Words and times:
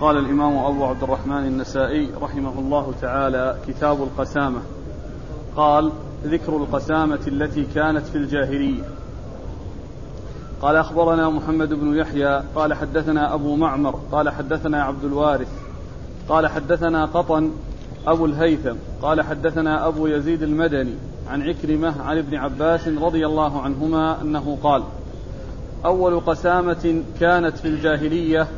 قال 0.00 0.16
الإمام 0.16 0.58
أبو 0.58 0.84
عبد 0.84 1.02
الرحمن 1.02 1.46
النسائي 1.46 2.10
رحمه 2.22 2.58
الله 2.58 2.92
تعالى 3.00 3.56
كتاب 3.68 4.02
القسامة. 4.02 4.60
قال 5.56 5.92
ذكر 6.24 6.56
القسامة 6.56 7.20
التي 7.26 7.64
كانت 7.74 8.06
في 8.06 8.18
الجاهلية. 8.18 8.82
قال 10.62 10.76
أخبرنا 10.76 11.28
محمد 11.28 11.74
بن 11.74 11.96
يحيى 11.96 12.42
قال 12.54 12.74
حدثنا 12.74 13.34
أبو 13.34 13.56
معمر 13.56 14.00
قال 14.12 14.30
حدثنا 14.30 14.82
عبد 14.82 15.04
الوارث 15.04 15.48
قال 16.28 16.46
حدثنا 16.46 17.04
قطن 17.04 17.50
أبو 18.06 18.26
الهيثم 18.26 18.76
قال 19.02 19.22
حدثنا 19.22 19.86
أبو 19.88 20.06
يزيد 20.06 20.42
المدني 20.42 20.94
عن 21.30 21.42
عكرمة 21.42 22.02
عن 22.02 22.18
ابن 22.18 22.36
عباس 22.36 22.88
رضي 22.88 23.26
الله 23.26 23.62
عنهما 23.62 24.22
أنه 24.22 24.58
قال 24.62 24.82
أول 25.84 26.20
قسامة 26.20 27.02
كانت 27.20 27.56
في 27.56 27.68
الجاهلية 27.68 28.48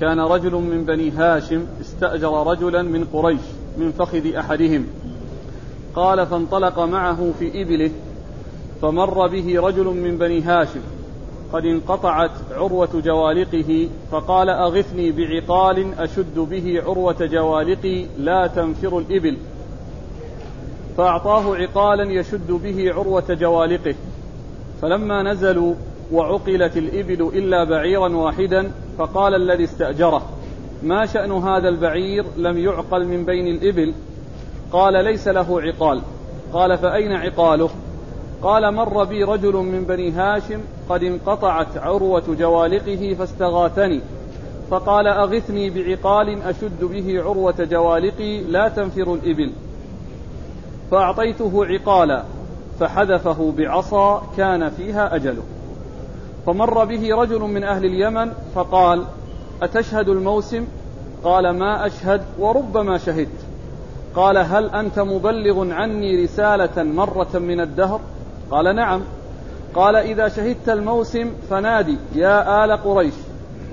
كان 0.00 0.20
رجل 0.20 0.54
من 0.54 0.84
بني 0.84 1.10
هاشم 1.10 1.66
استأجر 1.80 2.46
رجلا 2.46 2.82
من 2.82 3.04
قريش 3.12 3.40
من 3.78 3.92
فخذ 3.92 4.34
أحدهم. 4.34 4.86
قال 5.94 6.26
فانطلق 6.26 6.78
معه 6.78 7.32
في 7.38 7.62
إبله 7.62 7.90
فمر 8.82 9.26
به 9.26 9.60
رجل 9.60 9.84
من 9.84 10.18
بني 10.18 10.42
هاشم. 10.42 10.80
قد 11.52 11.64
انقطعت 11.64 12.30
عروة 12.50 12.88
جوالقه 13.04 13.88
فقال 14.12 14.48
أغثني 14.48 15.12
بعقال 15.12 15.94
أشد 15.98 16.38
به 16.38 16.82
عروة 16.86 17.16
جوالقي 17.20 18.06
لا 18.18 18.46
تنفر 18.46 18.98
الإبل. 18.98 19.36
فأعطاه 20.96 21.56
عقالا 21.56 22.12
يشد 22.12 22.50
به 22.50 22.92
عروة 22.92 23.34
جوالقه. 23.34 23.94
فلما 24.82 25.22
نزلوا 25.22 25.74
وعقلت 26.12 26.76
الإبل 26.76 27.30
إلا 27.34 27.64
بعيرا 27.64 28.08
واحدا 28.08 28.70
فقال 28.98 29.34
الذي 29.34 29.64
استأجره 29.64 30.22
ما 30.82 31.06
شأن 31.06 31.32
هذا 31.32 31.68
البعير 31.68 32.24
لم 32.36 32.58
يعقل 32.58 33.06
من 33.06 33.24
بين 33.24 33.46
الإبل؟ 33.46 33.94
قال 34.72 35.04
ليس 35.04 35.28
له 35.28 35.60
عقال. 35.60 36.02
قال 36.52 36.78
فأين 36.78 37.12
عقاله؟ 37.12 37.70
قال 38.42 38.74
مر 38.74 39.04
بي 39.04 39.24
رجل 39.24 39.56
من 39.56 39.84
بني 39.84 40.10
هاشم 40.10 40.60
قد 40.88 41.02
انقطعت 41.02 41.76
عروة 41.76 42.22
جوالقه 42.38 43.16
فاستغاثني. 43.18 44.00
فقال 44.70 45.06
أغثني 45.06 45.70
بعقال 45.70 46.42
أشد 46.42 46.84
به 46.84 47.22
عروة 47.22 47.64
جوالقي 47.70 48.40
لا 48.40 48.68
تنفر 48.68 49.14
الإبل. 49.14 49.52
فأعطيته 50.90 51.66
عقالا 51.66 52.24
فحذفه 52.80 53.52
بعصا 53.58 54.22
كان 54.36 54.70
فيها 54.70 55.14
أجله. 55.16 55.42
فمر 56.46 56.84
به 56.84 57.14
رجل 57.14 57.40
من 57.40 57.64
أهل 57.64 57.84
اليمن 57.84 58.32
فقال 58.54 59.04
أتشهد 59.62 60.08
الموسم؟ 60.08 60.66
قال 61.24 61.50
ما 61.50 61.86
أشهد 61.86 62.22
وربما 62.38 62.98
شهدت. 62.98 63.46
قال 64.14 64.38
هل 64.38 64.70
أنت 64.70 64.98
مبلغ 64.98 65.72
عني 65.72 66.24
رسالة 66.24 66.82
مرة 66.82 67.38
من 67.38 67.60
الدهر؟ 67.60 68.00
قال 68.50 68.76
نعم. 68.76 69.00
قال 69.74 69.96
إذا 69.96 70.28
شهدت 70.28 70.68
الموسم 70.68 71.32
فنادي 71.50 71.96
يا 72.14 72.64
آل 72.64 72.72
قريش 72.72 73.14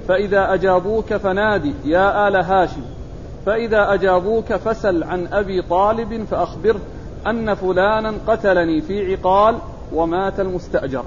فإذا 0.07 0.53
أجابوك 0.53 1.13
فنادي 1.13 1.73
يا 1.85 2.27
آل 2.27 2.35
هاشم 2.35 2.81
فإذا 3.45 3.93
أجابوك 3.93 4.53
فسل 4.53 5.03
عن 5.03 5.27
أبي 5.27 5.61
طالب 5.61 6.25
فأخبره 6.31 6.79
أن 7.27 7.53
فلانا 7.53 8.13
قتلني 8.27 8.81
في 8.81 9.15
عقال 9.15 9.57
ومات 9.93 10.39
المستأجر. 10.39 11.03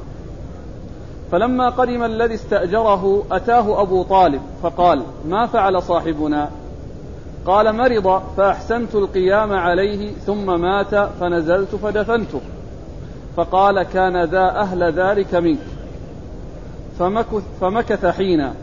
فلما 1.33 1.69
قدم 1.69 2.05
الذي 2.05 2.35
استأجره 2.35 3.23
أتاه 3.33 3.83
أبو 3.83 4.03
طالب 4.03 4.41
فقال 4.63 5.03
ما 5.29 5.47
فعل 5.47 5.83
صاحبنا؟ 5.83 6.51
قال 7.47 7.73
مرض 7.77 8.23
فأحسنت 8.37 8.95
القيام 8.95 9.53
عليه 9.53 10.13
ثم 10.13 10.61
مات 10.61 10.95
فنزلت 11.21 11.75
فدفنته. 11.75 12.41
فقال 13.37 13.83
كان 13.83 14.25
ذا 14.25 14.51
أهل 14.51 14.83
ذلك 14.83 15.35
منك. 15.35 15.59
فمكث, 16.99 17.43
فمكث 17.61 18.07
حينا. 18.07 18.55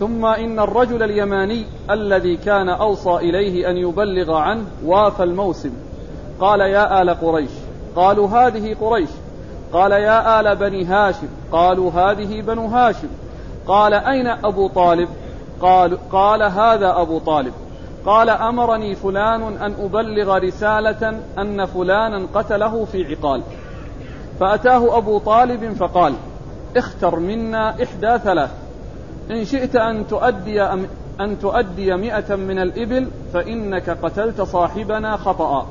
ثم 0.00 0.24
إن 0.24 0.58
الرجل 0.58 1.02
اليماني 1.02 1.64
الذي 1.90 2.36
كان 2.36 2.68
أوصى 2.68 3.16
إليه 3.16 3.70
أن 3.70 3.76
يبلغ 3.76 4.34
عنه 4.34 4.64
وافى 4.84 5.22
الموسم. 5.22 5.72
قال 6.40 6.60
يا 6.60 7.02
آل 7.02 7.10
قريش. 7.10 7.50
قالوا 7.96 8.28
هذه 8.28 8.76
قريش. 8.80 9.10
قال 9.72 9.92
يا 9.92 10.40
آل 10.40 10.56
بني 10.56 10.84
هاشم 10.84 11.28
قالوا 11.52 11.90
هذه 11.90 12.40
بنو 12.40 12.66
هاشم. 12.66 13.08
قال 13.66 13.94
أين 13.94 14.26
أبو 14.26 14.68
طالب؟ 14.68 15.08
قال, 15.60 15.98
قال 16.10 16.42
هذا 16.42 17.00
أبو 17.00 17.18
طالب. 17.18 17.52
قال 18.06 18.30
أمرني 18.30 18.94
فلان 18.94 19.42
أن 19.42 19.74
أبلغ 19.84 20.38
رسالة 20.38 21.20
أن 21.38 21.66
فلانا 21.66 22.26
قتله 22.34 22.84
في 22.84 23.04
عقال. 23.04 23.42
فأتاه 24.40 24.96
أبو 24.98 25.18
طالب 25.18 25.72
فقال 25.72 26.14
اختر 26.76 27.18
منا 27.18 27.70
إحدى 27.70 28.18
ثلاث. 28.18 28.50
إن 29.30 29.44
شئت 29.44 29.76
أن 29.76 30.08
تؤدي 30.08 30.62
أن 31.20 31.38
تؤدي 31.42 31.96
مئة 31.96 32.36
من 32.36 32.58
الإبل 32.58 33.08
فإنك 33.34 33.90
قتلت 33.90 34.40
صاحبنا 34.40 35.16
خطأ. 35.16 35.66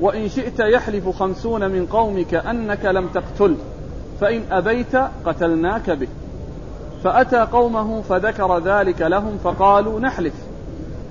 وإن 0.00 0.28
شئت 0.28 0.60
يحلف 0.60 1.08
خمسون 1.08 1.70
من 1.70 1.86
قومك 1.86 2.34
أنك 2.34 2.84
لم 2.84 3.08
تقتل 3.08 3.56
فإن 4.20 4.42
أبيت 4.50 4.96
قتلناك 5.26 5.90
به. 5.90 6.08
فأتى 7.04 7.36
قومه 7.36 8.02
فذكر 8.02 8.58
ذلك 8.58 9.02
لهم 9.02 9.38
فقالوا 9.44 10.00
نحلف. 10.00 10.34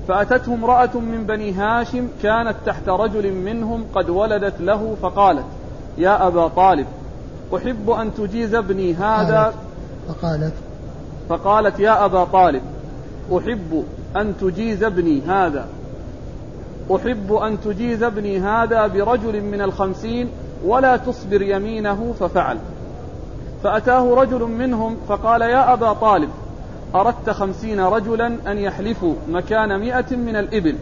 فأتته 0.08 0.54
امرأة 0.54 0.98
من 0.98 1.26
بني 1.28 1.54
هاشم 1.54 2.08
كانت 2.24 2.56
تحت 2.66 2.90
رجل 2.90 3.34
منهم 3.34 3.86
قد 3.96 4.10
ولدت 4.10 4.62
له 4.62 4.96
فقالت 5.02 5.46
يا 5.98 6.28
أبا 6.28 6.48
طالب 6.48 6.88
أحب 7.56 7.90
أن 7.90 8.14
تجيز 8.14 8.56
ابني 8.56 8.94
هذا؟ 8.94 9.54
فقالت 10.08 10.54
فقالت 11.30 11.80
يا 11.80 12.06
أبا 12.06 12.24
طالب 12.24 12.62
أحب 13.32 13.84
أن 14.16 14.34
تجيز 14.38 14.84
ابني 14.84 15.22
هذا. 15.22 15.68
أحب 16.96 17.34
أن 17.34 17.62
تجيز 17.62 18.04
ابني 18.04 18.40
هذا 18.40 18.88
برجل 18.88 19.42
من 19.42 19.62
الخمسين 19.62 20.30
ولا 20.66 20.98
تصبر 20.98 21.42
يمينه 21.42 22.14
ففعل. 22.20 22.58
فأتاه 23.64 24.14
رجل 24.14 24.42
منهم 24.44 24.98
فقال 25.08 25.42
يا 25.42 25.74
أبا 25.74 25.94
طالب 25.94 26.30
أردت 26.96 27.30
خمسين 27.30 27.80
رجلا 27.80 28.28
أن 28.48 28.58
يحلفوا 28.58 29.14
مكان 29.30 29.80
مئة 29.80 30.16
من 30.16 30.36
الإبل 30.36 30.76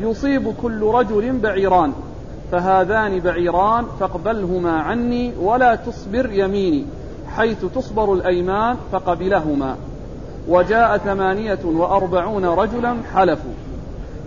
يصيب 0.00 0.54
كل 0.62 0.82
رجل 0.82 1.38
بعيران 1.38 1.92
فهذان 2.52 3.20
بعيران 3.20 3.86
فاقبلهما 4.00 4.72
عني 4.72 5.32
ولا 5.40 5.74
تصبر 5.74 6.32
يميني 6.32 6.84
حيث 7.36 7.64
تصبر 7.64 8.12
الأيمان 8.12 8.76
فقبلهما. 8.92 9.76
وجاء 10.48 10.98
ثمانية 10.98 11.58
وأربعون 11.64 12.44
رجلا 12.44 12.96
حلفوا. 13.14 13.52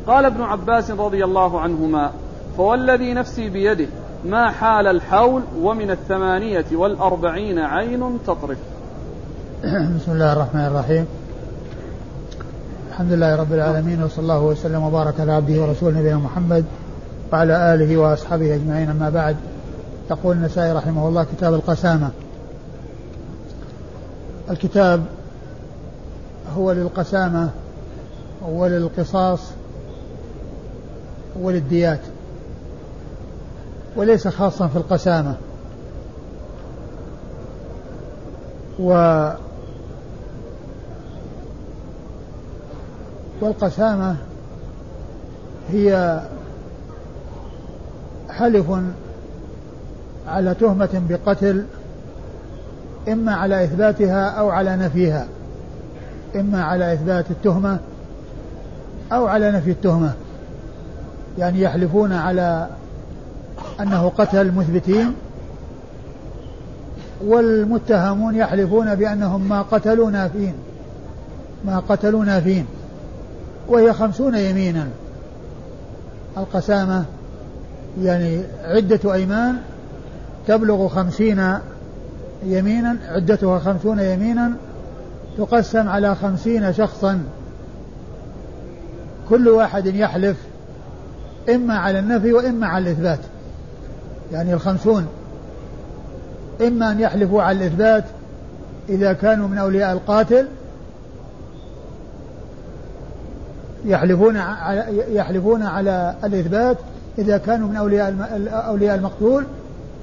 قال 0.10 0.26
ابن 0.26 0.42
عباس 0.42 0.92
رضي 0.92 1.24
الله 1.24 1.60
عنهما 1.60 2.12
فوالذي 2.58 3.14
نفسي 3.14 3.50
بيده 3.50 3.88
ما 4.26 4.52
حال 4.52 4.88
الحول 4.88 5.42
ومن 5.62 5.92
الثمانية 5.92 6.66
والأربعين 6.72 7.60
عين 7.60 8.20
تطرف. 8.28 8.58
بسم 9.98 10.12
الله 10.12 10.34
الرحمن 10.34 10.66
الرحيم. 10.66 11.06
الحمد 12.90 13.12
لله 13.12 13.36
رب 13.36 13.54
العالمين 13.54 14.04
وصلى 14.04 14.22
الله 14.22 14.42
وسلم 14.42 14.84
وبارك 14.84 15.20
على 15.20 15.32
عبده 15.32 15.62
ورسوله 15.62 16.00
نبينا 16.00 16.18
محمد 16.18 16.66
وعلى 17.34 17.74
آله 17.74 17.98
وأصحابه 17.98 18.56
أجمعين. 18.56 18.90
أما 18.90 19.10
بعد 19.10 19.36
يقول 20.12 20.36
النسائي 20.36 20.72
رحمه 20.72 21.08
الله 21.08 21.24
كتاب 21.24 21.54
القسامة. 21.54 22.10
الكتاب 24.50 25.06
هو 26.58 26.72
للقسامة 26.72 27.50
وللقصاص 28.52 29.59
وللديات 31.42 32.00
وليس 33.96 34.28
خاصا 34.28 34.68
في 34.68 34.76
القسامة. 34.76 35.36
و 38.80 39.30
والقسامة 43.42 44.16
هي 45.70 46.20
حلف 48.30 48.66
على 50.28 50.54
تهمة 50.54 51.02
بقتل 51.10 51.66
إما 53.08 53.34
على 53.36 53.64
إثباتها 53.64 54.30
أو 54.30 54.50
على 54.50 54.76
نفيها 54.76 55.28
إما 56.36 56.64
على 56.64 56.94
إثبات 56.94 57.32
التهمة 57.32 57.80
أو 59.12 59.28
على 59.28 59.52
نفي 59.52 59.72
التهمة. 59.72 60.14
يعني 61.38 61.62
يحلفون 61.62 62.14
على 62.14 62.68
أنه 63.80 64.12
قتل 64.18 64.52
مثبتين 64.52 65.14
والمتهمون 67.26 68.36
يحلفون 68.36 68.96
بأنهم 68.96 69.50
ما 69.50 69.62
قتلوا 69.62 70.12
نافين 70.12 70.54
ما 71.66 71.80
قتلوا 71.80 72.26
نافين 72.26 72.66
وهي 73.68 73.94
خمسون 73.94 74.36
يمينا. 74.36 74.88
القسامة 76.38 77.06
يعني 78.02 78.42
عدة 78.64 79.14
أيمان 79.14 79.56
تبلغ 80.48 80.88
خمسين 80.88 81.54
يمينا 82.44 82.96
عدتها 83.08 83.60
خمسون 83.60 84.00
يمينا 84.00 84.52
تقسم 85.38 85.90
على 85.90 86.16
خمسين 86.16 86.74
شخصا. 86.74 87.24
كل 89.30 89.50
واحد 89.50 89.86
يحلف 89.86 90.38
إما 91.56 91.78
على 91.78 92.00
النفي 92.00 92.34
وإما 92.34 92.68
على 92.68 92.90
الإثبات. 92.90 93.20
يعني 94.32 94.54
الخمسون. 94.54 95.08
إما 96.62 96.92
أن 96.92 97.00
يحلفوا 97.00 97.42
على 97.42 97.58
الإثبات 97.58 98.04
إذا 98.90 99.14
كانوا 99.14 99.48
من 99.48 99.58
أولياء 99.58 99.94
القاتل 99.94 100.48
يحلفون 103.86 104.38
على 104.38 104.86
يحلفون 105.16 105.64
على 105.64 106.16
الإثبات 106.24 106.78
إذا 107.18 107.38
كانوا 107.38 107.68
من 107.68 107.76
أولياء 107.76 108.16
أولياء 108.52 108.96
المقتول 108.96 109.46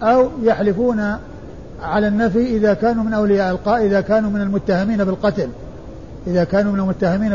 أو 0.03 0.29
يحلفون 0.43 1.17
على 1.83 2.09
النفي 2.09 2.57
إذا 2.57 2.75
كانوا 2.75 3.05
من 3.05 3.13
أولياء 3.13 3.51
القاء 3.51 3.87
إذا 3.87 4.01
كانوا 4.01 4.31
من 4.31 4.41
المتهمين 4.41 5.05
بالقتل. 5.05 5.49
إذا 6.27 6.45
كانوا 6.45 6.73
من 6.73 6.81
المتهمين 6.81 7.33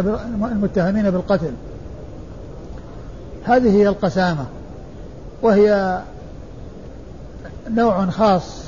المتهمين 0.52 1.12
بالقتل. 1.12 1.52
هذه 3.46 3.70
هي 3.72 3.88
القسامة 3.88 4.46
وهي 5.42 6.02
نوع 7.70 8.06
خاص 8.06 8.64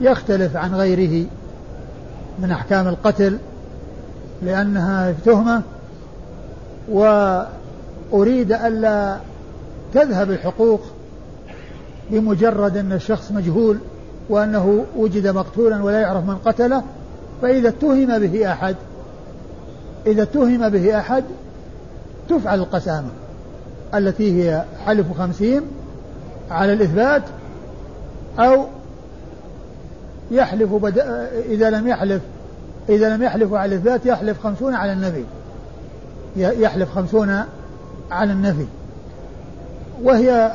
يختلف 0.00 0.56
عن 0.56 0.74
غيره 0.74 1.26
من 2.38 2.50
أحكام 2.50 2.88
القتل 2.88 3.38
لأنها 4.42 5.14
تهمة 5.24 5.62
وأريد 6.88 8.52
ألا 8.52 9.16
تذهب 9.94 10.30
الحقوق 10.30 10.80
بمجرد 12.10 12.76
أن 12.76 12.92
الشخص 12.92 13.32
مجهول 13.32 13.78
وأنه 14.28 14.84
وجد 14.96 15.26
مقتولا 15.26 15.82
ولا 15.82 16.00
يعرف 16.00 16.24
من 16.24 16.36
قتله 16.44 16.82
فإذا 17.42 17.68
اتهم 17.68 18.18
به 18.18 18.52
أحد 18.52 18.76
إذا 20.06 20.22
اتهم 20.22 20.68
به 20.68 20.98
أحد 20.98 21.24
تفعل 22.28 22.58
القسامة. 22.58 23.08
التي 23.94 24.42
هي 24.42 24.64
حلف 24.86 25.18
خمسين 25.18 25.62
على 26.50 26.72
الإثبات 26.72 27.22
أو 28.38 28.66
يحلف 30.30 30.72
بد... 30.72 30.98
إذا 31.48 31.70
لم 31.70 31.88
يحلف 31.88 32.22
إذا 32.88 33.16
لم 33.16 33.22
يحلف 33.22 33.52
على 33.52 33.74
الإثبات 33.74 34.06
يحلف 34.06 34.42
خمسون 34.42 34.74
على 34.74 34.92
النبي 34.92 35.24
يحلف 36.36 36.94
خمسون 36.94 37.44
على 38.10 38.32
النفي. 38.32 38.66
وهي 40.02 40.52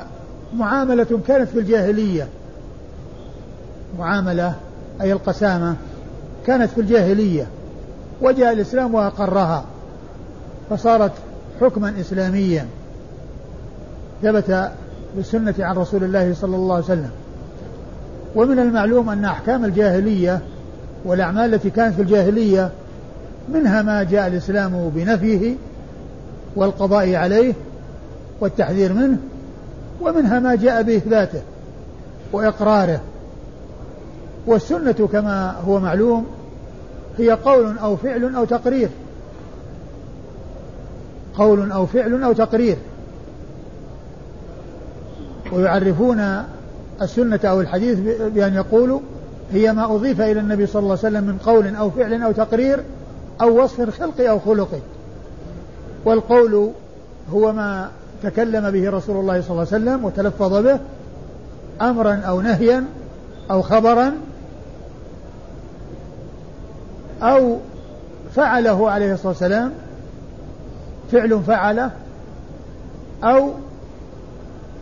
معاملة 0.53 1.19
كانت 1.27 1.49
في 1.49 1.59
الجاهلية. 1.59 2.27
معاملة 3.99 4.53
أي 5.01 5.13
القسامة 5.13 5.75
كانت 6.47 6.69
في 6.71 6.81
الجاهلية. 6.81 7.47
وجاء 8.21 8.53
الإسلام 8.53 8.95
وأقرها. 8.95 9.65
فصارت 10.69 11.11
حكما 11.61 11.93
إسلاميا. 11.99 12.67
ثبت 14.21 14.71
بالسنة 15.15 15.53
عن 15.59 15.75
رسول 15.75 16.03
الله 16.03 16.33
صلى 16.33 16.55
الله 16.55 16.75
عليه 16.75 16.85
وسلم. 16.85 17.11
ومن 18.35 18.59
المعلوم 18.59 19.09
أن 19.09 19.25
أحكام 19.25 19.65
الجاهلية 19.65 20.41
والأعمال 21.05 21.53
التي 21.53 21.69
كانت 21.69 21.95
في 21.95 22.01
الجاهلية 22.01 22.71
منها 23.53 23.81
ما 23.81 24.03
جاء 24.03 24.27
الإسلام 24.27 24.91
بنفيه 24.95 25.55
والقضاء 26.55 27.15
عليه 27.15 27.53
والتحذير 28.41 28.93
منه 28.93 29.17
ومنها 30.01 30.39
ما 30.39 30.55
جاء 30.55 30.83
بإثباته 30.83 31.41
وإقراره. 32.31 33.01
والسنة 34.47 35.09
كما 35.11 35.55
هو 35.67 35.79
معلوم 35.79 36.25
هي 37.17 37.31
قول 37.31 37.77
أو 37.77 37.95
فعل 37.95 38.35
أو 38.35 38.45
تقرير. 38.45 38.89
قول 41.37 41.71
أو 41.71 41.85
فعل 41.85 42.23
أو 42.23 42.33
تقرير. 42.33 42.77
ويعرفون 45.51 46.43
السنة 47.01 47.39
أو 47.43 47.61
الحديث 47.61 47.99
بأن 48.19 48.53
يقولوا 48.53 48.99
هي 49.53 49.73
ما 49.73 49.95
أضيف 49.95 50.21
إلى 50.21 50.39
النبي 50.39 50.65
صلى 50.65 50.79
الله 50.79 50.97
عليه 51.03 51.07
وسلم 51.07 51.23
من 51.23 51.37
قول 51.37 51.75
أو 51.75 51.89
فعل 51.89 52.23
أو 52.23 52.31
تقرير 52.31 52.83
أو 53.41 53.63
وصف 53.63 54.01
خلقي 54.01 54.29
أو 54.29 54.39
خلقي 54.39 54.79
والقول 56.05 56.71
هو 57.33 57.53
ما 57.53 57.89
تكلم 58.23 58.71
به 58.71 58.89
رسول 58.89 59.17
الله 59.17 59.41
صلى 59.41 59.51
الله 59.51 59.67
عليه 59.71 59.83
وسلم 59.83 60.05
وتلفظ 60.05 60.53
به 60.53 60.79
أمرا 61.81 62.15
أو 62.15 62.41
نهيا 62.41 62.85
أو 63.51 63.61
خبرا 63.61 64.11
أو 67.23 67.57
فعله 68.35 68.89
عليه 68.89 69.13
الصلاة 69.13 69.27
والسلام 69.27 69.71
فعل 71.11 71.41
فعله 71.47 71.91
أو 73.23 73.51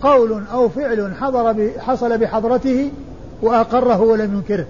قول 0.01 0.43
أو 0.53 0.69
فعل 0.69 1.13
حضر 1.15 1.71
حصل 1.79 2.17
بحضرته 2.17 2.91
وأقره 3.41 4.01
ولم 4.01 4.35
ينكره 4.35 4.65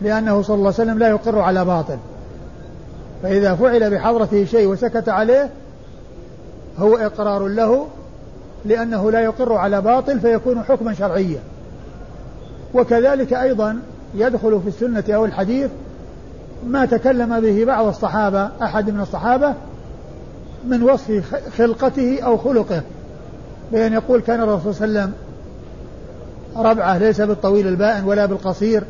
لأنه 0.00 0.42
صلى 0.42 0.54
الله 0.54 0.66
عليه 0.66 0.82
وسلم 0.82 0.98
لا 0.98 1.08
يقر 1.08 1.38
على 1.38 1.64
باطل. 1.64 1.96
فإذا 3.22 3.54
فعل 3.54 3.90
بحضرته 3.90 4.44
شيء 4.44 4.68
وسكت 4.68 5.08
عليه 5.08 5.50
هو 6.78 6.96
إقرار 6.96 7.46
له 7.46 7.86
لأنه 8.64 9.10
لا 9.10 9.20
يقر 9.20 9.52
على 9.52 9.80
باطل 9.80 10.20
فيكون 10.20 10.62
حكما 10.62 10.94
شرعيا. 10.94 11.40
وكذلك 12.74 13.32
أيضا 13.32 13.78
يدخل 14.14 14.60
في 14.62 14.68
السنة 14.68 15.04
أو 15.14 15.24
الحديث 15.24 15.70
ما 16.66 16.86
تكلم 16.86 17.40
به 17.40 17.64
بعض 17.64 17.86
الصحابة 17.86 18.50
أحد 18.62 18.90
من 18.90 19.00
الصحابة 19.00 19.54
من 20.68 20.82
وصف 20.82 21.34
خلقته 21.58 22.20
أو 22.20 22.36
خلقه. 22.36 22.82
بأن 23.72 23.92
يقول 23.92 24.20
كان 24.20 24.40
الرسول 24.40 24.74
صلى 24.74 24.84
الله 24.84 25.00
عليه 25.00 25.10
وسلم 25.10 25.28
ربعة 26.66 26.98
ليس 26.98 27.20
بالطويل 27.20 27.68
البائن 27.68 28.04
ولا 28.04 28.26
بالقصير 28.26 28.82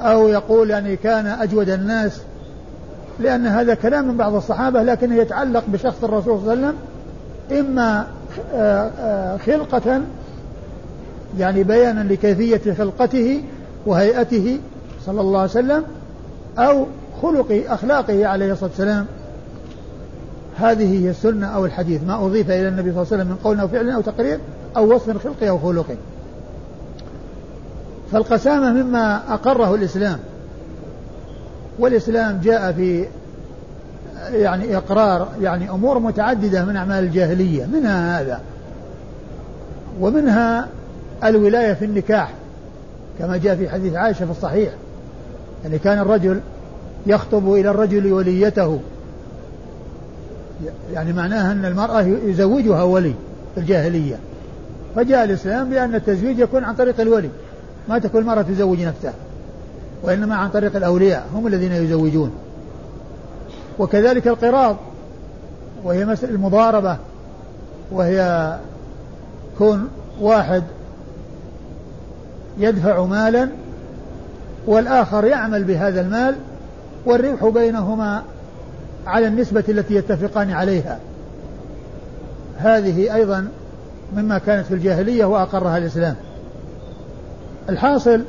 أو 0.00 0.28
يقول 0.28 0.70
يعني 0.70 0.96
كان 0.96 1.26
أجود 1.26 1.68
الناس 1.68 2.20
لأن 3.20 3.46
هذا 3.46 3.74
كلام 3.74 4.08
من 4.08 4.16
بعض 4.16 4.34
الصحابة 4.34 4.82
لكنه 4.82 5.16
يتعلق 5.16 5.64
بشخص 5.68 6.04
الرسول 6.04 6.40
صلى 6.40 6.52
الله 6.52 6.66
عليه 6.66 6.66
وسلم 6.66 6.76
إما 7.60 8.06
آه، 8.54 8.90
آه، 9.00 9.36
خلقة 9.36 10.00
يعني 11.38 11.62
بيانا 11.62 12.00
لكيفية 12.12 12.74
خلقته 12.74 13.42
وهيئته 13.86 14.60
صلى 15.06 15.20
الله 15.20 15.40
عليه 15.40 15.50
وسلم 15.50 15.84
أو 16.58 16.86
خلق 17.22 17.64
أخلاقه 17.68 18.26
عليه 18.26 18.52
الصلاة 18.52 18.70
والسلام. 18.70 19.06
هذه 20.56 21.04
هي 21.04 21.10
السنة 21.10 21.46
أو 21.46 21.66
الحديث. 21.66 22.02
ما 22.02 22.26
أضيف 22.26 22.50
إلى 22.50 22.68
النبي 22.68 22.92
صلى 22.92 23.02
الله 23.02 23.12
عليه 23.12 23.22
وسلم 23.22 23.28
من 23.28 23.36
قول 23.44 23.60
أو 23.60 23.68
فعل 23.68 23.90
أو 23.90 24.00
تقرير 24.00 24.38
أو 24.76 24.94
وصف 24.94 25.24
خلقي 25.24 25.48
أو 25.48 25.58
خلقي 25.58 25.96
فالقسامة 28.12 28.72
مما 28.72 29.34
أقره 29.34 29.74
الإسلام 29.74 30.18
والإسلام 31.78 32.40
جاء 32.42 32.72
في 32.72 33.06
يعني 34.32 34.76
إقرار 34.76 35.28
يعني 35.40 35.70
أمور 35.70 35.98
متعددة 35.98 36.64
من 36.64 36.76
أعمال 36.76 37.04
الجاهلية 37.04 37.66
منها 37.66 38.20
هذا 38.20 38.40
ومنها 40.00 40.68
الولاية 41.24 41.72
في 41.72 41.84
النكاح 41.84 42.32
كما 43.18 43.36
جاء 43.36 43.56
في 43.56 43.68
حديث 43.68 43.94
عائشة 43.94 44.24
في 44.24 44.30
الصحيح 44.30 44.72
يعني 45.64 45.78
كان 45.78 45.98
الرجل 45.98 46.40
يخطب 47.06 47.52
إلى 47.52 47.70
الرجل 47.70 48.12
وليته. 48.12 48.80
يعني 50.92 51.12
معناها 51.12 51.52
أن 51.52 51.64
المرأة 51.64 52.00
يزوجها 52.02 52.82
ولي 52.82 53.14
في 53.54 53.60
الجاهلية. 53.60 54.16
فجاء 54.96 55.24
الإسلام 55.24 55.70
بأن 55.70 55.94
التزويج 55.94 56.38
يكون 56.38 56.64
عن 56.64 56.74
طريق 56.74 57.00
الولي 57.00 57.30
ما 57.88 57.98
تكون 57.98 58.20
المرأة 58.20 58.42
تزوج 58.42 58.80
نفسها 58.80 59.14
وإنما 60.02 60.34
عن 60.36 60.48
طريق 60.50 60.76
الأولياء 60.76 61.26
هم 61.34 61.46
الذين 61.46 61.72
يزوجون. 61.72 62.30
وكذلك 63.78 64.28
القراض 64.28 64.76
وهي 65.84 66.04
مسألة 66.04 66.32
المضاربة 66.34 66.96
وهي 67.92 68.56
كون 69.58 69.88
واحد 70.20 70.62
يدفع 72.58 73.04
مالا 73.04 73.48
والآخر 74.66 75.24
يعمل 75.24 75.64
بهذا 75.64 76.00
المال 76.00 76.36
والربح 77.06 77.46
بينهما 77.46 78.22
على 79.06 79.26
النسبة 79.26 79.64
التي 79.68 79.94
يتفقان 79.94 80.50
عليها. 80.50 80.98
هذه 82.56 83.14
أيضا 83.14 83.48
مما 84.16 84.38
كانت 84.38 84.66
في 84.66 84.74
الجاهلية 84.74 85.24
وأقرها 85.24 85.78
الإسلام. 85.78 86.16
الحاصل 87.68 88.24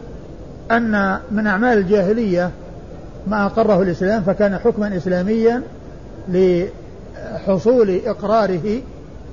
أن 0.71 1.19
من 1.31 1.47
أعمال 1.47 1.77
الجاهلية 1.77 2.51
ما 3.27 3.45
أقره 3.45 3.81
الإسلام 3.81 4.23
فكان 4.23 4.57
حكما 4.57 4.97
إسلاميا 4.97 5.61
حصول 7.47 8.01
إقراره 8.05 8.81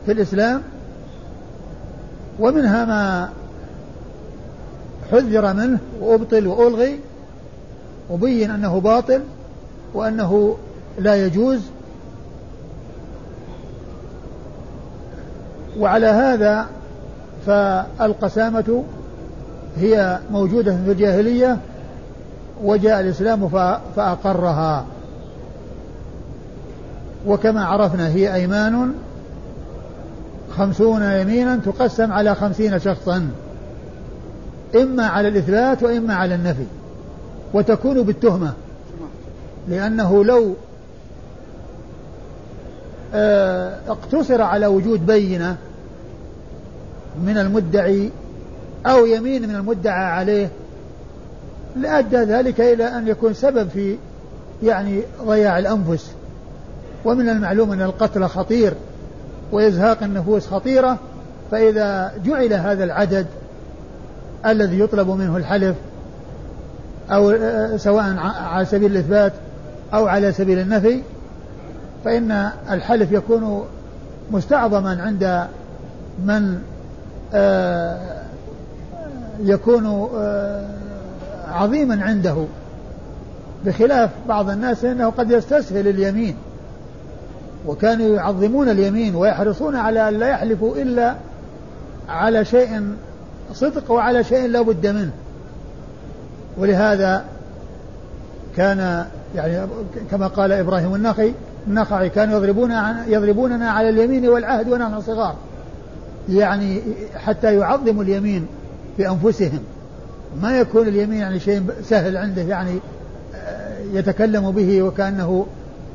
في 0.07 0.13
الإسلام. 0.13 0.63
ومنها 2.41 2.85
ما 2.85 3.29
حذر 5.13 5.53
منه 5.53 5.79
وأبطل 6.01 6.47
وألغي 6.47 7.01
وبين 8.11 8.51
أنه 8.51 8.81
باطل 8.81 9.23
وأنه 9.95 10.57
لا 10.99 11.27
يجوز. 11.27 11.61
وعلى 15.79 16.07
هذا 16.07 16.67
فالقسامة 17.47 18.85
هي 19.77 20.19
موجودة 20.31 20.77
في 20.85 20.93
الجاهلية 20.93 21.59
وجاء 22.65 23.01
الإسلام 23.01 23.49
فأقرها. 23.97 24.85
وكما 27.27 27.65
عرفنا 27.65 28.09
هي 28.09 28.35
أيمان 28.35 28.95
خمسون 30.57 31.03
يمينا 31.03 31.57
تقسم 31.57 32.13
على 32.13 32.35
خمسين 32.35 32.79
شخصا 32.79 33.29
إما 34.75 35.07
على 35.07 35.29
الإثبات 35.29 35.83
وإما 35.83 36.15
على 36.15 36.35
النفي 36.35 36.65
وتكون 37.55 38.03
بالتهمة 38.03 38.53
لأنه 39.69 40.25
لو 40.25 40.55
اقتصر 43.89 44.43
على 44.43 44.67
وجود 44.67 45.07
بينة 45.07 45.57
من 47.25 47.39
المدعي 47.39 48.11
أو 48.87 49.07
يمين 49.07 49.49
من 49.49 49.55
المدعى 49.55 50.05
عليه 50.05 50.49
لأدى 51.77 52.17
ذلك 52.17 52.61
إلى 52.61 52.85
أن 52.85 53.09
يكون 53.09 53.35
سبب 53.35 53.69
في 53.69 53.97
يعني 54.63 55.03
ضياع 55.25 55.59
الأنفس 55.59 56.11
ومن 57.05 57.29
المعلوم 57.29 57.73
أن 57.73 57.83
القتل 57.83 58.27
خطير 58.27 58.75
وإزهاق 59.53 60.03
النفوس 60.03 60.47
خطيرة 60.47 60.99
فإذا 61.51 62.13
جعل 62.25 62.53
هذا 62.53 62.85
العدد 62.85 63.27
الذي 64.47 64.81
يطلب 64.81 65.09
منه 65.09 65.37
الحلف 65.37 65.77
أو 67.11 67.31
آه، 67.31 67.77
سواء 67.77 68.17
على 68.19 68.67
سبيل 68.67 68.93
الإثبات 68.93 69.33
أو 69.95 70.07
على 70.07 70.33
سبيل 70.33 70.59
النفي 70.59 71.03
فإن 72.05 72.51
الحلف 72.71 73.13
يكون 73.13 73.65
مستعظما 74.31 75.03
عند 75.03 75.47
من 76.25 76.59
آه، 77.35 77.99
يكون 79.41 80.09
آه، 80.17 80.69
عظيما 81.49 82.05
عنده. 82.05 82.47
بخلاف 83.65 84.11
بعض 84.29 84.51
الناس 84.51 84.85
إنه 84.85 85.11
قد 85.11 85.31
يستسهل 85.31 85.89
اليمين 85.89 86.37
وكانوا 87.67 88.17
يعظمون 88.17 88.69
اليمين 88.69 89.15
ويحرصون 89.15 89.77
على 89.77 90.09
أن 90.09 90.15
لا 90.15 90.29
يحلفوا 90.29 90.77
إلا 90.77 91.15
على 92.09 92.45
شيء 92.45 92.83
صدق 93.53 93.91
وعلى 93.91 94.25
شيء 94.25 94.49
لا 94.49 94.63
بد 94.63 94.87
منه. 94.87 95.11
ولهذا 96.59 97.25
كان 98.57 99.07
يعني 99.35 99.67
كما 100.11 100.27
قال 100.27 100.53
إبراهيم 100.53 100.95
النخعي 100.95 101.35
النخعي 101.69 102.09
كانوا 102.09 102.37
يضربون 102.37 102.73
يضربوننا 103.07 103.71
على 103.71 103.89
اليمين 103.89 104.29
والعهد 104.29 104.69
ونحن 104.69 105.01
صغار. 105.01 105.37
يعني 106.29 106.81
حتى 107.17 107.55
يعظموا 107.55 108.03
اليمين 108.03 108.47
في 108.97 109.09
أنفسهم. 109.09 109.61
ما 110.43 110.59
يكون 110.59 110.89
اليمين 110.89 111.19
يعني 111.19 111.41
شيء 111.41 111.63
سهل 111.83 112.17
عنده 112.17 112.43
يعني 112.43 112.79
آه، 113.35 113.79
يتكلم 113.93 114.51
به 114.51 114.83
وكأنه 114.83 115.47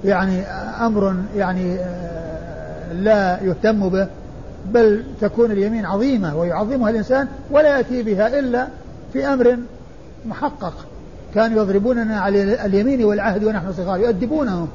يعني 0.05 0.41
أمر 0.85 1.15
يعني 1.35 1.75
آه، 1.75 2.93
لا 2.93 3.43
يهتم 3.43 3.89
به. 3.89 4.07
بل 4.73 5.03
تكون 5.21 5.51
اليمين 5.51 5.85
عظيمة 5.85 6.37
ويعظمها 6.37 6.89
الإنسان 6.89 7.27
ولا 7.51 7.77
يأتي 7.77 8.03
بها 8.03 8.39
إلا 8.39 8.67
في 9.13 9.25
أمر 9.25 9.57
محقق. 10.25 10.73
كانوا 11.35 11.61
يضربوننا 11.61 12.19
على 12.19 12.65
اليمين 12.65 13.03
والعهد 13.03 13.43
ونحن 13.43 13.73
صغار 13.73 13.99
يؤدبونهم. 13.99 14.67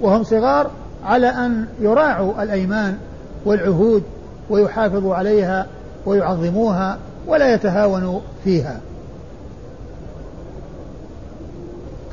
وهم 0.00 0.24
صغار 0.24 0.70
على 1.04 1.26
أن 1.26 1.66
يراعوا 1.80 2.42
الأيمان 2.42 2.98
والعهود 3.44 4.02
ويحافظوا 4.50 5.14
عليها 5.14 5.66
ويعظموها 6.06 6.98
ولا 7.26 7.54
يتهاونوا 7.54 8.20
فيها. 8.44 8.80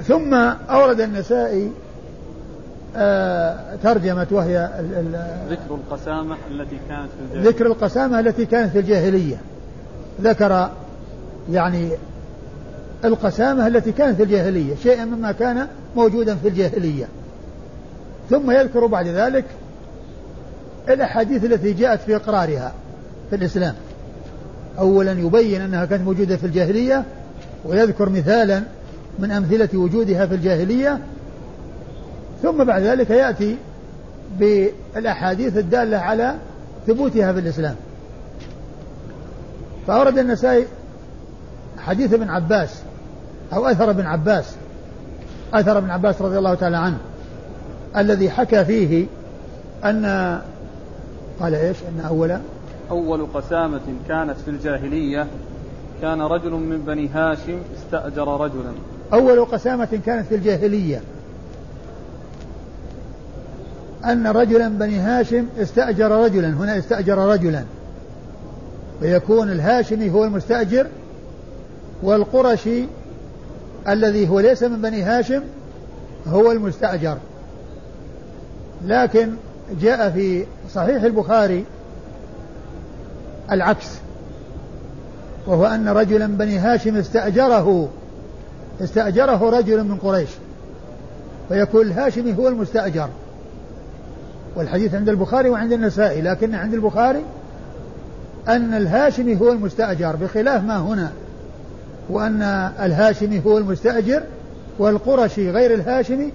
ثم 0.04 0.34
أورد 0.70 1.02
النسائي 1.02 1.72
آه 2.96 3.76
ترجمة 3.84 4.28
وهي 4.32 4.70
ذكر 5.50 5.76
القسامة 5.76 6.36
التي 6.52 6.78
كانت 6.90 7.10
في 7.10 7.20
الجاهلية. 7.22 7.50
ذكر 7.50 7.66
القسامة 7.66 8.20
التي 8.20 8.46
كانت 8.46 8.72
في 8.72 8.80
الجاهلية. 8.80 9.38
ذكر 10.22 10.70
يعني 11.52 11.92
القسامة 13.06 13.68
التي 13.68 13.92
كانت 13.92 14.18
في 14.18 14.24
الجاهلية 14.24 14.76
شيئا 14.76 15.06
مما 15.06 15.32
كان 15.32 15.68
موجودا 15.96 16.36
في 16.36 16.48
الجاهلية. 16.48 17.06
ثم 18.32 18.52
يذكر 18.52 18.86
بعد 18.86 19.08
ذلك 19.08 19.46
الأحاديث 20.90 21.46
التي 21.46 21.74
جاءت 21.74 22.00
في 22.00 22.16
إقرارها 22.16 22.74
في 23.30 23.36
الإسلام. 23.36 23.76
أولا 24.80 25.12
يبين 25.12 25.62
أنها 25.62 25.86
كانت 25.86 26.04
موجودة 26.04 26.38
في 26.38 26.46
الجاهلية 26.46 27.04
ويذكر 27.66 28.10
مثالا 28.10 28.64
من 29.20 29.32
أمثلة 29.32 29.70
وجودها 29.74 30.26
في 30.26 30.36
الجاهلية. 30.36 31.00
ثم 32.42 32.64
بعد 32.64 32.82
ذلك 32.82 33.10
يأتي 33.10 33.58
بالأحاديث 34.40 35.58
الدالة 35.58 35.98
على 35.98 36.36
ثبوتها 36.88 37.34
في 37.34 37.40
الإسلام. 37.40 37.76
فأورد 39.88 40.18
النسائي 40.18 40.66
حديث 41.78 42.14
ابن 42.14 42.30
عباس 42.30 42.82
أو 43.54 43.68
أثر 43.68 43.90
ابن 43.90 44.06
عباس 44.06 44.56
أثر 45.54 45.78
ابن 45.78 45.90
عباس 45.90 46.22
رضي 46.22 46.38
الله 46.38 46.56
تعالى 46.56 46.78
عنه. 46.78 46.98
الذي 47.98 48.30
حكى 48.30 48.66
فيه 48.66 49.06
أن 49.86 50.42
قال 51.40 51.56
إيش؟ 51.56 51.78
أن 51.78 52.06
أول 52.06 52.38
أول 52.92 53.28
قسامة 53.34 53.82
كانت 54.08 54.38
في 54.46 54.52
الجاهلية 54.52 55.28
كان 56.02 56.22
رجل 56.22 56.52
من 56.52 56.82
بني 56.88 57.08
هاشم 57.08 57.60
استأجر 57.78 58.42
رجلا. 58.42 58.72
أول 59.14 59.46
قسامة 59.46 60.00
كانت 60.06 60.28
في 60.28 60.36
الجاهلية. 60.36 61.02
أن 64.06 64.28
رجلا 64.28 64.68
بني 64.68 65.00
هاشم 65.00 65.46
استأجر 65.58 66.12
رجلا 66.12 66.48
هنا 66.48 66.78
استأجر 66.78 67.18
رجلا. 67.18 67.64
ويكون 69.02 69.52
الهاشمي 69.52 70.10
هو 70.10 70.24
المستأجر 70.24 70.88
والقرشي 72.04 72.86
الذي 73.88 74.30
هو 74.30 74.40
ليس 74.40 74.64
من 74.64 74.82
بني 74.82 75.04
هاشم 75.04 75.42
هو 76.28 76.52
المستأجر. 76.52 77.18
لكن 78.86 79.30
جاء 79.82 80.10
في 80.10 80.46
صحيح 80.74 81.04
البخاري 81.04 81.66
العكس 83.52 83.88
وهو 85.48 85.66
أن 85.66 85.90
رجلا 85.90 86.28
بني 86.28 86.58
هاشم 86.58 86.96
استأجره 86.96 87.90
استأجره 88.82 89.50
رجل 89.50 89.84
من 89.84 89.98
قريش 89.98 90.30
فيكون 91.50 91.82
الهاشمي 91.82 92.38
هو 92.38 92.48
المستأجر. 92.48 93.10
والحديث 94.56 94.96
عند 94.96 95.10
البخاري 95.10 95.50
وعند 95.50 95.72
النسائي 95.72 96.22
لكن 96.22 96.56
عند 96.56 96.74
البخاري 96.74 97.24
أن 98.48 98.74
الهاشمي 98.74 99.40
هو 99.42 99.52
المستأجر 99.52 100.16
بخلاف 100.16 100.64
ما 100.64 100.78
هنا 100.78 101.12
وأن 102.10 102.42
الهاشمي 102.80 103.42
هو 103.46 103.58
المستأجر 103.58 104.24
والقرشي 104.80 105.52
غير 105.52 105.74
الهاشمي 105.74 106.32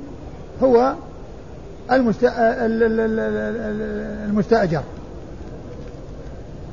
هو 0.62 0.95
المستأجر. 4.31 4.83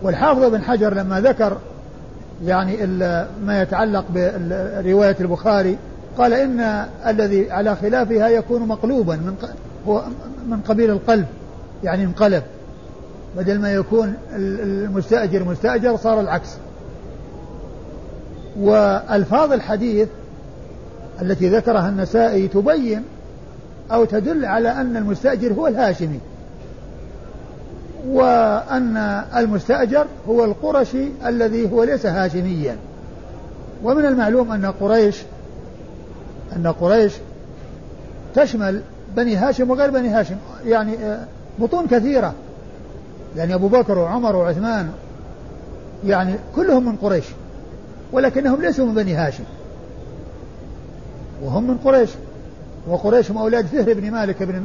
والحافظ 0.01 0.43
بن 0.43 0.61
حجر 0.61 0.93
لما 0.93 1.21
ذكر 1.21 1.57
يعني 2.45 2.85
ما 3.45 3.61
يتعلق 3.61 4.05
برواية 4.13 5.15
البخاري 5.19 5.77
قال 6.17 6.33
إن 6.33 6.85
الذي 7.07 7.51
على 7.51 7.75
خلافها 7.75 8.27
يكون 8.27 8.67
مقلوبا 8.67 9.15
من 9.15 9.35
هو 9.87 10.03
من 10.47 10.59
قبيل 10.61 10.91
القلب 10.91 11.25
يعني 11.83 12.03
انقلب. 12.03 12.43
بدل 13.37 13.59
ما 13.59 13.73
يكون 13.73 14.13
المستأجر 14.35 15.43
مستأجر 15.43 15.97
صار 15.97 16.19
العكس. 16.19 16.49
وألفاظ 18.59 19.51
الحديث 19.51 20.07
التي 21.21 21.49
ذكرها 21.49 21.89
النسائي 21.89 22.47
تبين 22.47 23.03
أو 23.93 24.05
تدل 24.05 24.45
على 24.45 24.71
أن 24.71 24.97
المستأجر 24.97 25.53
هو 25.53 25.67
الهاشمي 25.67 26.19
وأن 28.07 28.97
المستأجر 29.37 30.05
هو 30.29 30.45
القرشي 30.45 31.07
الذي 31.25 31.71
هو 31.71 31.83
ليس 31.83 32.05
هاشميا. 32.05 32.77
ومن 33.83 34.05
المعلوم 34.05 34.51
أن 34.51 34.65
قريش 34.65 35.21
أن 36.55 36.67
قريش 36.67 37.13
تشمل 38.35 38.81
بني 39.15 39.35
هاشم 39.35 39.71
وغير 39.71 39.89
بني 39.89 40.09
هاشم 40.09 40.35
يعني 40.65 40.97
بطون 41.59 41.87
كثيرة. 41.87 42.33
يعني 43.37 43.53
أبو 43.53 43.67
بكر 43.67 43.99
وعمر 43.99 44.35
وعثمان 44.35 44.91
يعني 46.05 46.35
كلهم 46.55 46.85
من 46.85 46.95
قريش 46.95 47.25
ولكنهم 48.11 48.61
ليسوا 48.61 48.85
من 48.85 48.93
بني 48.93 49.13
هاشم 49.13 49.43
وهم 51.43 51.67
من 51.67 51.77
قريش. 51.77 52.09
وقريش 52.87 53.31
هم 53.31 53.37
أولاد 53.37 53.65
فهر 53.65 53.93
بن 53.93 54.11
مالك 54.11 54.43
بن 54.43 54.63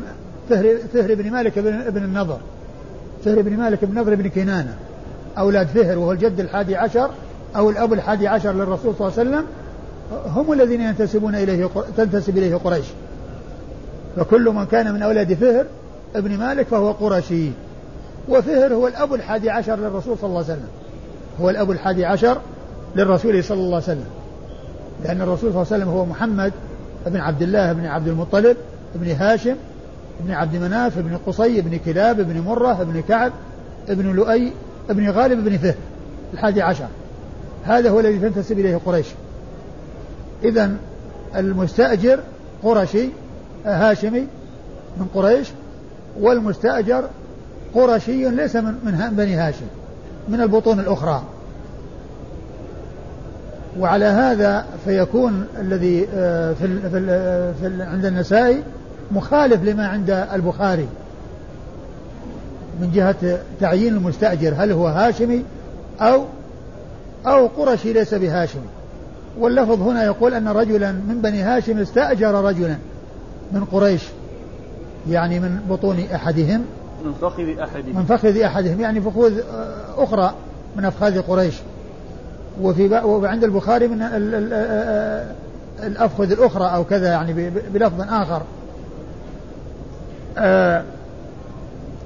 فهر, 0.51 0.77
فهر 0.93 1.15
بن 1.15 1.31
مالك 1.31 1.59
بن, 1.59 1.91
بن 1.91 2.05
النضر. 2.05 2.39
فهر 3.25 3.43
بن 3.43 3.57
مالك 3.57 3.85
بن 3.85 3.99
النضر 3.99 4.15
بن 4.15 4.29
كنانة. 4.29 4.77
أولاد 5.39 5.67
فهر 5.67 5.99
وهو 5.99 6.13
الجد 6.13 6.41
الحادي 6.41 6.77
عشر 6.77 7.11
أو 7.57 7.71
الأب 7.71 7.93
الحادي 7.93 8.29
عشر 8.29 8.53
للرسول 8.53 8.95
صلى 8.99 9.09
الله 9.09 9.19
عليه 9.19 9.31
وسلم 9.31 9.45
هم 10.27 10.53
الذين 10.53 10.81
ينتسبون 10.81 11.35
إليه 11.35 11.69
تنتسب 11.97 12.39
إليه 12.39 12.57
قريش. 12.57 12.87
فكل 14.17 14.45
من 14.51 14.65
كان 14.65 14.95
من 14.95 15.03
أولاد 15.03 15.35
فهر 15.35 15.67
ابن 16.17 16.39
مالك 16.39 16.67
فهو 16.67 16.93
قرشي. 16.93 17.51
وفهر 18.29 18.75
هو 18.75 18.89
الأب 18.89 19.15
الحادي 19.15 19.51
عشر 19.51 19.77
للرسول 19.77 20.19
صلى 20.19 20.29
الله 20.29 20.45
عليه 20.45 20.53
وسلم. 20.53 20.69
هو 21.41 21.51
الأب 21.51 21.71
الحادي 21.71 22.05
عشر 22.05 22.39
للرسول 22.97 23.45
صلى 23.45 23.59
الله 23.59 23.75
عليه 23.75 23.85
وسلم. 23.85 24.09
لأن 25.05 25.23
الرسول 25.23 25.53
صلى 25.53 25.63
الله 25.63 25.73
عليه 25.73 25.85
وسلم 25.85 25.89
هو 25.89 26.05
محمد 26.05 26.53
بن 27.07 27.17
عبد 27.17 27.43
الله 27.43 27.73
بن 27.73 27.87
عبد 27.87 28.09
المطلب 28.09 28.57
بن 28.95 29.11
هاشم 29.11 29.55
بن 30.21 30.31
عبد 30.31 30.57
مناف 30.57 30.99
بن 30.99 31.19
قصي 31.27 31.61
بن 31.61 31.79
كلاب 31.79 32.21
بن 32.21 32.41
مرة 32.41 32.83
بن 32.83 33.03
كعب 33.09 33.33
بن 33.89 34.13
لؤي 34.13 34.53
بن 34.89 35.11
غالب 35.11 35.45
بن 35.45 35.59
فهر 35.59 35.75
الحادي 36.33 36.63
عشر. 36.63 36.87
هذا 37.65 37.91
هو 37.91 38.01
الذي 38.01 38.19
تنتسب 38.19 38.59
إليه 38.59 38.81
قريش. 38.87 39.07
إذا 40.45 40.77
المستأجر 41.37 42.21
قرشي 42.63 43.09
هاشمي 43.65 44.27
من 44.97 45.07
قريش 45.15 45.49
والمستأجر 46.21 47.05
قرشي 47.75 48.29
ليس 48.29 48.57
من, 48.57 48.75
من 48.85 49.15
بني 49.17 49.35
هاشم 49.35 49.67
من 50.29 50.41
البطون 50.41 50.81
الأخرى. 50.81 51.23
وعلى 53.79 54.05
هذا 54.05 54.67
فيكون 54.85 55.47
الذي 55.61 56.09
آه، 56.15 56.53
في, 56.53 56.91
في, 56.91 57.67
ال 57.67 57.83
عند 57.83 58.05
النسائي 58.05 58.63
مخالف 59.13 59.65
لما 59.65 59.87
عند 59.87 60.11
البخاري 60.11 60.89
من 62.81 62.93
جهة 62.93 63.39
تعيين 63.61 63.95
المستأجر 63.95 64.55
هل 64.57 64.73
هو 64.73 64.87
هاشمي 64.87 65.45
أو 66.01 66.25
أو 67.27 67.47
قرشي 67.47 67.93
ليس 67.93 68.15
بهاشمي. 68.15 68.63
واللفظ 69.39 69.83
هنا 69.83 70.05
يقول 70.05 70.35
أن 70.35 70.49
رجلا 70.49 70.93
من 70.93 71.21
بني 71.23 71.43
هاشم 71.43 71.79
استأجر 71.79 72.35
رجلا 72.45 72.77
من 73.53 73.65
قريش 73.65 74.03
يعني 75.11 75.41
من 75.41 75.61
بطون 75.71 76.05
أحدهم. 76.15 76.65
من 77.05 77.13
فخذ 77.21 77.59
أحدهم. 77.59 77.97
من 77.97 78.05
فخذ 78.05 78.39
أحدهم 78.41 78.81
يعني 78.81 79.01
فخوذ 79.01 79.41
أخرى 79.99 80.35
من 80.77 80.85
أفخاذ 80.85 81.23
قريش. 81.23 81.55
وفي 82.63 82.89
وعند 82.89 83.45
البخاري 83.45 83.89
من 83.89 84.03
الأفخذ 85.83 86.31
الأخرى 86.31 86.65
أو 86.65 86.85
كذا 86.85 87.09
يعني 87.09 87.51
بلفظ 87.75 88.01
آخر. 88.01 88.43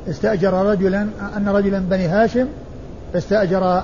استأجر 0.09 0.53
رجلا 0.53 1.07
أن 1.37 1.49
رجلا 1.49 1.79
بني 1.79 2.07
هاشم 2.07 2.47
استأجر 3.15 3.83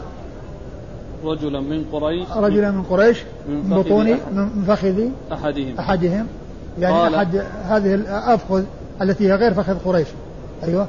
رجلا 1.25 1.61
من 1.61 1.85
قريش 1.93 2.29
رجلا 2.37 2.71
من 2.71 2.83
قريش 2.83 3.23
من 3.49 3.71
بطون 3.71 4.07
من 4.07 4.65
فخذ 4.69 5.01
أحدهم. 5.33 5.75
أحدهم. 5.79 6.27
يعني 6.81 7.17
أحد 7.17 7.43
هذه 7.65 7.95
الأفخذ 7.95 8.63
التي 9.03 9.29
هي 9.29 9.35
غير 9.35 9.55
فخذ 9.55 9.79
قريش. 9.85 10.09
أيوه. 10.65 10.87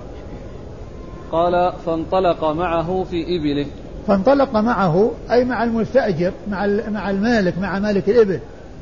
قال 1.32 1.74
فانطلق 1.86 2.44
معه 2.44 3.04
في 3.04 3.38
إبله. 3.38 3.66
فانطلق 4.10 4.58
معه 4.58 5.12
أي 5.32 5.46
مع 5.46 5.64
المستأجر 5.64 6.32
مع 6.52 6.68
مع 6.92 7.10
المالك 7.10 7.54
مع 7.62 7.80
مالك 7.80 8.10
الإبل. 8.10 8.40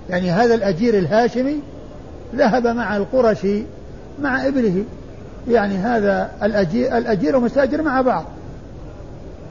يعني 0.10 0.32
هذا 0.32 0.56
الأجير 0.56 0.98
الهاشمي 0.98 1.60
ذهب 2.36 2.68
مع 2.68 2.98
القرشي 2.98 3.64
مع 4.22 4.48
إبله. 4.48 4.84
يعني 5.50 5.76
هذا 5.76 6.32
الأجير, 6.44 6.98
الأجير 6.98 7.36
والمستأجر 7.36 7.82
مع 7.82 8.02
بعض. 8.02 8.26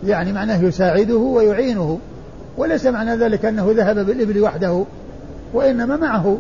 يعني 0.06 0.32
معناه 0.32 0.62
يساعده 0.62 1.16
ويعينه. 1.16 1.98
وليس 2.56 2.86
معنى 2.86 3.16
ذلك 3.16 3.44
أنه 3.44 3.72
ذهب 3.76 4.06
بالإبل 4.06 4.42
وحده 4.42 4.84
وإنما 5.54 5.96
معه 5.96 6.38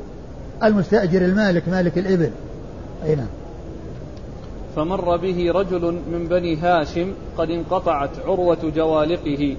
المستأجر 0.64 1.20
المالك 1.24 1.68
مالك 1.68 1.98
الإبل. 1.98 2.30
أي 3.06 3.14
نعم. 3.14 3.26
فمر 4.76 5.16
به 5.16 5.52
رجل 5.54 5.98
من 6.12 6.26
بني 6.30 6.56
هاشم 6.56 7.12
قد 7.38 7.50
انقطعت 7.50 8.10
عروة 8.26 8.72
جوالقه. 8.76 9.56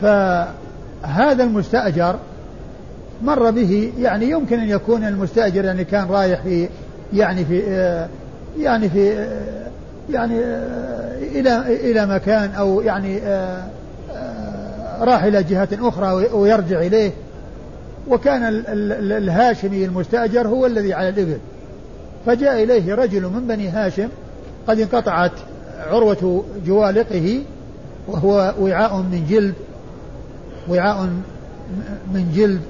فهذا 0.00 1.44
المستأجر 1.44 2.16
مر 3.22 3.50
به 3.50 3.92
يعني 3.98 4.30
يمكن 4.30 4.58
أن 4.58 4.68
يكون 4.68 5.04
المستأجر 5.04 5.64
يعني 5.64 5.84
كان 5.84 6.08
رايح 6.08 6.42
في 6.42 6.68
يعني 7.12 7.44
في 7.44 7.58
يعني 8.58 8.88
في 8.88 9.28
يعني 10.10 10.40
إلى 11.18 11.90
إلى 11.90 12.06
مكان 12.06 12.50
أو 12.50 12.80
يعني 12.80 13.18
راح 15.00 15.22
إلى 15.22 15.42
جهة 15.42 15.68
أخرى 15.72 16.12
ويرجع 16.32 16.80
إليه. 16.80 17.10
وكان 18.08 18.64
الهاشمي 19.12 19.84
المستأجر 19.84 20.48
هو 20.48 20.66
الذي 20.66 20.94
على 20.94 21.08
الإبل. 21.08 21.38
فجاء 22.26 22.62
إليه 22.62 22.94
رجل 22.94 23.22
من 23.22 23.46
بني 23.48 23.68
هاشم 23.68 24.08
قد 24.68 24.80
انقطعت 24.80 25.32
عروة 25.78 26.44
جوالقه 26.66 27.42
وهو 28.08 28.54
وعاء 28.60 28.96
من 28.96 29.26
جلد 29.30 29.54
وعاء 30.68 31.08
من 32.12 32.32
جلد. 32.34 32.60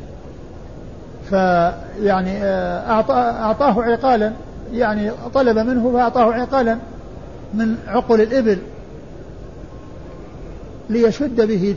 فيعني 1.30 2.44
آه، 2.44 2.90
أعطاه 3.42 3.82
عقالا 3.82 4.32
يعني 4.72 5.10
طلب 5.34 5.58
منه 5.58 5.92
فأعطاه 5.92 6.32
عقالا 6.32 6.78
من 7.54 7.76
عقل 7.86 8.20
الإبل 8.20 8.58
ليشد 10.90 11.40
به 11.40 11.74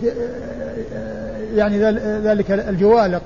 آه، 0.93 1.37
يعني 1.55 1.79
ذلك 2.21 2.51
الجوالق 2.51 3.21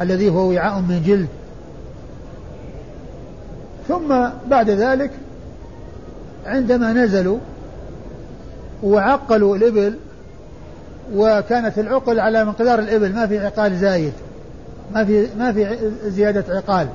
الذي 0.00 0.28
هو 0.30 0.50
وعاء 0.50 0.80
من 0.80 1.02
جلد. 1.06 1.28
ثم 3.88 4.28
بعد 4.50 4.70
ذلك 4.70 5.10
عندما 6.48 6.92
نزلوا 6.92 7.38
وعقلوا 8.82 9.56
الإبل 9.56 9.94
وكانت 11.14 11.78
العقل 11.78 12.20
على 12.20 12.44
مقدار 12.44 12.78
الإبل 12.78 13.14
ما 13.14 13.26
في 13.26 13.38
عقال 13.38 13.76
زايد 13.76 14.12
ما 14.94 15.04
في 15.04 15.26
ما 15.38 15.52
في 15.52 15.78
زيادة 16.06 16.56
عقال. 16.56 16.88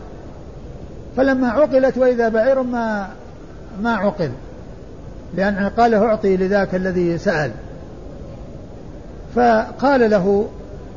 فلما 1.17 1.49
عقلت 1.49 1.97
وإذا 1.97 2.29
بعير 2.29 2.63
ما 2.63 3.07
ما 3.81 3.95
عقل 3.95 4.29
لأن 5.35 5.55
عقاله 5.55 6.05
أعطي 6.05 6.37
لذاك 6.37 6.75
الذي 6.75 7.17
سأل. 7.17 7.51
فقال 9.35 10.09
له 10.09 10.47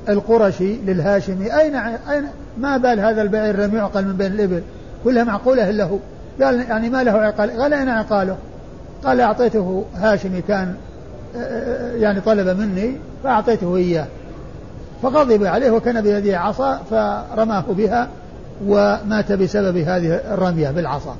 القرشي 0.08 0.76
للهاشمي 0.76 1.60
أين 1.60 1.76
أين 1.76 2.28
ما 2.58 2.76
بال 2.76 3.00
هذا 3.00 3.22
البعير 3.22 3.56
لم 3.56 3.76
يعقل 3.76 4.04
من 4.04 4.16
بين 4.16 4.32
الإبل؟ 4.32 4.62
كلها 5.04 5.24
معقولة 5.24 5.70
له 5.70 6.00
قال 6.42 6.60
يعني 6.60 6.90
ما 6.90 7.02
له 7.02 7.12
عقال 7.12 7.50
قال 7.50 7.74
أين 7.74 7.88
عقاله؟ 7.88 8.36
قال 9.06 9.20
أعطيته 9.20 9.84
هاشمي 9.94 10.42
كان 10.42 10.74
يعني 11.94 12.20
طلب 12.20 12.60
مني 12.60 12.96
فأعطيته 13.24 13.76
إياه. 13.76 14.06
فغضب 15.02 15.44
عليه 15.44 15.70
وكان 15.70 16.00
بيده 16.00 16.38
عصا 16.38 16.80
فرماه 16.90 17.64
بها 17.68 18.08
ومات 18.66 19.32
بسبب 19.32 19.76
هذه 19.76 20.20
الرمية 20.34 20.70
بالعصا. 20.70 21.16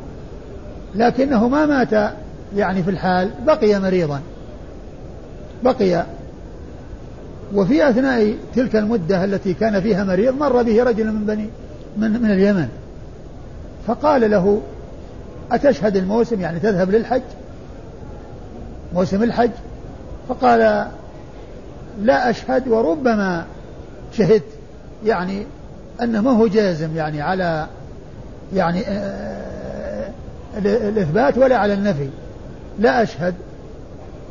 لكنه 0.95 1.49
ما 1.49 1.67
مات 1.67 2.13
يعني 2.57 2.83
في 2.83 2.91
الحال 2.91 3.31
بقي 3.47 3.81
مريضا. 3.81 4.21
بقي. 5.65 6.05
وفي 7.55 7.91
أثناء 7.91 8.35
تلك 8.55 8.77
المدة 8.77 9.25
التي 9.25 9.55
كان 9.55 9.81
فيها 9.81 10.05
مريض 10.05 10.35
مر 10.35 10.63
به 10.63 10.83
رجل 10.83 11.13
من 11.13 11.27
بني 11.27 11.49
من, 11.97 12.23
من 12.23 12.31
اليمن. 12.31 12.69
فقال 13.87 14.31
له 14.31 14.61
أتشهد 15.53 15.97
الموسم؟ 15.97 16.41
يعني 16.41 16.59
تذهب 16.59 16.91
للحج؟ 16.91 17.23
موسم 18.95 19.23
الحج 19.23 19.51
فقال 20.29 20.89
لا 22.03 22.31
أشهد 22.31 22.69
وربما 22.69 23.45
شهدت 24.13 24.45
يعني 25.05 25.47
أنه 26.03 26.21
ما 26.21 26.31
هو 26.31 26.47
جازم 26.47 26.97
يعني 26.97 27.23
على 27.23 27.67
يعني 28.55 28.83
آه، 28.89 30.11
الإثبات 30.59 31.39
ولا 31.39 31.57
على 31.57 31.75
النفي. 31.75 32.09
لا 32.79 33.03
أشهد 33.03 33.35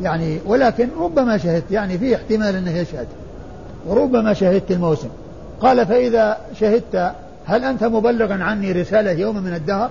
يعني 0.01 0.39
ولكن 0.45 0.87
ربما 0.99 1.37
شهدت 1.37 1.71
يعني 1.71 1.97
في 1.97 2.15
احتمال 2.15 2.55
أنه 2.55 2.71
يشهد. 2.71 3.07
وربما 3.87 4.33
شهدت 4.33 4.71
الموسم. 4.71 5.09
قال 5.59 5.85
فإذا 5.85 6.37
شهدت 6.59 7.11
هل 7.45 7.63
أنت 7.63 7.83
مبلغا 7.83 8.43
عني 8.43 8.71
رسالة 8.71 9.11
يوم 9.11 9.37
من 9.37 9.53
الدهر؟ 9.53 9.89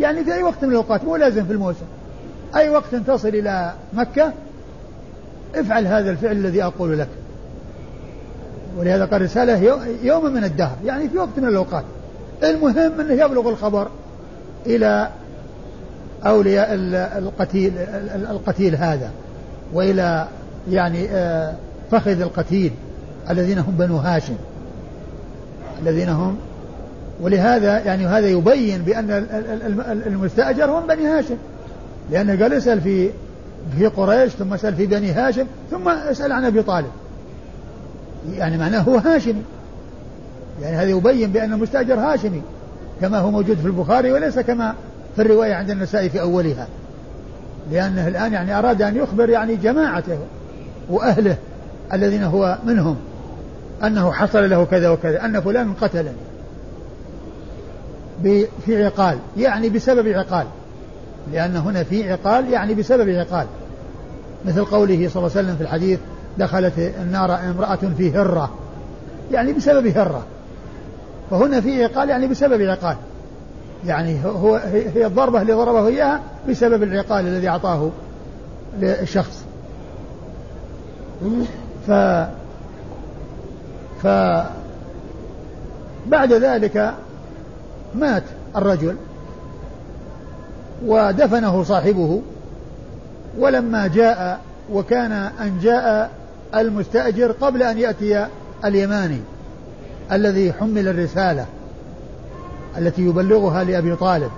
يعني 0.00 0.24
في 0.24 0.34
أي 0.34 0.42
وقت 0.42 0.64
من 0.64 0.70
الأوقات 0.70 1.04
مو 1.04 1.16
لازم 1.16 1.44
في 1.44 1.52
الموسم. 1.52 1.84
أي 2.56 2.68
وقت 2.68 2.94
تصل 2.94 3.28
إلى 3.28 3.72
مكة 3.92 4.32
افعل 5.54 5.86
هذا 5.86 6.10
الفعل 6.10 6.32
الذي 6.32 6.62
أقول 6.62 6.98
لك. 6.98 7.08
ولهذا 8.78 9.04
قال 9.04 9.22
رسالة 9.22 9.80
يوم 10.02 10.24
من 10.32 10.44
الدهر 10.44 10.76
يعني 10.84 11.08
في 11.08 11.18
وقت 11.18 11.38
من 11.38 11.48
الأوقات. 11.48 11.84
المهم 12.42 13.00
أنه 13.00 13.24
يبلغ 13.24 13.48
الخبر 13.48 13.88
إلى 14.66 15.08
أولياء 16.26 16.68
القتيل 17.18 17.72
القتيل 18.30 18.76
هذا 18.76 19.10
وإلى 19.72 20.28
يعني 20.70 21.08
آه، 21.10 21.54
فخذ 21.90 22.20
القتيل 22.20 22.72
الذين 23.30 23.58
هم 23.58 23.74
بنو 23.78 23.96
هاشم. 23.96 24.36
الذين 25.82 26.08
هم 26.08 26.36
ولهذا 27.20 27.78
يعني 27.78 28.06
هذا 28.06 28.26
يبين 28.26 28.82
بأن 28.82 29.26
المستأجر 30.06 30.70
هم 30.70 30.86
بني 30.86 31.06
هاشم. 31.06 31.36
لأنه 32.10 32.42
قال 32.42 32.52
اسأل 32.52 32.80
في 32.80 33.10
في 33.78 33.86
قريش 33.86 34.32
ثم 34.32 34.52
اسأل 34.52 34.74
في 34.74 34.86
بني 34.86 35.12
هاشم 35.12 35.46
ثم 35.70 35.88
اسأل 35.88 36.32
عن 36.32 36.44
أبي 36.44 36.62
طالب. 36.62 36.90
يعني 38.36 38.58
معناه 38.58 38.80
هو 38.80 38.96
هاشمي. 38.96 39.42
يعني 40.62 40.76
هذا 40.76 40.90
يبين 40.90 41.32
بأن 41.32 41.52
المستأجر 41.52 41.94
هاشمي 41.94 42.42
كما 43.00 43.18
هو 43.18 43.30
موجود 43.30 43.56
في 43.56 43.66
البخاري 43.66 44.12
وليس 44.12 44.38
كما 44.38 44.74
في 45.16 45.22
الرواية 45.22 45.54
عند 45.54 45.70
النسائي 45.70 46.08
في 46.08 46.20
أولها. 46.20 46.66
لأنه 47.72 48.08
الآن 48.08 48.32
يعني 48.32 48.58
أراد 48.58 48.82
أن 48.82 48.96
يخبر 48.96 49.30
يعني 49.30 49.56
جماعته 49.56 50.18
وأهله 50.90 51.36
الذين 51.92 52.22
هو 52.22 52.58
منهم 52.66 52.96
أنه 53.84 54.12
حصل 54.12 54.50
له 54.50 54.64
كذا 54.64 54.90
وكذا 54.90 55.24
أن 55.24 55.40
فلان 55.40 55.72
قتلني. 55.72 56.12
في 58.66 58.84
عقال 58.84 59.18
يعني 59.36 59.68
بسبب 59.68 60.08
عقال. 60.08 60.46
لأن 61.32 61.56
هنا 61.56 61.84
في 61.84 62.12
عقال 62.12 62.52
يعني 62.52 62.74
بسبب 62.74 63.08
عقال. 63.08 63.46
مثل 64.44 64.64
قوله 64.64 65.08
صلى 65.08 65.20
الله 65.20 65.36
عليه 65.36 65.46
وسلم 65.46 65.56
في 65.56 65.62
الحديث 65.62 65.98
دخلت 66.38 66.72
النار 66.78 67.34
امرأة 67.34 67.78
في 67.96 68.12
هرة. 68.12 68.50
يعني 69.32 69.52
بسبب 69.52 69.86
هرة. 69.86 70.24
فهنا 71.30 71.60
في 71.60 71.84
عقال 71.84 72.08
يعني 72.08 72.26
بسبب 72.26 72.62
عقال. 72.62 72.96
يعني 73.86 74.24
هو 74.24 74.56
هي 74.72 75.06
الضربة 75.06 75.42
اللي 75.42 75.52
ضربه 75.52 75.86
إياها 75.86 76.20
بسبب 76.48 76.82
العقال 76.82 77.26
الذي 77.26 77.48
أعطاه 77.48 77.90
للشخص. 78.80 79.44
ف 81.86 81.90
ف 84.02 84.06
بعد 86.06 86.32
ذلك 86.32 86.94
مات 87.94 88.22
الرجل. 88.56 88.96
ودفنه 90.86 91.62
صاحبه 91.62 92.20
ولما 93.38 93.86
جاء 93.86 94.40
وكان 94.72 95.12
أن 95.12 95.58
جاء 95.62 96.10
المستأجر 96.54 97.32
قبل 97.32 97.62
أن 97.62 97.78
يأتي 97.78 98.26
اليماني 98.64 99.20
الذي 100.12 100.52
حمل 100.52 100.88
الرسالة 100.88 101.46
التي 102.78 103.02
يبلغها 103.02 103.64
لأبي 103.64 103.96
طالب. 103.96 104.30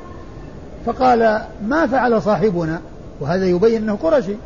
فقال 0.86 1.40
ما 1.66 1.86
فعل 1.86 2.22
صاحبنا؟ 2.22 2.80
وهذا 3.20 3.46
يبين 3.46 3.82
أنه 3.82 3.98
قرشي 4.02 4.36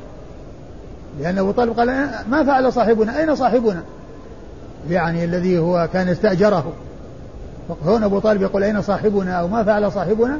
لأن 1.20 1.38
أبو 1.38 1.50
طالب 1.50 1.78
قال 1.78 2.08
ما 2.30 2.44
فعل 2.44 2.72
صاحبنا؟ 2.72 3.18
أين 3.18 3.34
صاحبنا؟ 3.34 3.82
يعني 4.90 5.24
الذي 5.24 5.58
هو 5.58 5.88
كان 5.92 6.08
استأجره. 6.08 6.72
فهنا 7.84 8.06
أبو 8.06 8.18
طالب 8.18 8.42
يقول 8.42 8.64
أين 8.64 8.82
صاحبنا؟ 8.82 9.32
أو 9.32 9.48
ما 9.48 9.64
فعل 9.64 9.92
صاحبنا؟ 9.92 10.38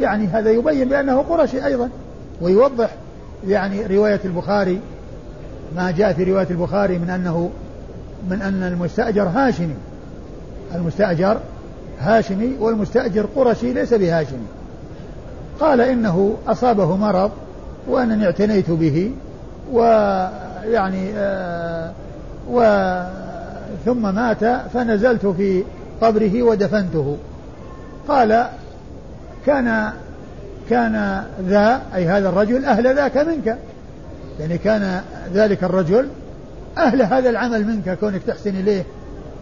يعني 0.00 0.26
هذا 0.26 0.50
يبين 0.50 0.88
بأنه 0.88 1.18
قرشي 1.22 1.66
أيضا 1.66 1.88
ويوضح 2.40 2.90
يعني 3.48 3.86
رواية 3.86 4.20
البخاري 4.24 4.80
ما 5.76 5.90
جاء 5.90 6.12
في 6.12 6.24
رواية 6.24 6.46
البخاري 6.50 6.98
من 6.98 7.10
أنه 7.10 7.50
من 8.30 8.42
أن 8.42 8.62
المستأجر 8.62 9.22
هاشمي. 9.22 9.74
المستأجر 10.74 11.36
هاشمي 12.00 12.56
والمستأجر 12.60 13.26
قرشي 13.36 13.72
ليس 13.72 13.94
بهاشمي. 13.94 14.46
قال 15.60 15.80
إنه 15.80 16.36
أصابه 16.46 16.96
مرض 16.96 17.30
وأنني 17.88 18.26
اعتنيت 18.26 18.70
به 18.70 19.10
ويعني 19.72 21.10
آه 21.16 21.92
و 22.50 22.92
ثم 23.84 24.14
مات 24.14 24.44
فنزلت 24.44 25.26
في 25.26 25.64
قبره 26.00 26.42
ودفنته. 26.42 27.16
قال 28.08 28.46
كان 29.46 29.92
كان 30.70 31.24
ذا 31.48 31.82
أي 31.94 32.06
هذا 32.06 32.28
الرجل 32.28 32.64
أهل 32.64 32.96
ذاك 32.96 33.16
منك. 33.16 33.58
يعني 34.40 34.58
كان 34.58 35.00
ذلك 35.34 35.64
الرجل 35.64 36.08
أهل 36.78 37.02
هذا 37.02 37.30
العمل 37.30 37.66
منك 37.66 37.98
كونك 37.98 38.22
تحسن 38.26 38.50
إليه 38.50 38.84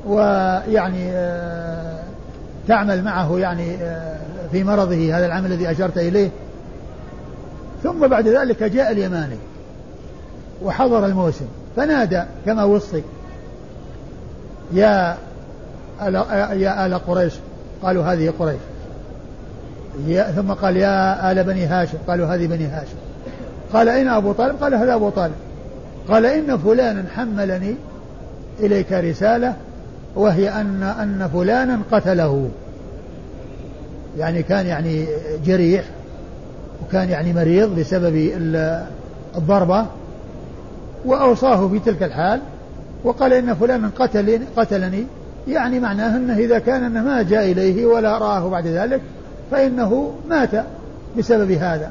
ويعني 0.07 1.11
آه، 1.13 2.03
تعمل 2.69 3.05
معه 3.05 3.39
يعني 3.39 3.75
آه، 3.75 4.17
في 4.53 4.65
مرضه 4.65 5.19
هذا 5.19 5.27
العمل 5.27 5.53
الذي 5.53 5.71
أشرت 5.71 5.99
إليه. 5.99 6.31
ثم 7.83 8.07
بعد 8.07 8.29
ذلك 8.29 8.63
جاء 8.63 8.93
اليماني 8.93 9.37
وحضر 10.63 11.07
الموسم 11.07 11.47
فنادى 11.77 12.23
كما 12.47 12.65
وصي 12.65 13.03
يا 14.73 15.17
آل 16.03 16.15
يا 16.61 16.87
آل 16.87 16.95
قريش 16.95 17.35
قالوا 17.83 18.05
هذه 18.05 18.33
قريش. 18.39 18.61
ثم 20.37 20.53
قال 20.53 20.77
يا 20.77 21.33
آل 21.33 21.45
بني 21.45 21.67
هاشم. 21.67 21.99
قالوا 22.09 22.27
هذه 22.27 22.47
بني 22.47 22.67
هاشم. 22.67 22.97
قال 23.73 23.89
أين 23.89 24.09
أبو 24.09 24.33
طالب؟ 24.33 24.57
قال 24.63 24.75
هذا 24.75 24.95
أبو 24.95 25.11
طالب. 25.11 25.35
قال 26.09 26.27
إن 26.27 26.59
فلانا 26.59 27.05
حملني 27.17 27.75
إليك 28.61 28.93
رسالة 28.93 29.55
وهي 30.17 30.49
أن 30.49 30.83
أن 30.83 31.29
فلانا 31.33 31.81
قتله. 31.93 32.49
يعني 34.19 34.43
كان 34.43 34.67
يعني 34.67 35.07
جريح 35.45 35.85
وكان 36.83 37.09
يعني 37.09 37.33
مريض 37.33 37.79
بسبب 37.79 38.31
الضربة 39.37 39.87
وأوصاه 41.05 41.69
في 41.69 41.79
تلك 41.79 42.03
الحال 42.03 42.41
وقال 43.05 43.33
إن 43.33 43.55
فلانا 43.55 43.91
قتلني, 43.99 44.41
قتلني. 44.57 45.05
يعني 45.49 45.81
معناه 45.81 46.17
أنه 46.17 46.39
إذا 46.39 46.59
كان 46.59 46.85
أنه 46.85 47.05
ما 47.05 47.23
جاء 47.23 47.53
إليه 47.53 47.87
ولا 47.87 48.19
رآه 48.19 48.49
بعد 48.49 48.67
ذلك 48.67 49.01
فإنه 49.51 50.15
مات 50.29 50.51
بسبب 51.19 51.51
هذا 51.51 51.91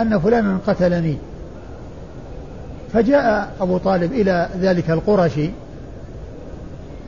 أن 0.00 0.18
فلانا 0.18 0.58
قتلني. 0.66 1.16
فجاء 2.92 3.52
أبو 3.60 3.78
طالب 3.78 4.12
إلى 4.12 4.48
ذلك 4.60 4.90
القرشي 4.90 5.50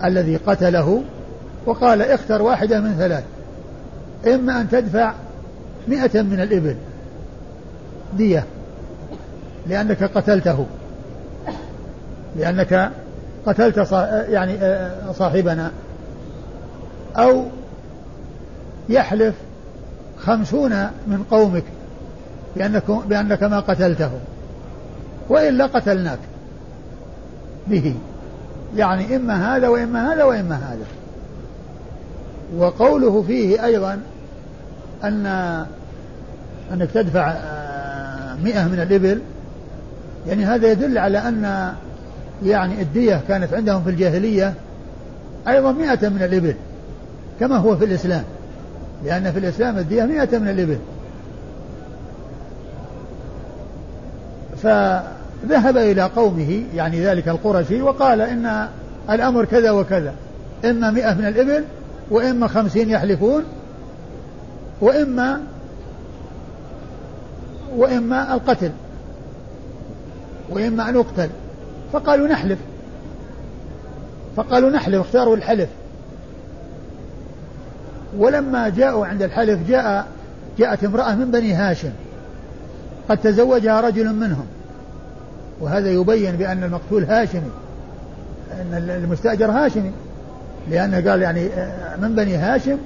الذي 0.04 0.36
قتله 0.36 1.02
وقال 1.66 2.02
اختر 2.02 2.42
واحدة 2.42 2.80
من 2.80 2.94
ثلاث 2.98 3.24
إما 4.34 4.60
أن 4.60 4.68
تدفع 4.68 5.12
مئة 5.88 6.22
من 6.22 6.40
الإبل 6.40 6.76
دية 8.16 8.44
لأنك 9.66 10.04
قتلته 10.04 10.66
لأنك 12.36 12.90
قتلت 13.46 13.92
يعني 14.28 14.54
آه، 14.62 15.12
صاحبنا 15.12 15.70
أو 17.16 17.44
يحلف 18.88 19.34
خمسون 20.18 20.70
من 21.06 21.24
قومك 21.30 21.64
بأنك, 22.56 22.90
بأنك 22.90 23.42
ما 23.42 23.60
قتلته. 23.60 24.10
وإلا 25.28 25.66
قتلناك 25.66 26.18
به. 27.66 27.94
يعني 28.76 29.16
إما 29.16 29.56
هذا 29.56 29.68
وإما 29.68 30.12
هذا 30.12 30.24
وإما 30.24 30.54
هذا. 30.54 30.86
وقوله 32.56 33.22
فيه 33.22 33.64
أيضا 33.64 34.00
أن 35.04 35.26
أنك 36.72 36.90
تدفع 36.90 37.30
آه، 37.30 38.34
مئة 38.44 38.64
من 38.64 38.80
الإبل. 38.80 39.20
يعني 40.28 40.44
هذا 40.44 40.72
يدل 40.72 40.98
على 40.98 41.18
أن 41.18 41.72
يعني 42.44 42.82
الدية 42.82 43.20
كانت 43.28 43.54
عندهم 43.54 43.84
في 43.84 43.90
الجاهلية 43.90 44.54
أيضا 45.48 45.72
مئة 45.72 46.08
من 46.08 46.22
الإبل 46.22 46.54
كما 47.40 47.56
هو 47.56 47.76
في 47.76 47.84
الإسلام. 47.84 48.24
لأن 49.04 49.32
في 49.32 49.38
الإسلام 49.38 49.78
الدية 49.78 50.04
مئة 50.04 50.38
من 50.38 50.48
الإبل. 50.48 50.78
فذهب 54.62 55.76
إلى 55.76 56.02
قومه 56.02 56.62
يعني 56.74 57.04
ذلك 57.04 57.28
القرشي 57.28 57.82
وقال 57.82 58.20
إن 58.20 58.68
الأمر 59.10 59.44
كذا 59.44 59.70
وكذا. 59.70 60.14
إما 60.64 60.90
مئة 60.90 61.14
من 61.14 61.26
الإبل 61.26 61.64
وإما 62.10 62.48
خمسين 62.48 62.90
يحلفون 62.90 63.44
وإما 64.80 65.40
وإما 67.76 68.34
القتل 68.34 68.70
وإما 70.50 70.88
أن 70.88 70.96
أقتل 70.96 71.28
فقالوا 71.92 72.28
نحلف. 72.28 72.58
فقالوا 74.36 74.70
نحلف 74.70 75.00
اختاروا 75.00 75.36
الحلف. 75.36 75.68
ولما 78.18 78.68
جاءوا 78.68 79.06
عند 79.06 79.22
الحلف 79.22 79.68
جاء 79.68 80.06
جاءت 80.58 80.84
امرأة 80.84 81.14
من 81.14 81.30
بني 81.30 81.52
هاشم. 81.52 81.90
قد 83.08 83.18
تزوجها 83.18 83.80
رجل 83.80 84.12
منهم. 84.12 84.46
وهذا 85.60 85.90
يبين 85.90 86.36
بأن 86.36 86.64
المقتول 86.64 87.04
هاشمي. 87.04 87.50
أن 88.52 88.90
المستأجر 89.04 89.50
هاشمي. 89.50 89.90
لأنه 90.70 91.10
قال 91.10 91.22
يعني 91.22 91.46
آه، 91.46 91.96
من 91.96 92.14
بني 92.14 92.36
هاشم 92.36 92.78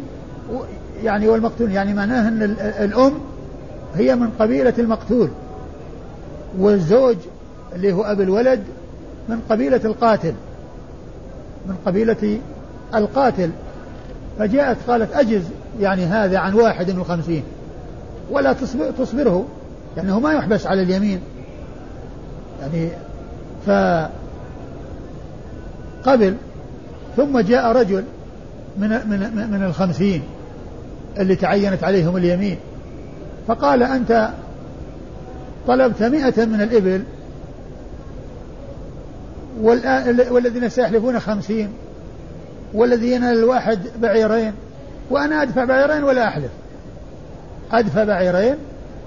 يعني 1.02 1.28
والمقتول 1.28 1.72
يعني 1.72 1.94
معناه 1.94 2.28
أن 2.28 2.42
الأم 2.80 3.12
هي 3.94 4.14
من 4.14 4.30
قبيلة 4.38 4.74
المقتول. 4.78 5.28
والزوج 6.58 7.16
اللي 7.74 7.92
هو 7.92 8.02
أبو 8.02 8.22
الولد 8.22 8.60
من 9.28 9.40
قبيلة 9.50 9.80
القاتل. 9.84 10.34
من 11.66 11.76
قبيلة 11.86 12.38
القاتل. 12.94 13.50
فجاءت 14.40 14.76
قالت 14.88 15.12
أجز 15.12 15.42
يعني 15.80 16.04
هذا 16.04 16.38
عن 16.38 16.54
واحد 16.54 16.90
من 16.90 17.00
الخمسين 17.00 17.42
ولا 18.30 18.52
تصبر 18.52 18.90
تصبره 18.90 19.46
لأنه 19.96 20.20
ما 20.20 20.32
يحبس 20.32 20.66
على 20.66 20.82
اليمين. 20.82 21.20
يعني 22.60 22.88
ف 23.66 23.70
قبل 26.08 26.36
ثم 27.16 27.40
جاء 27.40 27.72
رجل 27.72 28.04
من 28.78 28.88
من 28.88 29.48
من 29.50 29.62
الخمسين 29.62 30.22
اللي 31.18 31.36
تعينت 31.36 31.84
عليهم 31.84 32.16
اليمين. 32.16 32.56
فقال 33.48 33.82
أنت 33.82 34.28
طلبت 35.66 36.02
مئة 36.02 36.44
من 36.44 36.60
الإبل 36.60 37.02
والذين 40.30 40.68
سيحلفون 40.68 41.20
خمسين. 41.20 41.68
والذي 42.74 43.12
ينال 43.12 43.38
الواحد 43.38 43.78
بعيرين 44.02 44.52
وأنا 45.10 45.42
أدفع 45.42 45.64
بعيرين 45.64 46.04
ولا 46.04 46.28
أحلف. 46.28 46.50
أدفع 47.72 48.04
بعيرين 48.04 48.54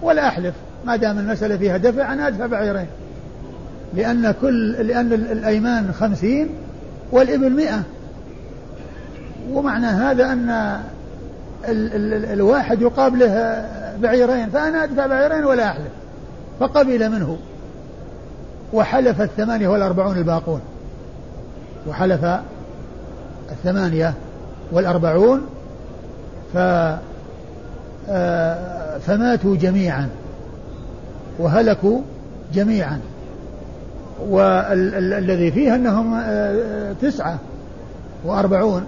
ولا 0.01 0.27
أحلف. 0.27 0.53
ما 0.85 0.95
دام 0.95 1.19
المسألة 1.19 1.57
فيها 1.57 1.77
دفع 1.77 2.13
أنا 2.13 2.27
أدفع 2.27 2.45
بعيرين. 2.45 2.87
لأن 3.93 4.33
كل 4.41 4.71
لأن 4.71 5.13
الأيمان 5.13 5.93
خمسين 5.99 6.49
والإبل 7.11 7.49
مئة. 7.49 7.83
ومعنى 9.51 9.85
هذا 9.85 10.25
أن 10.25 10.49
ال 11.69 11.93
ال 11.95 12.25
الواحد 12.25 12.81
يقابله 12.81 13.65
بعيرين 14.01 14.49
فأنا 14.49 14.83
أدفع 14.83 15.07
بعيرين 15.07 15.45
ولا 15.45 15.67
أحلف. 15.67 15.91
فقبل 16.59 17.09
منه. 17.09 17.37
وحلف 18.73 19.21
الثمانية 19.21 19.67
والأربعون 19.67 20.17
الباقون. 20.17 20.61
وحلف 21.87 22.25
الثمانية 23.53 24.13
والأربعون 24.71 25.41
ف 26.53 26.57
آه، 28.09 28.97
فماتوا 28.97 29.55
جميعا 29.55 30.09
وهلكوا 31.39 32.01
جميعا. 32.53 32.99
والذي 34.29 35.51
فيه 35.51 35.75
أنهم 35.75 36.13
آه، 36.13 36.93
تسعة 37.01 37.39
وأربعون 38.25 38.83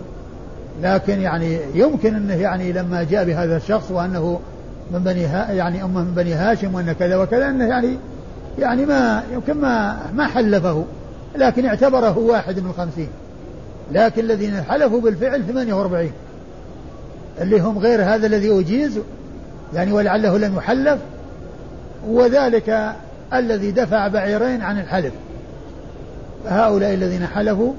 لكن 0.84 1.22
يعني 1.22 1.60
يمكن 1.76 2.16
أنه 2.16 2.34
يعني 2.34 2.72
لما 2.72 3.04
جاء 3.04 3.26
بهذا 3.26 3.58
الشخص 3.58 3.92
وأنه 3.92 4.40
من 4.92 5.00
بني 5.00 5.22
يعني 5.58 5.84
أمة 5.84 6.02
من 6.02 6.14
بني 6.16 6.34
هاشم 6.34 6.76
وأن 6.76 6.92
كذا 6.92 7.16
وكذا 7.16 7.50
أنه 7.50 7.66
يعني 7.66 7.98
يعني 8.60 8.86
ما 8.86 9.24
يمكن 9.34 9.54
ما 9.54 9.98
ما 10.16 10.28
حلفه 10.28 10.84
لكن 11.36 11.66
اعتبره 11.66 12.18
واحد 12.18 12.60
من 12.60 12.70
الخمسين 12.70 13.10
لكن 13.92 14.22
الذين 14.22 14.62
حلفوا 14.62 15.02
بالفعل 15.02 15.44
48 15.48 16.12
اللي 17.42 17.60
هم 17.60 17.78
غير 17.78 18.04
هذا 18.04 18.28
الذي 18.28 18.60
أجيز 18.60 19.00
يعني 19.74 19.92
ولعله 19.92 20.38
لم 20.38 20.58
يحلف 20.58 21.00
وذلك 22.08 22.96
الذي 23.34 23.72
دفع 23.72 24.08
بعيرين 24.08 24.62
عن 24.62 24.80
الحلف 24.80 25.14
هؤلاء 26.46 26.94
الذين 26.94 27.28
حلفوا 27.28 27.74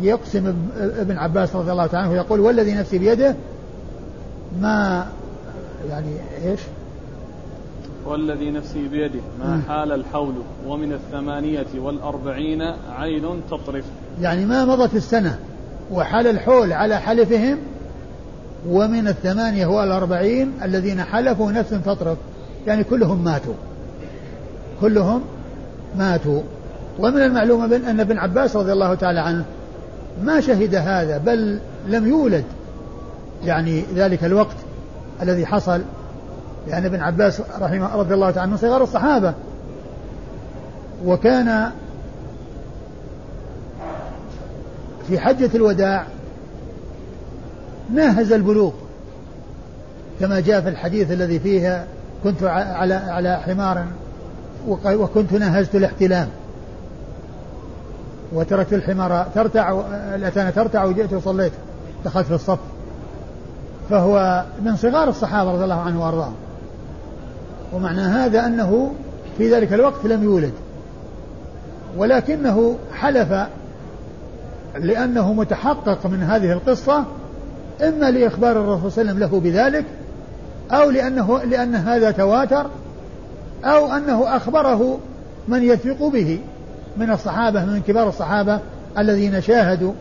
يقسم 0.00 0.54
ابن 0.78 1.18
عباس 1.18 1.56
رضي 1.56 1.72
الله 1.72 1.86
تعالى 1.86 2.06
عنه 2.06 2.16
يقول 2.16 2.40
والذي 2.40 2.74
نفسي 2.74 2.98
بيده 2.98 3.34
ما 4.60 5.06
يعني 5.90 6.16
إيش؟ 6.44 6.60
والذي 8.06 8.50
نفسي 8.50 8.88
بيده 8.88 9.20
ما 9.38 9.60
حال 9.68 9.92
الحول 9.92 10.34
ومن 10.66 10.92
الثمانية 10.92 11.66
والأربعين 11.78 12.62
عين 12.90 13.40
تطرف. 13.50 13.84
يعني 14.20 14.44
ما 14.44 14.64
مضت 14.64 14.94
السنة 14.94 15.38
وحال 15.92 16.26
الحول 16.26 16.72
على 16.72 17.00
حلفهم 17.00 17.58
ومن 18.68 19.08
الثمانية 19.08 19.66
والأربعين 19.66 20.52
الذين 20.62 21.02
حلفوا 21.02 21.52
نفس 21.52 21.70
تطرف. 21.70 22.18
يعني 22.66 22.84
كلهم 22.84 23.24
ماتوا. 23.24 23.54
كلهم 24.80 25.22
ماتوا. 25.98 26.40
ومن 26.98 27.22
المعلوم 27.22 27.72
أن 27.72 28.00
ابن 28.00 28.18
عباس 28.18 28.56
رضي 28.56 28.72
الله 28.72 28.94
تعالى 28.94 29.20
عنه 29.20 29.44
ما 30.22 30.40
شهد 30.40 30.74
هذا 30.74 31.18
بل 31.18 31.58
لم 31.88 32.06
يولد. 32.06 32.44
يعني 33.44 33.82
ذلك 33.94 34.24
الوقت 34.24 34.56
الذي 35.22 35.46
حصل 35.46 35.80
لأن 36.66 36.84
ابن 36.84 37.00
عباس 37.00 37.42
رحمه 37.60 37.96
رضي 37.96 38.14
الله 38.14 38.30
تعالى 38.30 38.50
عنه 38.50 38.56
صغار 38.56 38.82
الصحابة. 38.82 39.34
وكان 41.04 41.70
في 45.08 45.18
حجة 45.18 45.50
الوداع 45.54 46.06
ناهز 47.94 48.32
البلوغ 48.32 48.72
كما 50.20 50.40
جاء 50.40 50.60
في 50.60 50.68
الحديث 50.68 51.12
الذي 51.12 51.38
فيه 51.38 51.86
كنت 52.24 52.42
على 52.42 52.94
على 52.94 53.36
حمار 53.36 53.84
وكنت 54.86 55.32
ناهزت 55.32 55.74
الاحتلام. 55.74 56.28
وتركت 58.32 58.72
الحمار 58.72 59.26
ترتع 59.34 59.80
الأتانة 60.14 60.50
ترتع 60.50 60.84
وجئت 60.84 61.12
وصليت 61.12 61.52
دخلت 62.04 62.26
في 62.26 62.34
الصف. 62.34 62.58
فهو 63.90 64.44
من 64.62 64.76
صغار 64.76 65.08
الصحابة 65.08 65.52
رضي 65.52 65.64
الله 65.64 65.80
عنه 65.80 66.04
وأرضاهم. 66.04 66.34
ومعنى 67.76 68.00
هذا 68.00 68.46
أنه 68.46 68.92
في 69.38 69.54
ذلك 69.54 69.72
الوقت 69.72 70.04
لم 70.06 70.24
يولد 70.24 70.52
ولكنه 71.96 72.76
حلف 72.92 73.46
لأنه 74.78 75.32
متحقق 75.32 76.06
من 76.06 76.22
هذه 76.22 76.52
القصة 76.52 77.04
إما 77.82 78.10
لإخبار 78.10 78.52
الرسول 78.52 78.92
صلى 78.92 79.02
الله 79.02 79.12
عليه 79.12 79.26
وسلم 79.26 79.40
له 79.40 79.40
بذلك 79.40 79.84
أو 80.70 80.90
لأنه 80.90 81.38
لأن 81.38 81.74
هذا 81.74 82.10
تواتر 82.10 82.66
أو 83.64 83.92
أنه 83.92 84.36
أخبره 84.36 84.98
من 85.48 85.62
يثق 85.62 86.08
به 86.08 86.38
من 86.96 87.10
الصحابة 87.10 87.64
من 87.64 87.82
كبار 87.86 88.08
الصحابة 88.08 88.60
الذين 88.98 89.40
شاهدوا 89.40 89.92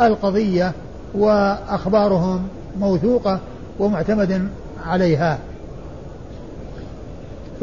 القضية 0.00 0.72
وأخبارهم 1.14 2.48
موثوقة 2.80 3.40
ومعتمد 3.78 4.48
عليها. 4.86 5.38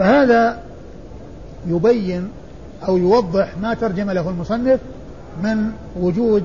فهذا 0.02 0.58
يبين 1.68 2.28
أو 2.88 2.98
يوضح 2.98 3.58
ما 3.62 3.74
ترجم 3.74 4.12
له 4.12 4.30
المصنف 4.30 4.80
من 5.44 5.72
وجود 6.00 6.44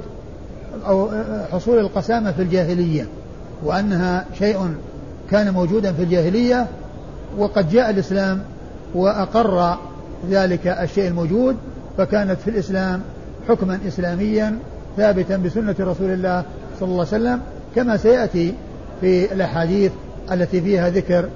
أو 0.86 1.08
حصول 1.52 1.78
القسامة 1.78 2.32
في 2.32 2.42
الجاهلية 2.42 3.06
وأنها 3.64 4.24
شيء 4.38 4.74
كان 5.30 5.52
موجودا 5.54 5.92
في 5.92 6.02
الجاهلية 6.02 6.66
وقد 7.38 7.70
جاء 7.70 7.90
الإسلام 7.90 8.42
وأقر 8.94 9.78
ذلك 10.30 10.66
الشيء 10.66 11.08
الموجود 11.08 11.56
فكانت 11.98 12.40
في 12.40 12.50
الإسلام 12.50 13.00
حكما 13.48 13.78
إسلاميا 13.88 14.58
ثابتا 14.96 15.36
بسنة 15.36 15.76
رسول 15.80 16.10
الله 16.10 16.42
صلى 16.80 16.88
الله 16.88 17.06
عليه 17.12 17.16
وسلم 17.16 17.40
كما 17.74 17.96
سيأتي 17.96 18.54
في 19.00 19.32
الأحاديث 19.32 19.92
التي 20.32 20.60
فيها 20.60 20.88
ذكر 20.88 21.28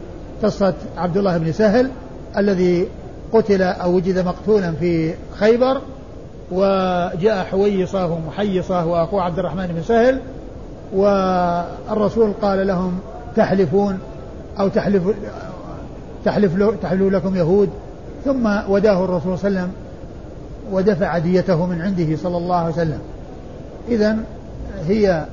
قصة 0.43 0.75
عبد 0.97 1.17
الله 1.17 1.39
بن 1.39 1.53
سهل 1.53 1.91
الذي 2.37 2.89
قتل 3.33 3.63
أو 3.63 3.95
وجد 3.95 4.19
مقتولا 4.19 4.73
في 4.73 5.15
خيبر 5.39 5.81
وجاء 6.53 7.45
حويصة 7.45 8.07
ومحيصة 8.07 8.87
وأخوه 8.87 9.23
عبد 9.23 9.39
الرحمن 9.39 9.67
بن 9.67 9.83
سهل 9.83 10.21
والرسول 10.95 12.33
قال 12.43 12.67
لهم 12.67 12.99
تحلفون 13.37 13.99
أو 14.61 14.69
تحلف 14.69 15.03
تحلف 16.25 16.53
تحلف 16.83 17.13
لكم 17.13 17.37
يهود. 17.37 17.71
ثم 18.25 18.47
وداه 18.69 19.05
الرسول 19.05 19.39
صلى 19.39 19.49
الله 19.49 19.61
عليه 19.61 19.69
وسلم 19.69 19.73
ودفع 20.73 21.19
ديته 21.19 21.67
من 21.67 21.81
عنده 21.81 22.17
صلى 22.17 22.37
الله 22.37 22.57
عليه 22.57 22.75
وسلم. 22.75 22.99
إذا 23.89 24.17
هي 24.87 25.25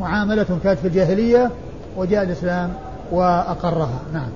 معاملة 0.00 0.46
كانت 0.64 0.78
في 0.78 0.88
الجاهلية 0.88 1.50
وجاء 1.96 2.22
الإسلام 2.22 2.72
وأقرها. 3.12 3.98
نعم. 4.12 4.28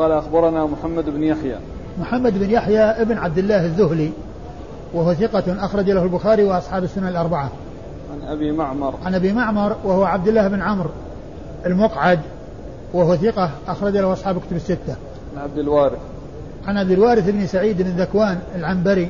قال 0.00 0.12
أخبرنا 0.12 0.66
محمد 0.66 1.04
بن 1.04 1.22
يحيى. 1.22 1.56
محمد 1.98 2.38
بن 2.38 2.50
يحيى 2.50 2.80
ابن 2.80 3.18
عبد 3.18 3.38
الله 3.38 3.64
الذهلي 3.64 4.10
وهو 4.94 5.14
ثقة 5.14 5.64
أخرج 5.64 5.90
له 5.90 6.02
البخاري 6.02 6.44
وأصحاب 6.44 6.84
السنة 6.84 7.08
الأربعة. 7.08 7.50
عن 8.12 8.28
أبي 8.28 8.52
معمر. 8.52 8.94
عن 9.04 9.14
أبي 9.14 9.32
معمر 9.32 9.76
وهو 9.84 10.04
عبد 10.04 10.28
الله 10.28 10.48
بن 10.48 10.62
عمرو 10.62 10.90
المقعد 11.66 12.20
وهو 12.94 13.16
ثقة 13.16 13.50
أخرج 13.68 13.96
له 13.96 14.12
أصحاب 14.12 14.38
كتب 14.38 14.56
الستة. 14.56 14.96
عن 15.36 15.42
عبد 15.42 15.58
الوارث. 15.58 15.98
عن 16.66 16.78
عبد 16.78 16.90
الوارث 16.90 17.30
بن 17.30 17.46
سعيد 17.46 17.82
بن 17.82 17.90
ذكوان 17.90 18.38
العنبري 18.54 19.08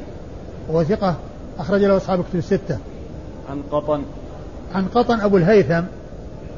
وهو 0.68 0.84
ثقة 0.84 1.14
أخرج 1.58 1.84
له 1.84 1.96
أصحاب 1.96 2.24
كتب 2.24 2.38
الستة. 2.38 2.78
عن 3.50 3.62
قطن. 3.72 4.02
عن 4.74 4.86
قطن 4.86 5.20
أبو 5.20 5.36
الهيثم 5.36 5.82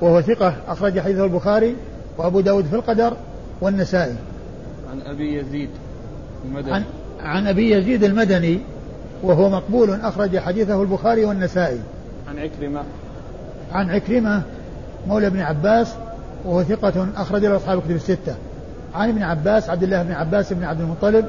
وهو 0.00 0.20
ثقة 0.20 0.54
أخرج 0.68 1.00
حديثه 1.00 1.24
البخاري 1.24 1.76
وأبو 2.18 2.40
داود 2.40 2.64
في 2.64 2.76
القدر 2.76 3.12
والنسائي. 3.60 4.14
عن 4.90 5.00
أبي 5.00 5.38
يزيد 5.38 5.70
المدني 6.44 6.72
عن, 6.72 6.84
عن 7.20 7.46
أبي 7.46 7.70
يزيد 7.70 8.04
المدني 8.04 8.60
وهو 9.22 9.50
مقبول 9.50 9.90
أخرج 9.90 10.38
حديثه 10.38 10.82
البخاري 10.82 11.24
والنسائي. 11.24 11.80
عن 12.28 12.38
عكرمة 12.38 12.82
عن 13.72 13.90
عكرمة 13.90 14.42
مولى 15.08 15.26
ابن 15.26 15.40
عباس 15.40 15.94
وهو 16.44 16.62
ثقة 16.62 17.08
أخرج 17.16 17.44
له 17.44 17.56
أصحاب 17.56 17.80
كتب 17.80 17.90
الستة. 17.90 18.34
عن 18.94 19.08
ابن 19.08 19.22
عباس 19.22 19.70
عبد 19.70 19.82
الله 19.82 20.02
بن 20.02 20.12
عباس 20.12 20.52
بن 20.52 20.64
عبد 20.64 20.80
المطلب 20.80 21.24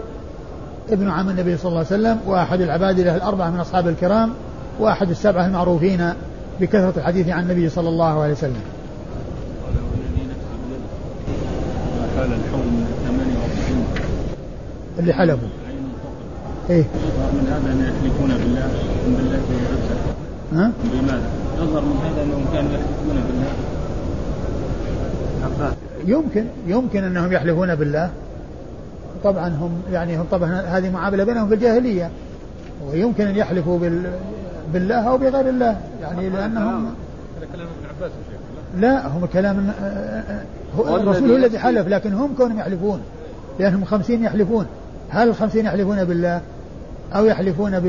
ابن 0.89 1.09
عم 1.09 1.29
النبي 1.29 1.57
صلى 1.57 1.69
الله 1.69 1.77
عليه 1.77 1.87
وسلم 1.87 2.19
وأحد 2.25 2.61
العباد 2.61 2.99
له 2.99 3.15
الأربعة 3.15 3.49
من 3.49 3.59
أصحاب 3.59 3.87
الكرام 3.87 4.33
وأحد 4.79 5.09
السبعة 5.09 5.45
المعروفين 5.45 6.13
بكثرة 6.61 6.93
الحديث 6.97 7.29
عن 7.29 7.43
النبي 7.43 7.69
صلى 7.69 7.89
الله 7.89 8.21
عليه 8.21 8.33
وسلم 8.33 8.61
الحول 12.25 12.65
من 12.65 12.85
48 13.05 13.85
اللي 14.99 15.13
حلفوا 15.13 15.47
إيه. 16.69 16.83
من 17.33 17.47
هذا 17.47 17.71
أن 17.71 17.79
يحلفون 17.79 18.29
بالله 18.29 18.67
من 19.07 19.15
بالله 19.17 19.39
ها؟ 20.53 20.71
بماذا؟ 20.83 21.29
يظهر 21.57 21.81
من 21.81 21.97
هذا 22.03 22.23
أنهم 22.23 22.45
كانوا 22.53 22.71
يحلفون 22.71 23.23
بالله. 23.27 23.73
يمكن 26.05 26.45
يمكن 26.67 27.03
أنهم 27.03 27.31
يحلفون 27.31 27.75
بالله. 27.75 28.09
طبعا 29.23 29.47
هم 29.47 29.81
يعني 29.91 30.17
هم 30.17 30.25
طبعا 30.31 30.49
هذه 30.49 30.89
معاملة 30.89 31.23
بينهم 31.23 31.47
في 31.47 31.53
الجاهلية. 31.53 32.09
ويمكن 32.91 33.27
أن 33.27 33.35
يحلفوا 33.35 33.79
بال 33.79 34.11
بالله 34.73 35.09
أو 35.09 35.17
بغير 35.17 35.49
الله. 35.49 35.77
يعني 36.01 36.29
لانهم 36.29 36.85
هذا 36.85 37.47
كلام 37.53 37.67
ابن 37.67 37.95
عباس. 37.97 38.11
لا 38.77 39.07
هم 39.07 39.25
كلام 39.25 39.71
الرسول 40.79 41.31
هو 41.31 41.35
الذي 41.35 41.59
حلف 41.59 41.87
لكن 41.87 42.13
هم 42.13 42.33
كونهم 42.37 42.59
يحلفون 42.59 42.99
لأنهم 43.59 43.85
خمسين 43.85 44.23
يحلفون. 44.23 44.65
هل 45.09 45.27
الخمسين 45.27 45.65
يحلفون 45.65 46.03
بالله؟ 46.03 46.41
أو 47.15 47.25
يحلفون 47.25 47.79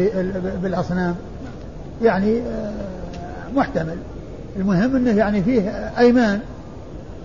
بالأصنام؟ 0.63 1.15
يعني 2.03 2.39
آه، 2.39 2.73
محتمل. 3.57 3.97
المهم 4.57 4.97
إنه 4.97 5.11
يعني 5.11 5.43
فيه 5.43 5.61
أيمان 5.99 6.41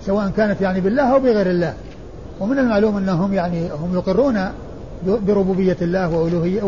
سواء 0.06 0.30
كانت 0.38 0.62
يعني 0.62 0.82
بالله 0.82 1.14
أو 1.14 1.20
بغير 1.20 1.50
الله. 1.50 1.74
ومن 2.40 2.60
المعلوم 2.60 2.98
إنهم 2.98 3.34
يعني 3.34 3.70
هم 3.72 3.94
يقرون 3.94 4.50
بربوبية 5.06 5.78
الله 5.82 6.18
وألوهية 6.18 6.64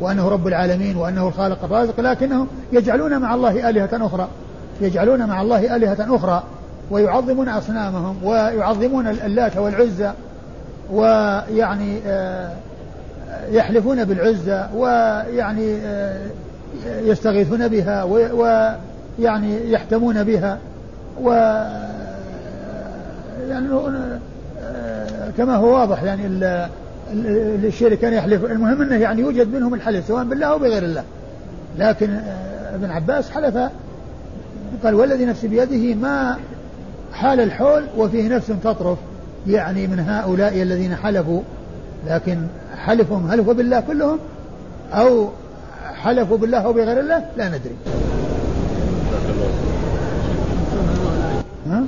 وأنه 0.00 0.28
رب 0.28 0.46
العالمين 0.46 0.96
وأنه 0.96 1.28
الخالق 1.28 1.64
الرازق 1.64 2.00
لكنهم 2.00 2.46
يجعلون 2.72 3.18
مع 3.18 3.34
الله 3.34 3.70
آلهة 3.70 4.06
أخرى. 4.06 4.28
يجعلون 4.80 5.26
مع 5.26 5.42
الله 5.42 5.76
آلهة 5.76 6.16
أخرى 6.16 6.42
ويعظمون 6.90 7.48
أصنامهم 7.48 8.24
ويعظمون 8.24 9.08
اللات 9.08 9.56
والعزى 9.56 10.12
ويعني 10.92 11.98
آه، 12.06 12.50
يحلفون 13.50 14.04
بالعزى 14.04 14.66
ويعني 14.74 15.76
آه، 15.76 16.20
يستغيثون 16.86 17.68
بها 17.68 18.02
ويعني 19.18 19.72
يحتمون 19.72 20.24
بها 20.24 20.58
و 21.22 21.30
يعني 23.48 23.68
آه، 24.62 25.30
كما 25.38 25.56
هو 25.56 25.74
واضح 25.74 26.02
يعني 26.02 26.26
الشيء 27.12 27.86
اللي 27.86 27.96
كان 27.96 28.12
يحلف 28.12 28.44
المهم 28.44 28.82
إنه 28.82 28.96
يعني 28.96 29.20
يوجد 29.20 29.54
منهم 29.54 29.74
الحلف 29.74 30.06
سواء 30.06 30.24
بالله 30.24 30.46
أو 30.46 30.58
بغير 30.58 30.82
الله. 30.82 31.04
لكن 31.78 32.20
ابن 32.74 32.90
عباس 32.90 33.30
حلف 33.30 33.70
قال 34.84 34.94
والذي 34.94 35.24
نفسي 35.24 35.48
بيده 35.48 35.94
ما 35.94 36.36
حال 37.12 37.40
الحول 37.40 37.84
وفيه 37.96 38.28
نفس 38.28 38.46
تطرف 38.64 38.98
يعني 39.46 39.86
من 39.86 40.00
هؤلاء 40.00 40.62
الذين 40.62 40.96
حلفوا 40.96 41.42
لكن 42.06 42.38
حلفهم 42.76 43.30
هل 43.30 43.40
هو 43.40 43.54
بالله 43.54 43.80
كلهم؟ 43.80 44.18
أو 44.92 45.28
حلفوا 45.94 46.38
بالله 46.38 46.58
أو 46.58 46.72
بغير 46.72 47.00
الله؟ 47.00 47.24
لا 47.36 47.48
ندري. 47.48 47.76
ها؟ 51.70 51.84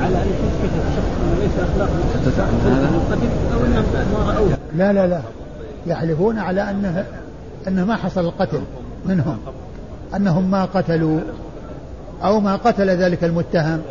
على 0.00 0.16
ان 0.16 0.30
تثبت 0.38 0.70
الشخص 0.88 1.08
ليس 1.40 1.50
اخلاقا 1.58 1.98
أو 3.54 3.64
انهم 3.64 3.84
ما 4.12 4.32
راوه 4.32 4.58
لا 4.76 4.92
لا 4.92 5.06
لا. 5.06 5.20
يحلفون 5.86 6.38
على 6.38 6.70
انه 6.70 7.04
أنه 7.68 7.84
ما 7.84 7.96
حصل 7.96 8.20
القتل 8.20 8.60
منهم. 9.06 9.38
أنهم 10.16 10.50
ما 10.50 10.64
قتلوا 10.64 11.20
أو 12.24 12.40
ما 12.40 12.56
قتل 12.56 12.90
ذلك 12.90 13.24
المتهم. 13.24 13.82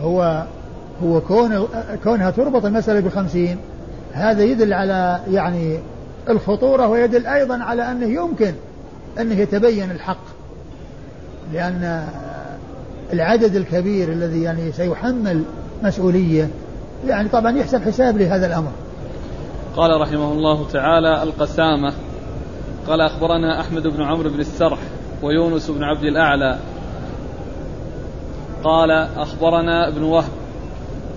هو 0.00 0.44
هو 1.02 1.20
كون 1.20 1.68
كونها 2.04 2.30
تربط 2.30 2.64
المسألة 2.64 3.00
بخمسين. 3.00 3.56
هذا 4.12 4.42
يدل 4.42 4.72
على 4.72 5.20
يعني 5.30 5.78
الخطورة 6.28 6.88
ويدل 6.88 7.26
أيضا 7.26 7.58
على 7.62 7.90
أنه 7.92 8.06
يمكن 8.06 8.52
أنه 9.20 9.34
يتبين 9.34 9.90
الحق. 9.90 10.24
لأن 11.52 12.04
العدد 13.12 13.56
الكبير 13.56 14.12
الذي 14.12 14.42
يعني 14.42 14.72
سيحمل 14.72 15.42
مسؤولية 15.82 16.48
يعني 17.06 17.28
طبعا 17.28 17.58
يحسب 17.58 17.82
حساب 17.82 18.18
لهذا 18.18 18.46
الأمر. 18.46 18.70
قال 19.76 20.00
رحمه 20.00 20.32
الله 20.32 20.68
تعالى 20.72 21.22
القسامة. 21.22 21.92
قال 22.88 23.00
أخبرنا 23.00 23.60
أحمد 23.60 23.86
بن 23.86 24.02
عمرو 24.02 24.30
بن 24.30 24.40
السرح 24.40 24.78
ويونس 25.22 25.70
بن 25.70 25.82
عبد 25.82 26.04
الأعلى. 26.04 26.58
قال 28.64 28.90
أخبرنا 29.16 29.88
ابن 29.88 30.02
وهب. 30.02 30.30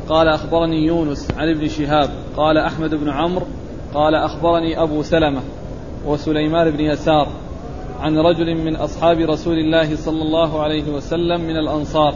قال 0.09 0.27
أخبرني 0.27 0.85
يونس 0.85 1.31
عن 1.37 1.49
ابن 1.49 1.67
شهاب. 1.67 2.09
قال 2.37 2.57
أحمد 2.57 2.95
بن 2.95 3.09
عمرو. 3.09 3.45
قال 3.93 4.15
أخبرني 4.15 4.81
أبو 4.81 5.03
سلمة 5.03 5.41
وسليمان 6.05 6.69
بن 6.69 6.79
يسار 6.79 7.27
عن 7.99 8.17
رجل 8.17 8.55
من 8.55 8.75
أصحاب 8.75 9.19
رسول 9.19 9.57
الله 9.57 9.95
صلى 9.95 10.21
الله 10.21 10.61
عليه 10.63 10.91
وسلم 10.91 11.41
من 11.41 11.57
الأنصار 11.57 12.15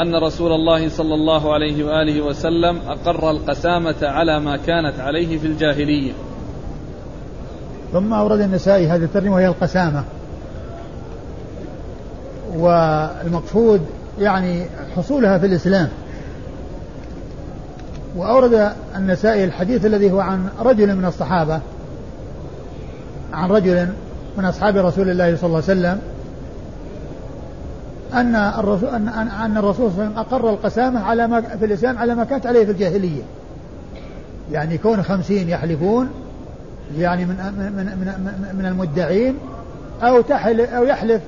أن 0.00 0.14
رسول 0.14 0.52
الله 0.52 0.88
صلى 0.88 1.14
الله 1.14 1.52
عليه 1.52 1.84
وآله 1.84 2.20
وسلم 2.22 2.80
أقر 2.88 3.30
القسامة 3.30 3.96
على 4.02 4.40
ما 4.40 4.56
كانت 4.56 5.00
عليه 5.00 5.38
في 5.38 5.46
الجاهلية. 5.46 6.12
ثم 7.92 8.12
أورد 8.12 8.40
النسائي 8.40 8.88
هذه 8.88 9.04
الترجمة 9.04 9.34
وهي 9.34 9.46
القسامة. 9.46 10.04
والمقصود 12.56 13.80
يعني 14.18 14.66
حصولها 14.96 15.38
في 15.38 15.46
الإسلام. 15.46 15.88
وأورد 18.16 18.72
النسائي 18.96 19.44
الحديث 19.44 19.86
الذي 19.86 20.12
هو 20.12 20.20
عن 20.20 20.48
رجل 20.60 20.96
من 20.96 21.04
الصحابة 21.04 21.60
عن 23.32 23.48
رجل 23.50 23.88
من 24.38 24.44
أصحاب 24.44 24.76
رسول 24.76 25.10
الله 25.10 25.36
صلى 25.36 25.46
الله 25.46 25.62
عليه 25.68 25.80
وسلم 25.80 26.00
أن 28.14 28.36
الرسول 28.36 28.88
أن 28.88 29.08
أن 29.08 29.56
الرسول 29.56 29.90
صلى 29.90 30.04
الله 30.04 30.04
عليه 30.04 30.10
وسلم 30.10 30.18
أقر 30.18 30.50
القسامة 30.50 31.00
على 31.00 31.26
ما 31.26 31.40
في 31.40 31.64
الإسلام 31.64 31.98
على 31.98 32.14
ما 32.14 32.24
كانت 32.24 32.46
عليه 32.46 32.64
في 32.64 32.70
الجاهلية. 32.70 33.22
يعني 34.52 34.78
كون 34.78 35.02
خمسين 35.02 35.48
يحلفون 35.48 36.10
يعني 36.98 37.24
من 37.24 37.36
من 37.36 37.84
من 37.84 38.56
من 38.58 38.66
المدعين 38.66 39.38
أو 40.02 40.20
تحل 40.20 40.60
أو 40.60 40.84
يحلف 40.84 41.22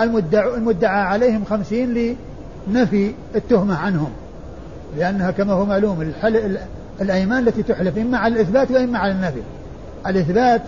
المدع 0.00 0.54
المدعى 0.54 1.00
عليهم 1.00 1.44
خمسين 1.44 2.16
لنفي 2.68 3.14
التهمة 3.34 3.76
عنهم. 3.76 4.10
لأنها 4.96 5.30
كما 5.30 5.52
هو 5.52 5.64
معلوم 5.64 6.12
الأيمان 7.00 7.48
التي 7.48 7.62
تحلف 7.62 7.98
إما 7.98 8.18
على 8.18 8.34
الإثبات 8.34 8.70
وإما 8.70 8.98
على 8.98 9.12
النفي. 9.12 9.42
الإثبات 10.06 10.62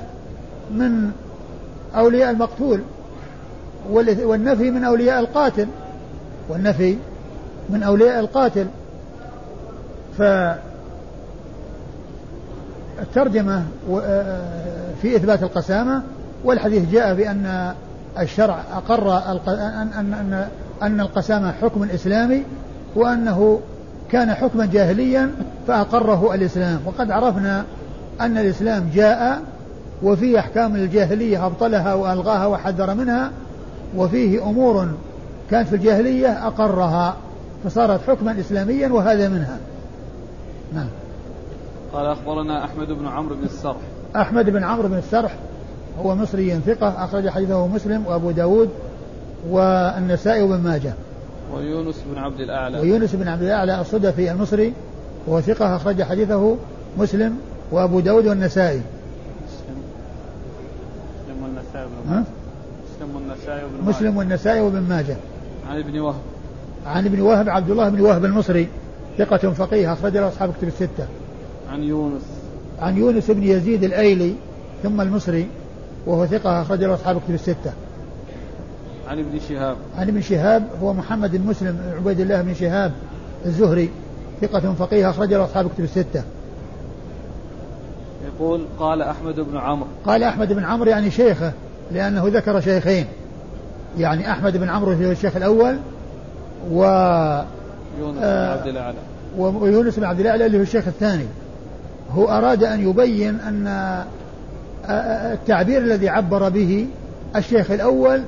من 0.75 1.11
أولياء 1.95 2.31
المقتول 2.31 2.81
والنفي 3.91 4.71
من 4.71 4.85
أولياء 4.85 5.21
القاتل. 5.21 5.67
والنفي 6.49 6.97
من 7.71 7.83
أولياء 7.83 8.21
القاتل. 8.21 8.67
فالترجمة 13.01 13.65
في 15.03 15.17
إثبات 15.17 15.43
القسامة 15.43 16.03
والحديث 16.45 16.91
جاء 16.93 17.15
بأن 17.15 17.73
الشرع 18.19 18.61
أقر 18.73 19.17
أن 19.17 20.13
أن 20.15 20.49
أن 20.83 21.01
القسامة 21.01 21.53
حكم 21.53 21.83
إسلامي 21.83 22.43
وأنه 22.97 23.61
كان 24.13 24.35
حكما 24.35 24.67
جاهليا 24.67 25.31
فأقره 25.67 26.35
الإسلام. 26.35 26.81
وقد 26.87 27.11
عرفنا 27.11 27.65
أن 28.21 28.39
الإسلام 28.39 28.91
جاء 28.95 29.43
وفيه 30.03 30.39
أحكام 30.39 30.77
الجاهلية 30.77 31.47
أبطلها 31.47 31.95
وألغاها 31.95 32.47
وحذر 32.47 32.95
منها 32.95 33.31
وفيه 33.97 34.43
أمور 34.43 34.89
كانت 35.51 35.69
في 35.69 35.77
الجاهلية 35.77 36.47
أقرها 36.47 37.17
فصارت 37.65 38.01
حكما 38.07 38.41
إسلاميا 38.41 38.89
وهذا 38.89 39.29
منها. 39.29 39.59
نعم. 40.75 40.89
قال 41.93 42.07
أخبرنا 42.07 42.65
أحمد 42.65 42.89
بن 42.89 43.07
عمرو 43.07 43.35
بن 43.35 43.45
السرح. 43.45 43.77
أحمد 44.17 44.51
بن 44.51 44.65
عمرو 44.65 44.89
بن 44.89 44.99
السرح 44.99 45.35
هو 46.03 46.15
مصري 46.15 46.61
ثقة 46.67 47.05
أخرج 47.05 47.29
حديثه 47.29 47.67
مسلم 47.67 48.07
وأبو 48.07 48.31
داود 48.31 48.69
والنسائي 49.49 50.43
وابن 50.43 50.63
ماجه. 50.63 50.95
ويونس 51.55 52.05
بن 52.13 52.19
عبد 52.19 52.41
الأعلى. 52.41 52.81
ويونس 52.81 53.15
بن 53.15 53.29
عبد 53.29 53.43
الأعلى 53.43 53.81
الصدفي 53.81 54.33
المصري 54.33 54.73
وهو 55.27 55.41
ثقة 55.41 55.77
أخرج 55.77 56.03
حديثه 56.03 56.57
مسلم 56.99 57.39
وأبو 57.73 58.01
داود 58.01 58.27
والنسائي. 58.27 58.83
مسلم 61.27 61.43
والنسائي 61.43 61.85
وابن 61.85 62.13
ها؟ 62.13 62.25
مسلم 62.95 63.17
والنسائي 63.17 63.65
وابن 63.65 63.89
مسلم 63.89 64.17
والنسائي 64.17 64.61
وابن 64.61 64.81
ماجه. 64.81 65.17
عن 65.71 65.79
ابن 65.79 66.01
وهب. 66.01 66.21
عن 66.87 67.07
ابن 67.07 67.21
وهب 67.21 67.49
عبد 67.49 67.71
الله 67.71 67.89
بن 67.89 68.01
وهب 68.01 68.25
المصري 68.25 68.69
ثقة 69.19 69.51
فقيه 69.51 69.93
أخرج 69.93 70.17
له 70.17 70.29
أصحاب 70.29 70.53
كتب 70.59 70.69
الستة. 70.69 71.07
عن 71.71 71.83
يونس. 71.83 72.23
عن 72.81 72.99
يونس 72.99 73.31
بن 73.31 73.43
يزيد 73.43 73.85
الأيلي 73.85 74.35
ثم 74.83 75.01
المصري 75.01 75.47
وهو 76.07 76.27
ثقة 76.27 76.63
أخرج 76.63 76.85
له 76.85 76.95
أصحاب 76.95 77.21
كتب 77.21 77.35
الستة. 77.35 77.73
عن 79.09 79.19
ابن 79.19 79.41
شهاب. 79.49 79.77
عن 79.99 80.09
ابن 80.09 80.21
شهاب 80.21 80.67
هو 80.83 80.93
محمد 80.93 81.37
بن 81.37 81.47
مسلم 81.47 81.79
عبيد 81.97 82.21
الله 82.21 82.43
بن 82.43 82.55
شهاب 82.55 82.93
الزهري 83.47 83.91
ثقة 84.41 84.75
فقيه 84.75 85.11
أخرج 85.11 85.35
له 85.35 85.45
أصحاب 85.45 85.71
كتب 85.75 85.85
الستة. 85.85 86.23
يقول 88.27 88.65
قال 88.79 89.03
أحمد 89.03 89.41
بن 89.41 89.57
عمرو. 89.57 89.89
قال 90.07 90.23
أحمد 90.23 90.53
بن 90.53 90.65
عمرو 90.65 90.91
يعني 90.91 91.11
شيخه 91.11 91.53
لأنه 91.93 92.29
ذكر 92.29 92.61
شيخين. 92.61 93.07
يعني 93.99 94.33
أحمد 94.33 94.57
بن 94.57 94.69
عمرو 94.69 94.93
هو 94.93 95.11
الشيخ 95.11 95.37
الأول 95.37 95.77
و 96.73 96.83
يونس 98.01 98.17
بن 98.17 98.23
آه. 98.23 98.59
عبد 98.59 98.67
الأعلى. 98.67 98.99
ويونس 99.39 99.99
بن 99.99 100.05
عبد 100.05 100.21
الأعلى 100.21 100.47
اللي 100.47 100.59
هو 100.59 100.63
الشيخ 100.63 100.89
الثاني. 100.89 101.27
هو 102.15 102.29
أراد 102.29 102.65
أن 102.65 102.89
يبين 102.89 103.41
أن 103.41 103.67
التعبير 105.33 105.83
الذي 105.83 106.09
عبر 106.09 106.49
به 106.49 106.87
الشيخ 107.37 107.71
الأول 107.71 108.23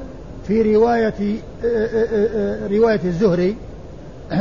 في 0.49 0.75
رواية 0.77 1.39
رواية 2.71 3.01
الزهري 3.05 3.57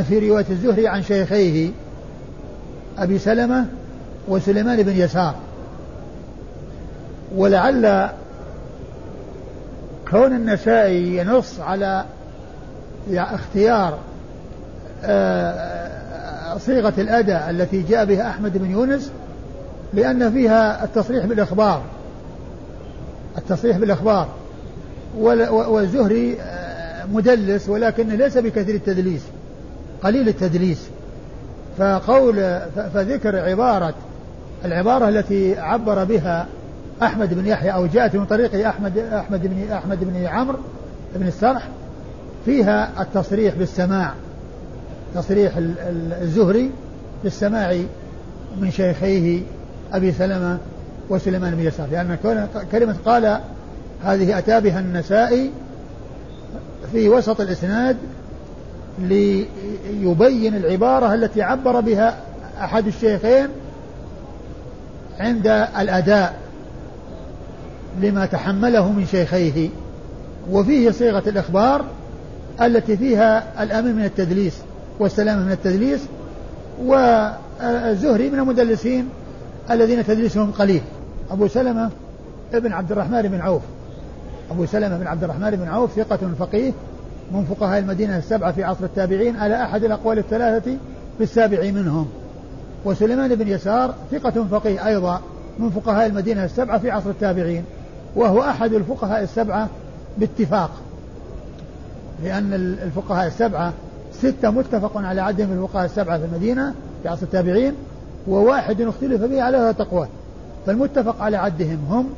في 0.10 0.30
رواية 0.30 0.46
الزهري 0.50 0.88
عن 0.88 1.04
شيخيه 1.04 1.70
أبي 2.98 3.20
سلمة 3.20 3.66
وسليمان 4.28 4.84
بن 4.84 4.92
يسار. 4.92 5.36
ولعل 7.36 8.10
كون 10.12 10.36
النسائي 10.36 11.18
ينص 11.18 11.60
على 11.60 12.06
اختيار 13.14 13.98
آه، 15.04 16.58
صيغة 16.58 16.94
الأداء 16.98 17.50
التي 17.50 17.82
جاء 17.82 18.06
بها 18.06 18.30
أحمد 18.30 18.58
بن 18.58 18.72
يونس 18.72 19.12
لأن 19.94 20.32
فيها 20.32 20.84
التصريح 20.84 21.26
بالإخبار. 21.26 21.82
التصريح 23.38 23.78
بالإخبار. 23.78 24.28
والزهري 25.68 26.38
آه، 26.42 27.06
مدلس 27.06 27.70
ولكنه 27.70 28.16
ليس 28.16 28.38
بكثير 28.38 28.76
التدليس. 28.76 29.22
قليل 30.04 30.28
التدليس. 30.30 30.90
فقول 31.78 32.60
فذكر 32.94 33.36
عبارة 33.40 33.94
العبارة 34.66 35.10
التي 35.10 35.60
عبر 35.60 36.04
بها 36.04 36.48
أحمد 37.04 37.34
بن 37.34 37.46
يحيى 37.48 37.74
أو 37.74 37.86
جاءت 37.86 38.16
من 38.16 38.26
طريق 38.26 38.68
أحمد 38.68 38.98
أحمد 38.98 39.42
بن 39.48 39.72
أحمد 39.72 40.00
بن 40.04 40.26
عمرو 40.26 40.58
بن 41.16 41.28
السرح 41.28 41.68
فيها 42.46 43.02
التصريح 43.02 43.56
بالسماع. 43.56 44.14
تصريح 45.16 45.58
ال- 45.58 45.80
ال- 45.80 46.14
الزهري 46.22 46.72
بالسماع 47.24 47.78
من 48.62 48.72
شيخيه 48.72 49.42
أبي 49.94 50.12
سلمة 50.12 50.58
وسليمان 51.10 51.56
بن 51.56 51.66
يسار 51.66 51.88
لأن 51.92 52.18
كلمة 52.72 52.96
قال 53.06 53.40
هذه 54.04 54.38
أتى 54.38 54.62
بها 54.62 54.80
النسائي 54.80 55.52
في 56.92 57.10
وسط 57.10 57.42
الإسناد 57.42 57.98
ليبين 59.00 60.56
العبارة 60.56 61.14
التي 61.14 61.42
عبر 61.42 61.80
بها 61.80 62.18
أحد 62.62 62.88
الشيخين 62.88 63.48
عند 65.20 65.48
الأداء 65.80 66.36
لما 68.02 68.26
تحمله 68.26 68.92
من 68.92 69.06
شيخيه 69.06 69.70
وفيه 70.52 70.92
صيغة 70.92 71.24
الإخبار 71.28 71.86
التي 72.62 72.98
فيها 72.98 73.64
الأمن 73.64 73.96
من 73.96 74.06
التدليس 74.06 74.58
والسلامة 75.00 75.44
من 75.46 75.52
التدليس 75.52 76.02
والزهري 76.84 78.30
من 78.30 78.40
المدلسين 78.40 79.10
الذين 79.72 80.06
تدليسهم 80.06 80.52
قليل. 80.52 80.82
أبو 81.32 81.48
سلمة 81.48 81.90
ابن 82.54 82.74
عبد 82.74 82.92
الرحمن 82.92 83.22
بن 83.22 83.42
عوف. 83.42 83.62
أبو 84.52 84.66
سلمة 84.66 84.98
بن 84.98 85.08
عبد 85.08 85.24
الرحمن 85.24 85.52
بن 85.52 85.68
عوف 85.68 85.92
ثقة 85.96 86.20
فقيه 86.40 86.72
من 87.32 87.46
فقهاء 87.46 87.80
المدينة 87.80 88.18
السبعة 88.18 88.52
في 88.52 88.64
عصر 88.64 88.84
التابعين 88.84 89.36
على 89.36 89.64
أحد 89.64 89.84
الأقوال 89.84 90.18
الثلاثة 90.18 90.78
في 91.18 91.24
السابع 91.24 91.72
منهم. 91.72 92.08
وسليمان 92.86 93.36
بن 93.36 93.48
يسار 93.48 93.96
ثقة 94.12 94.46
فقيه 94.52 94.88
أيضا 94.88 95.22
من 95.60 95.70
فقهاء 95.70 96.06
المدينة 96.06 96.46
السبعة 96.46 96.80
في 96.80 96.92
عصر 96.92 97.10
التابعين 97.10 97.64
وهو 98.16 98.42
أحد 98.42 98.74
الفقهاء 98.74 99.24
السبعة 99.24 99.70
باتفاق. 100.18 100.72
لأن 102.24 102.54
الفقهاء 102.84 103.28
السبعة 103.28 103.74
ستة 104.14 104.50
متفق 104.50 104.98
على 104.98 105.22
عدهم 105.22 105.52
الفقهاء 105.52 105.86
السبعة 105.86 106.18
في 106.18 106.26
المدينة 106.26 106.74
في 107.04 107.10
عصر 107.10 107.24
التابعين 107.24 107.74
وواحد 108.28 108.82
اختلف 108.82 109.22
به 109.22 109.42
على 109.42 109.58
ثلاثة 109.58 109.84
أقوال 109.84 110.08
فالمتفق 110.66 111.22
على 111.22 111.38
عدهم 111.38 111.80
هم 111.90 112.10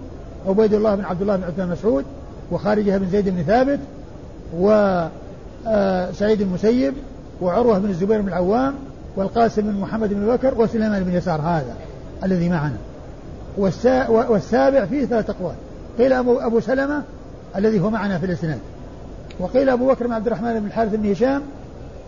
عبيد 0.48 0.74
الله 0.74 0.96
بن 0.96 1.06
عبد 1.06 1.22
الله 1.22 1.36
بن 1.36 1.44
عثمان 1.44 1.70
مسعود 1.70 2.06
وخارجه 2.52 2.98
بن 2.98 3.10
زيد 3.10 3.30
بن 3.30 3.44
ثابت 3.44 3.80
وسعيد 4.58 6.42
المسيب 6.42 6.94
وعروة 7.42 7.80
بن 7.80 7.90
الزبير 7.90 8.22
بن 8.22 8.28
العوام 8.28 8.74
والقاسم 9.16 9.62
بن 9.62 9.80
محمد 9.80 10.14
بن 10.14 10.26
بكر 10.26 10.62
وسليمان 10.62 11.04
بن 11.04 11.14
يسار 11.14 11.42
هذا 11.42 11.76
الذي 12.24 12.50
معنا. 12.50 12.78
والسا 13.58 14.08
والسابع 14.08 14.86
فيه 14.86 15.06
ثلاثة 15.06 15.34
أقوال. 15.34 15.56
قيل 15.98 16.14
أبو, 16.14 16.40
أبو 16.40 16.60
سلمة 16.60 17.04
الذي 17.56 17.80
هو 17.80 17.90
معنا 17.90 18.20
في 18.20 18.26
الإسناد. 18.26 18.60
وقيل 19.40 19.70
أبو 19.70 19.88
بكر 19.88 20.08
بن 20.08 20.14
عبد 20.14 20.28
الرحمن 20.28 20.60
بن 20.60 20.66
الحارث 20.66 20.96
بن 20.96 21.12
هشام 21.12 21.42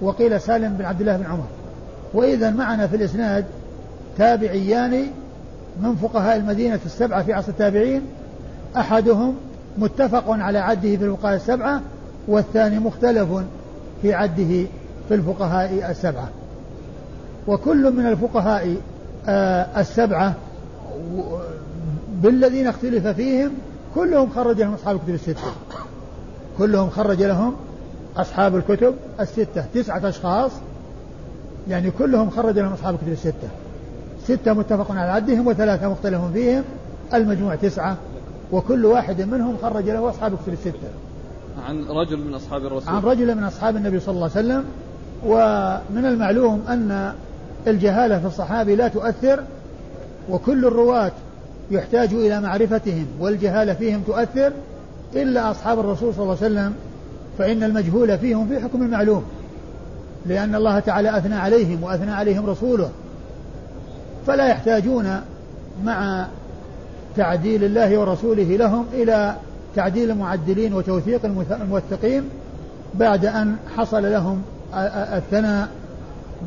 وقيل 0.02 0.42
سالم 0.42 0.74
بن 0.74 0.86
عبد 0.86 1.02
الله 1.02 1.18
بن 1.18 1.26
عمر. 1.26 1.48
وإذا 2.14 2.50
معنا 2.50 2.88
في 2.88 2.96
الإسناد 2.96 3.46
تابعيان 4.18 5.06
من 5.82 5.96
فقهاء 5.96 6.36
المدينة 6.36 6.80
السبعة 6.86 7.24
في 7.24 7.34
عصر 7.34 7.50
التابعين. 7.50 8.02
أحدهم 8.78 9.36
متفق 9.78 10.24
على 10.28 10.60
عده 10.60 10.96
في 10.96 11.06
الفقهاء 11.06 11.36
السبعة 11.36 11.82
والثاني 12.28 12.80
مختلف 12.80 13.30
في 14.02 14.14
عده 14.14 14.66
في 15.08 15.12
الفقهاء 15.16 15.92
السبعة. 15.92 16.30
وكل 17.48 17.92
من 17.92 18.06
الفقهاء 18.06 18.76
آه 19.28 19.82
السبعة 19.82 20.34
بالذين 22.22 22.68
اختلف 22.68 23.08
فيهم 23.08 23.52
كلهم 23.96 24.30
خرج 24.30 24.62
لهم 24.62 24.74
أصحاب 24.74 24.96
الكتب 24.96 25.14
الستة. 25.14 25.52
كلهم 26.58 26.90
خرج 26.90 27.24
لهم 27.24 27.56
أصحاب 28.18 28.56
الكتب 28.56 28.96
الستة 29.20 29.66
تسعة 29.74 30.10
أشخاص 30.10 30.52
يعني 31.70 31.92
كلهم 31.92 32.30
خرج 32.30 32.60
لهم 32.60 32.74
أصحاب 32.74 32.94
الكتب 32.94 33.12
الستة. 33.12 33.50
ستة 34.28 34.54
متفق 34.54 34.92
على 34.92 35.12
عدهم 35.12 35.48
وثلاثة 35.48 35.90
مختلف 35.90 36.22
فيهم. 36.34 36.64
المجموع 37.14 37.56
تسعة 37.56 37.98
وكل 38.52 38.86
واحد 38.86 39.22
منهم 39.22 39.58
خرج 39.62 39.90
له 39.90 40.10
أصحاب 40.10 40.34
الكتب 40.34 40.54
الستة. 40.54 40.90
عن 41.68 41.84
رجل 41.84 42.18
من 42.18 42.34
أصحاب 42.34 42.66
الرسول. 42.66 42.96
عن 42.96 43.02
رجل 43.02 43.36
من 43.36 43.44
أصحاب 43.44 43.76
النبي 43.76 44.00
صلى 44.00 44.16
الله 44.16 44.30
عليه 44.36 44.48
وسلم. 44.48 44.64
ومن 45.26 46.06
المعلوم 46.06 46.64
أن 46.70 47.14
الجهالة 47.68 48.20
في 48.20 48.26
الصحابة 48.26 48.76
لا 48.76 48.88
تؤثر 48.88 49.44
وكل 50.30 50.66
الرواة 50.66 51.12
يحتاج 51.72 52.14
إلى 52.14 52.42
معرفتهم 52.42 53.06
والجهالة 53.20 53.74
فيهم 53.74 54.02
تؤثر 54.02 54.52
إلا 55.16 55.52
أصحاب 55.52 55.80
الرسول 55.80 56.14
صلى 56.14 56.24
الله 56.24 56.38
عليه 56.42 56.46
وسلم. 56.46 56.74
فإن 57.38 57.64
المجهول 57.64 58.18
فيهم 58.18 58.48
في 58.48 58.60
حكم 58.60 58.84
المعلوم 58.84 59.24
لأن 60.26 60.56
الله 60.56 60.80
تعالى 60.80 61.18
أثنى 61.18 61.36
عليهم 61.36 61.84
وأثنى 61.84 62.12
عليهم 62.12 62.46
رسوله. 62.46 62.90
فلا 64.28 64.48
يحتاجون 64.48 65.22
مع 65.84 66.28
تعديل 67.18 67.64
الله 67.64 67.98
ورسوله 67.98 68.44
لهم 68.44 68.86
إلى 68.94 69.36
تعديل 69.76 70.12
المعدلين 70.12 70.74
وتوثيق 70.74 71.26
الموثقين 71.52 72.24
بعد 72.94 73.26
أن 73.26 73.56
حصل 73.78 74.12
لهم 74.12 74.42
الثناء 75.14 75.68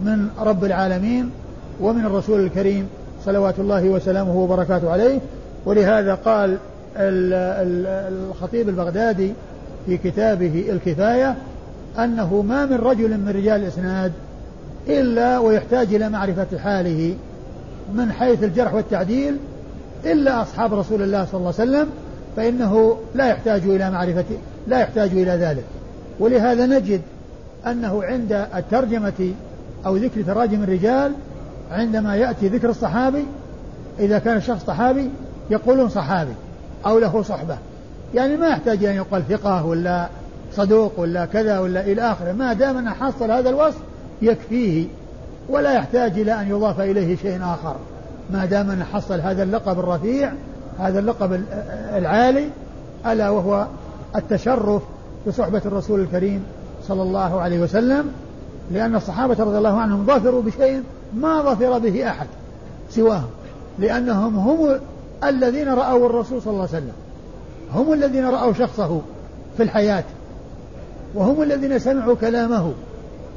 من 0.03 0.29
رب 0.39 0.64
العالمين 0.64 1.31
ومن 1.81 2.07
الرسول 2.07 2.41
الكريم 2.41 2.89
صلوات 3.24 3.59
الله 3.59 3.89
وسلامه 3.89 4.37
وبركاته 4.37 4.91
عليه. 4.91 5.18
ولهذا 5.66 6.14
قال 6.14 6.59
الخطيب 6.97 8.68
البغدادي 8.68 9.33
في 9.87 9.97
كتابه 9.97 10.64
الكفاية 10.68 11.37
أنه 11.99 12.43
ما 12.43 12.66
من 12.66 12.76
رجل 12.76 13.18
من 13.18 13.29
رجال 13.29 13.62
الإسناد 13.62 14.12
إلا 14.89 15.39
ويحتاج 15.39 15.95
إلى 15.95 16.09
معرفة 16.09 16.59
حاله 16.59 17.14
من 17.95 18.12
حيث 18.12 18.45
الجرح 18.45 18.74
والتعديل 18.74 19.36
إلا 20.05 20.43
أصحاب 20.43 20.74
رسول 20.74 21.03
الله 21.03 21.24
صلى 21.24 21.39
الله 21.39 21.55
عليه 21.59 21.70
وسلم 21.70 21.89
فإنه 22.36 22.99
لا 23.14 23.26
يحتاج 23.26 23.62
إلى 23.62 23.91
معرفة 23.91 24.24
لا 24.66 24.80
يحتاج 24.80 25.11
إلى 25.11 25.30
ذلك. 25.30 25.64
ولهذا 26.20 26.66
نجد 26.66 27.01
أنه 27.66 28.05
عند 28.05 28.47
الترجمة 28.55 29.32
أو 29.86 29.97
ذكر 29.97 30.22
تراجم 30.22 30.62
الرجال 30.62 31.12
عندما 31.70 32.16
يأتي 32.16 32.49
ذكر 32.49 32.70
الصحابي 32.70 33.24
إذا 33.99 34.18
كان 34.18 34.36
الشخص 34.36 34.64
صحابي 34.66 35.11
يقولون 35.51 35.89
صحابي 35.89 36.32
أو 36.86 36.99
له 36.99 37.22
صحبة. 37.22 37.59
يعني 38.14 38.36
ما 38.36 38.49
يحتاج 38.49 38.84
أن 38.84 38.95
يقال 38.95 39.22
ثقة 39.28 39.66
ولا 39.66 40.09
صدوق 40.53 41.01
ولا 41.01 41.24
كذا 41.24 41.59
ولا 41.59 41.80
إلى 41.80 42.03
آخره. 42.03 42.32
ما 42.32 42.53
دام 42.53 42.76
أنه 42.76 42.91
حصل 42.91 43.30
هذا 43.30 43.51
الوصف 43.51 43.78
يكفيه 44.22 44.86
ولا 45.49 45.72
يحتاج 45.72 46.18
إلى 46.18 46.40
أن 46.40 46.49
يضاف 46.49 46.80
إليه 46.80 47.16
شيء 47.16 47.42
آخر. 47.42 47.76
ما 48.30 48.44
دام 48.44 48.70
أنه 48.70 48.84
حصل 48.84 49.20
هذا 49.20 49.42
اللقب 49.42 49.78
الرفيع 49.78 50.32
هذا 50.78 50.99
اللقب 50.99 51.40
العالي 51.94 52.49
ألا 53.07 53.30
وهو 53.30 53.66
التشرف 54.16 54.82
بصحبة 55.26 55.62
الرسول 55.66 56.01
الكريم 56.01 56.42
صلى 56.88 57.03
الله 57.03 57.40
عليه 57.40 57.61
وسلم 57.61 58.12
لأن 58.70 58.94
الصحابة 58.94 59.44
رضي 59.44 59.59
الله 59.59 59.80
عنهم 59.80 60.07
ظفروا 60.07 60.42
بشيء 60.42 60.82
ما 61.14 61.42
ظفر 61.42 61.78
به 61.78 62.09
أحد 62.09 62.26
سواهم 62.90 63.30
لأنهم 63.78 64.36
هم 64.36 64.80
الذين 65.24 65.68
رأوا 65.68 66.07
الرسول 66.07 66.42
صلى 66.42 66.53
الله 66.53 66.68
عليه 66.68 66.78
وسلم. 66.78 66.92
هم 67.74 67.92
الذين 67.92 68.26
رأوا 68.26 68.53
شخصه 68.53 69.01
في 69.57 69.62
الحياة 69.62 70.05
وهم 71.14 71.42
الذين 71.42 71.78
سمعوا 71.78 72.14
كلامه 72.14 72.72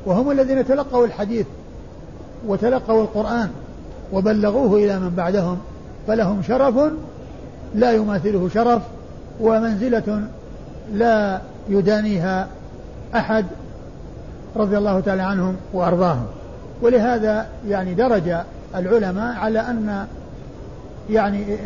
وهم 0.05 0.31
الذين 0.31 0.65
تلقوا 0.67 1.05
الحديث 1.05 1.45
وتلقوا 2.47 3.01
القرآن 3.01 3.49
وبلغوه 4.13 4.79
إلى 4.79 4.99
من 4.99 5.09
بعدهم 5.09 5.57
فلهم 6.07 6.41
شرف 6.47 6.75
لا 7.75 7.91
يماثله 7.91 8.49
شرف 8.53 8.81
ومنزلة 9.41 10.21
لا 10.93 11.41
يدانيها 11.69 12.47
أحد 13.15 13.45
رضي 14.55 14.77
الله 14.77 14.99
تعالى 14.99 15.21
عنهم 15.21 15.55
وأرضاهم. 15.73 16.25
ولهذا 16.81 17.45
يعني 17.67 17.93
درج 17.93 18.35
العلماء 18.75 19.35
على 19.35 19.59
أن 19.59 20.05
يعني 21.09 21.57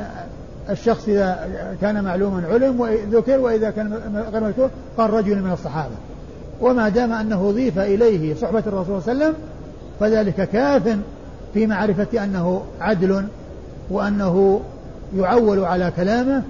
الشخص 0.69 1.07
إذا 1.07 1.49
كان 1.81 2.03
معلوما 2.03 2.43
علم 2.51 2.79
وذكر 2.79 3.39
وإذا 3.39 3.69
كان 3.69 3.93
غير 4.33 4.43
مذكور 4.43 4.69
قال 4.97 5.09
رجل 5.09 5.41
من 5.41 5.51
الصحابة. 5.51 5.95
وما 6.61 6.89
دام 6.89 7.13
أنه 7.13 7.49
أضيف 7.49 7.79
إليه 7.79 8.35
صحبة 8.35 8.63
الرسول 8.67 9.01
صلى 9.01 9.11
الله 9.11 9.25
عليه 9.25 9.33
وسلم 9.33 9.54
فذلك 9.99 10.49
كاف 10.49 10.97
في 11.53 11.67
معرفة 11.67 12.23
أنه 12.23 12.61
عدل 12.81 13.27
وأنه 13.89 14.61
يعول 15.17 15.65
على 15.65 15.91
كلامه. 15.95 16.43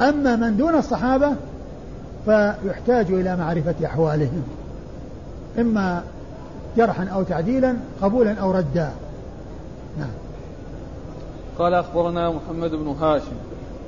أما 0.00 0.36
من 0.36 0.56
دون 0.56 0.74
الصحابة 0.74 1.32
فيحتاج 2.24 3.06
إلى 3.12 3.36
معرفة 3.36 3.74
أحوالهم 3.84 4.42
إما 5.58 6.02
جرحا 6.76 7.04
أو 7.04 7.22
تعديلا 7.22 7.76
قبولا 8.02 8.34
أو 8.34 8.50
ردا. 8.50 8.90
نعم. 9.98 10.10
قال 11.58 11.74
أخبرنا 11.74 12.30
محمد 12.30 12.70
بن 12.70 12.86
هاشم 12.86 13.36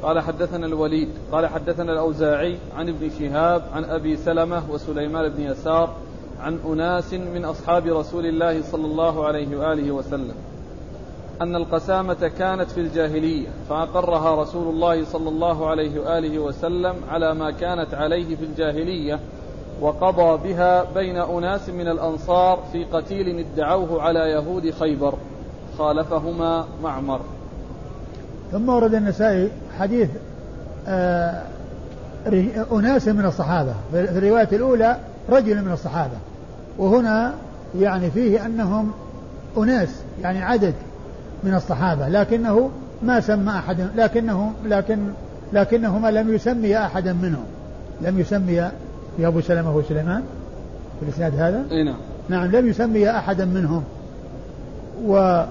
قال 0.03 0.21
حدثنا 0.21 0.67
الوليد 0.67 1.09
قال 1.33 1.47
حدثنا 1.47 1.93
الأوزاعي 1.93 2.59
عن 2.77 2.89
ابن 2.89 3.11
شهاب 3.19 3.63
عن 3.73 3.85
أبي 3.85 4.17
سلمة 4.17 4.63
وسليمان 4.71 5.29
بن 5.29 5.43
يسار 5.43 5.95
عن 6.43 6.59
أناس 6.67 7.15
من 7.15 7.45
أصحاب 7.45 7.87
رسول 7.87 8.27
الله 8.27 8.63
صلى 8.63 8.87
الله 8.87 9.27
عليه 9.27 9.57
وآله 9.57 9.91
وسلم 9.91 10.35
أن 11.41 11.57
القسامة 11.57 12.31
كانت 12.39 12.71
في 12.71 12.81
الجاهلية 12.81 13.49
فأقرها 13.69 14.43
رسول 14.43 14.75
الله 14.75 15.05
صلى 15.05 15.29
الله 15.29 15.71
عليه 15.71 16.01
وآله 16.01 16.39
وسلم 16.39 16.95
على 17.09 17.35
ما 17.35 17.51
كانت 17.51 17.95
عليه 17.95 18.37
في 18.37 18.45
الجاهلية 18.45 19.21
وقضى 19.81 20.49
بها 20.49 20.85
بين 20.95 21.17
أناس 21.17 21.69
من 21.69 21.89
الأنصار 21.89 22.59
في 22.73 22.85
قتيل 22.85 23.39
ادعوه 23.39 24.03
على 24.03 24.19
يهود 24.19 24.71
خيبر 24.71 25.15
خالفهما 25.79 26.65
معمر. 26.83 27.21
ثم 28.53 28.69
ورد 28.69 28.95
النسائي 28.95 29.51
حديث 29.79 30.11
آه 30.89 31.43
أناس 32.73 33.09
من 33.09 33.25
الصحابة 33.27 33.75
في 33.93 34.01
الرواية 34.01 34.49
الأولى 34.53 34.97
رجل 35.31 35.63
من 35.63 35.73
الصحابة. 35.73 36.17
وهنا 36.79 37.35
يعني 37.81 38.11
فيه 38.11 38.47
أنهم 38.47 38.91
أناس 39.57 39.89
يعني 40.23 40.43
عدد 40.43 40.75
من 41.45 41.55
الصحابة 41.55 42.09
لكنه 42.09 42.71
ما 43.03 43.21
سمى 43.21 43.51
أحد 43.51 43.87
لكنه 43.97 44.53
لكن 44.65 44.99
لكنهما 45.53 46.11
لم 46.11 46.35
يسمي 46.35 46.79
أحدا 46.79 47.13
منهم. 47.13 47.45
لم 48.01 48.19
يسمي 48.21 48.71
في 49.17 49.27
أبو 49.27 49.41
سلمة 49.41 49.77
وسليمان 49.77 50.23
في 51.01 51.07
الإسناد 51.07 51.35
هذا؟ 51.35 51.65
إي 51.71 51.83
نعم. 51.83 51.97
نعم 52.29 52.51
لم 52.51 52.69
يسمي 52.69 53.11
أحدا 53.11 53.45
منهم. 53.45 53.85
و 55.07 55.43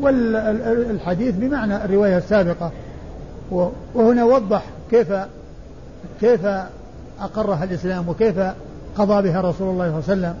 والحديث 0.00 1.34
بمعنى 1.34 1.84
الرواية 1.84 2.18
السابقة. 2.18 2.70
وهنا 3.94 4.24
وضح 4.24 4.62
كيف 4.90 5.12
كيف 6.20 6.40
أقرها 7.20 7.64
الإسلام 7.64 8.08
وكيف 8.08 8.38
قضى 8.98 9.22
بها 9.22 9.40
رسول 9.40 9.44
الله 9.44 9.52
صلى 9.60 9.70
الله 9.70 9.84
عليه 9.84 9.96
وسلم. 9.96 10.34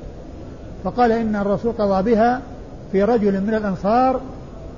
فقال 0.84 1.12
إن 1.12 1.36
الرسول 1.36 1.72
قضى 1.72 2.14
بها 2.14 2.40
في 2.92 3.02
رجل 3.02 3.40
من 3.40 3.54
الأنصار 3.54 4.20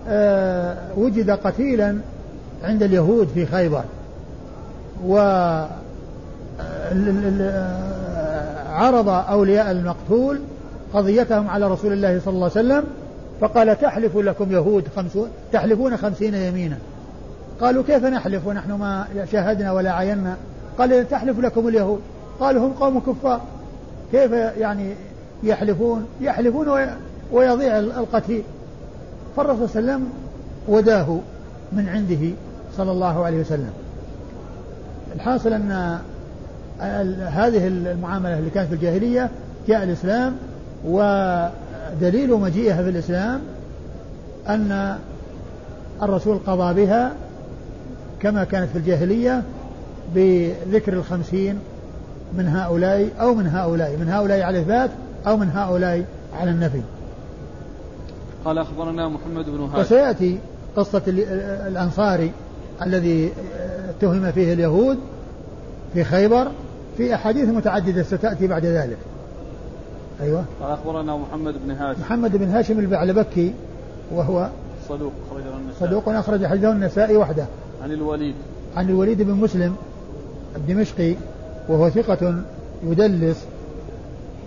آه، 0.08 0.76
وجد 0.96 1.30
قتيلا 1.30 1.98
عند 2.64 2.82
اليهود 2.82 3.28
في 3.34 3.46
خيبر. 3.46 3.82
و 5.06 5.16
عرض 8.70 9.08
أولياء 9.08 9.70
المقتول 9.70 10.40
قضيتهم 10.94 11.48
على 11.48 11.68
رسول 11.68 11.92
الله 11.92 12.20
صلى 12.24 12.34
الله 12.34 12.50
عليه 12.56 12.66
وسلم. 12.66 12.84
فقال 13.40 13.80
تحلف 13.80 14.16
لكم 14.16 14.52
يهود 14.52 14.84
خمسون 14.96 15.28
تحلفون 15.52 15.96
خمسين 15.96 16.34
يمينا. 16.34 16.76
قالوا 17.60 17.82
كيف 17.82 18.04
نحلف؟ 18.04 18.46
ونحن 18.46 18.72
ما 18.72 19.04
شاهدنا 19.32 19.72
ولا 19.72 19.92
عينا. 19.92 20.36
قال 20.78 21.08
تحلف 21.08 21.38
لكم 21.38 21.68
اليهود. 21.68 22.00
قالوا 22.40 22.66
هم 22.66 22.72
قوم 22.72 23.00
كفار. 23.00 23.40
كيف 24.12 24.32
يعني 24.32 24.94
يحلفون؟ 25.42 26.06
يحلفون 26.20 26.88
ويضيع 27.32 27.78
القتيل. 27.78 28.42
فالرسول 29.36 29.68
صلى 29.68 29.80
الله 29.80 29.92
عليه 29.92 30.02
وسلم 30.02 30.08
وداه 30.68 31.18
من 31.72 31.88
عنده 31.88 32.36
صلى 32.76 32.92
الله 32.92 33.24
عليه 33.24 33.40
وسلم. 33.40 33.70
الحاصل 35.14 35.52
أن 35.52 35.98
هذه 37.20 37.66
المعاملة 37.66 38.38
اللي 38.38 38.50
كانت 38.50 38.68
في 38.68 38.74
الجاهلية 38.74 39.30
جاء 39.68 39.82
الإسلام 39.84 40.36
ودليل 40.84 42.34
مجيئها 42.34 42.82
في 42.82 42.88
الإسلام 42.88 43.40
أن 44.48 44.98
الرسول 46.02 46.38
قضى 46.46 46.74
بها 46.74 47.12
كما 48.20 48.44
كانت 48.44 48.68
في 48.70 48.78
الجاهلية 48.78 49.42
بذكر 50.14 50.92
الخمسين 50.92 51.58
من 52.38 52.48
هؤلاء 52.48 53.08
أو 53.20 53.34
من 53.34 53.46
هؤلاء 53.46 53.96
من 53.96 54.08
هؤلاء 54.08 54.42
على 54.42 54.58
الإثبات 54.58 54.90
أو 55.26 55.36
من 55.36 55.50
هؤلاء 55.50 56.04
على 56.40 56.50
النفي. 56.50 56.80
قال 58.44 58.58
أخبرنا 58.58 59.08
محمد 59.08 59.44
بن 59.44 59.60
هاشم. 59.60 59.80
وسيأتي 59.80 60.38
قصة 60.76 61.02
الأنصاري 61.66 62.32
الذي 62.82 63.32
اتهم 63.88 64.32
فيه 64.32 64.52
اليهود 64.52 64.98
في 65.94 66.04
خيبر 66.04 66.48
في 66.96 67.14
أحاديث 67.14 67.48
متعددة 67.48 68.02
ستأتي 68.02 68.46
بعد 68.46 68.66
ذلك. 68.66 68.98
أيوة. 70.20 70.44
قال 70.62 70.70
أخبرنا 70.70 71.16
محمد 71.16 71.54
بن 71.64 71.70
هاشم. 71.70 72.00
محمد 72.00 72.36
بن 72.36 72.48
هاشم 72.48 72.78
البعلبكي 72.78 73.54
وهو 74.12 74.48
صدوق 74.88 75.12
أخرج 75.30 75.42
النسائي. 75.46 75.90
صدوق 75.90 76.08
أخرج 76.08 76.46
حديثه 76.46 76.72
النسائي 76.72 77.16
وحده. 77.16 77.44
عن 77.82 77.92
الوليد. 77.92 78.34
عن 78.76 78.88
الوليد 78.88 79.22
بن 79.22 79.32
مسلم 79.32 79.76
الدمشقي 80.56 81.14
وهو 81.68 81.90
ثقة 81.90 82.34
يدلس 82.84 83.44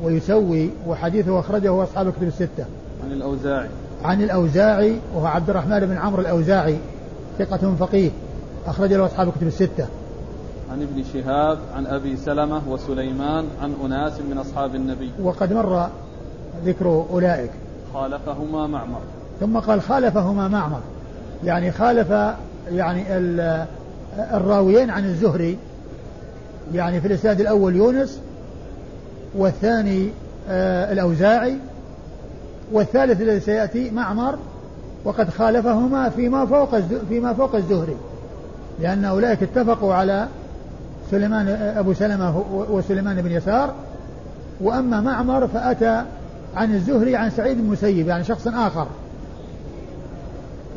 ويسوي 0.03 0.69
وحديثه 0.87 1.39
أخرجه 1.39 1.83
أصحاب 1.83 2.07
الكتب 2.07 2.23
الستة. 2.23 2.65
عن 3.03 3.11
الأوزاعي. 3.11 3.67
عن 4.03 4.21
الأوزاعي 4.21 4.99
وهو 5.15 5.25
عبد 5.25 5.49
الرحمن 5.49 5.79
بن 5.79 5.97
عمرو 5.97 6.21
الأوزاعي 6.21 6.77
ثقة 7.39 7.75
فقيه 7.79 8.11
أخرج 8.65 8.93
له 8.93 9.05
أصحاب 9.05 9.27
الكتب 9.27 9.47
الستة. 9.47 9.87
عن 10.71 10.81
ابن 10.81 11.03
شهاب 11.13 11.57
عن 11.75 11.85
أبي 11.85 12.17
سلمة 12.17 12.61
وسليمان 12.69 13.45
عن 13.61 13.73
أناس 13.85 14.13
من 14.29 14.37
أصحاب 14.37 14.75
النبي. 14.75 15.11
وقد 15.23 15.53
مر 15.53 15.87
ذكر 16.65 17.05
أولئك. 17.11 17.51
خالفهما 17.93 18.67
معمر. 18.67 18.99
ثم 19.39 19.59
قال 19.59 19.81
خالفهما 19.81 20.47
معمر. 20.47 20.79
يعني 21.43 21.71
خالف 21.71 22.09
يعني 22.71 23.03
الراويين 24.17 24.89
عن 24.89 25.05
الزهري 25.05 25.57
يعني 26.73 27.01
في 27.01 27.07
الإسناد 27.07 27.41
الأول 27.41 27.75
يونس 27.75 28.19
والثاني 29.37 30.09
آه 30.49 30.91
الأوزاعي 30.93 31.57
والثالث 32.71 33.21
الذي 33.21 33.39
سيأتي 33.39 33.91
معمر 33.91 34.35
وقد 35.05 35.29
خالفهما 35.29 36.09
فيما 36.09 36.45
فوق 36.45 36.79
فيما 37.09 37.33
فوق 37.33 37.55
الزهري 37.55 37.95
لأن 38.79 39.05
أولئك 39.05 39.43
اتفقوا 39.43 39.93
على 39.93 40.27
سليمان 41.11 41.47
أبو 41.77 41.93
سلمة 41.93 42.43
وسليمان 42.69 43.21
بن 43.21 43.31
يسار. 43.31 43.73
وأما 44.61 45.01
معمر 45.01 45.47
فأتى 45.47 46.03
عن 46.55 46.73
الزهري 46.73 47.15
عن 47.15 47.29
سعيد 47.29 47.57
المسيب 47.57 48.07
يعني 48.07 48.23
شخص 48.23 48.47
آخر. 48.47 48.87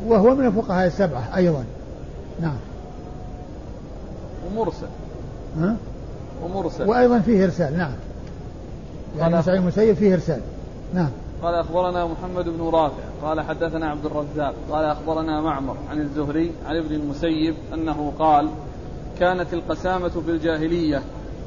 وهو 0.07 0.35
من 0.35 0.45
الفقهاء 0.45 0.87
السبعة 0.87 1.35
أيضا. 1.35 1.63
نعم. 2.41 2.57
ومرسل. 4.47 4.87
ها؟ 5.59 5.75
ومرسل 6.43 6.89
وأيضا 6.89 7.19
فيه 7.19 7.43
إرسال 7.43 7.77
نعم. 7.77 7.91
يعني 9.17 9.41
سعيد 9.41 9.61
المسيب 9.61 9.95
فيه 9.95 10.13
إرسال. 10.13 10.41
نعم. 10.93 11.09
قال 11.43 11.55
أخبرنا 11.55 12.05
محمد 12.05 12.49
بن 12.49 12.69
رافع 12.73 13.03
قال 13.23 13.41
حدثنا 13.41 13.89
عبد 13.89 14.05
الرزاق 14.05 14.53
قال 14.71 14.85
أخبرنا 14.85 15.41
معمر 15.41 15.75
عن 15.91 16.01
الزهري 16.01 16.51
عن 16.65 16.77
ابن 16.77 16.95
المسيب 16.95 17.55
أنه 17.73 18.13
قال 18.19 18.49
كانت 19.19 19.53
القسامة 19.53 20.09
في 20.09 20.31
الجاهلية 20.31 21.01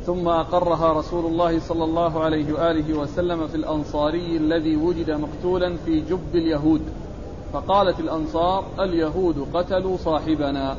ثم 0.06 0.28
أقرها 0.28 0.92
رسول 0.92 1.26
الله 1.26 1.60
صلى 1.60 1.84
الله 1.84 2.24
عليه 2.24 2.52
وآله 2.52 2.98
وسلم 2.98 3.48
في 3.48 3.54
الأنصاري 3.54 4.36
الذي 4.36 4.76
وجد 4.76 5.10
مقتولا 5.10 5.76
في 5.84 6.00
جب 6.00 6.34
اليهود. 6.34 6.80
فقالت 7.52 8.00
الأنصار 8.00 8.64
اليهود 8.80 9.46
قتلوا 9.54 9.96
صاحبنا. 9.96 10.76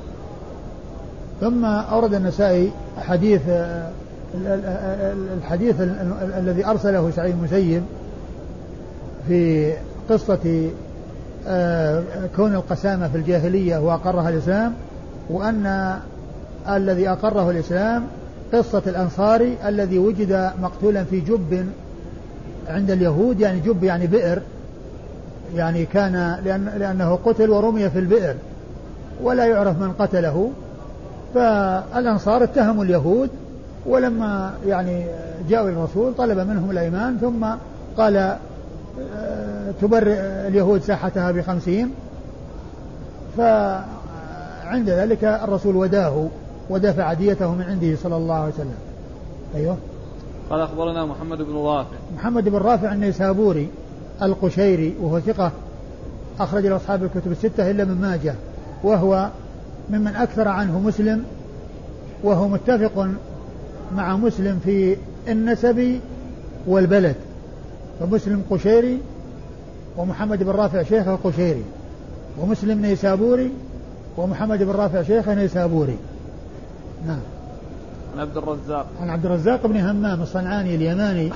ثم 1.42 1.66
أورد 1.66 2.14
النسائي 2.14 2.72
حديث 2.98 3.42
الحديث 5.38 5.76
الذي 6.38 6.66
أرسله 6.66 7.12
سعيد 7.12 7.36
المسيب 7.36 7.84
في 9.28 9.74
قصة 10.10 10.70
آه، 11.48 12.04
كون 12.36 12.56
القسامة 12.56 13.08
في 13.08 13.18
الجاهلية 13.18 13.78
وأقرها 13.78 14.30
الإسلام 14.30 14.74
وأن 15.30 15.98
الذي 16.70 17.10
أقره 17.10 17.52
الإسلام 17.52 18.04
قصة 18.54 18.82
الأنصاري 18.88 19.58
الذي 19.66 19.98
وجد 19.98 20.52
مقتولا 20.62 21.04
في 21.04 21.20
جب 21.20 21.66
عند 22.68 22.92
اليهود 22.92 23.40
يعني 23.40 23.60
جب 23.60 23.84
يعني 23.84 24.08
بئر 24.08 24.42
يعني 25.56 25.86
كان 25.86 26.38
لأن 26.46 26.72
لأنه 26.78 27.20
قتل 27.26 27.50
ورمي 27.50 27.90
في 27.90 28.00
البئر 28.00 28.36
ولا 29.24 29.46
يعرف 29.46 29.82
من 29.82 29.94
قتله. 30.00 30.52
فالأنصار 31.34 32.44
اتهموا 32.44 32.84
اليهود 32.84 33.30
ولما 33.86 34.54
يعني 34.66 35.06
جاءوا 35.50 35.70
الرسول 35.70 36.14
طلب 36.14 36.40
منهم 36.40 36.72
الأيمان 36.72 37.18
ثم 37.18 37.46
قال 37.98 38.18
آه، 38.18 39.72
تبرئ 39.82 40.20
اليهود 40.48 40.82
ساحتها 40.82 41.32
بخمسين. 41.32 41.92
فعند 43.38 44.90
ذلك 44.90 45.24
الرسول 45.24 45.76
وداه 45.76 46.28
ودفع 46.70 47.14
ديته 47.14 47.52
من 47.52 47.62
عنده 47.62 47.96
صلى 48.04 48.16
الله 48.16 48.36
عليه 48.36 48.54
وسلم. 48.54 48.78
أيوه. 49.56 49.78
قال 50.50 50.62
أخبرنا 50.62 51.06
محمد 51.06 51.38
بن 51.38 51.56
رافع. 51.56 51.98
محمد 52.16 52.50
بن 52.50 52.58
رافع 52.58 52.94
النيسابوري 52.94 53.70
القشيري 54.22 54.96
وهو 55.02 55.20
ثقة 55.20 55.52
أخرج 56.40 56.66
له 56.66 56.76
أصحاب 56.76 57.04
الكتب 57.04 57.32
الستة 57.32 57.72
إلا 57.72 57.86
من 57.86 58.02
ماجه 58.02 58.36
وهو 58.84 59.30
ممن 59.90 60.16
أكثر 60.16 60.48
عنه 60.48 60.80
مسلم 60.80 61.24
وهو 62.24 62.48
متفق 62.48 63.08
مع 63.96 64.18
مسلم 64.18 64.60
في 64.64 64.98
النسب 65.28 66.00
والبلد 66.68 67.16
فمسلم 68.00 68.44
قشيري 68.52 69.00
ومحمد 69.98 70.44
بن 70.44 70.50
رافع 70.50 70.84
شيخه 70.84 71.16
قشيري 71.24 71.64
ومسلم 72.40 72.82
نيسابوري 72.82 73.52
ومحمد 74.18 74.64
بن 74.64 74.72
رافع 74.72 75.04
شيخه 75.04 75.34
نيسابوري. 75.34 75.98
نعم. 77.08 77.20
عن 78.14 78.20
عبد 78.20 78.38
الرزاق. 78.38 78.86
عن 79.02 79.10
عبد 79.10 79.26
الرزاق 79.26 79.68
بن 79.68 79.78
همام 79.78 80.22
الصنعاني 80.22 80.76
اليماني 80.76 81.32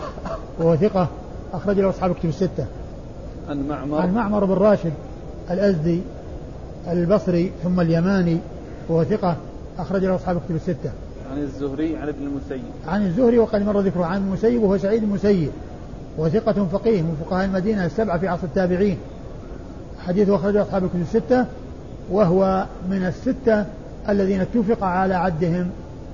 وهو 0.59 0.75
ثقة 0.75 1.07
أخرج 1.53 1.79
له 1.79 1.89
أصحاب 1.89 2.11
الكتب 2.11 2.29
الستة. 2.29 2.65
عن 3.49 3.67
معمر. 3.67 4.01
عن 4.01 4.13
معمر 4.13 4.45
بن 4.45 4.53
راشد 4.53 4.93
الأزدي. 5.51 6.01
البصري 6.91 7.51
ثم 7.63 7.79
اليماني 7.79 8.37
وهو 8.89 9.03
ثقة 9.03 9.35
أخرج 9.79 10.05
له 10.05 10.15
أصحاب 10.15 10.37
الكتب 10.37 10.55
الستة. 10.55 10.91
عن 11.31 11.37
الزهري 11.37 11.97
عن 11.97 12.07
ابن 12.07 12.27
المسيب. 12.27 12.63
عن 12.87 13.05
الزهري 13.05 13.39
وقد 13.39 13.61
مر 13.61 13.79
ذكره 13.79 14.05
عن 14.05 14.17
المسيب 14.17 14.63
وهو 14.63 14.77
سعيد 14.77 15.03
المسيب 15.03 15.51
وثقة 16.17 16.65
فقيه 16.65 17.01
من 17.01 17.17
فقهاء 17.25 17.45
المدينة 17.45 17.85
السبعة 17.85 18.17
في 18.17 18.27
عصر 18.27 18.43
التابعين. 18.43 18.97
حديث 20.07 20.29
أخرجه 20.29 20.61
أصحاب 20.61 20.83
الكتب 20.83 21.01
الستة 21.01 21.45
وهو 22.11 22.65
من 22.89 23.05
الستة 23.05 23.65
الذين 24.09 24.41
اتفق 24.41 24.83
على 24.83 25.13
عدهم 25.13 25.69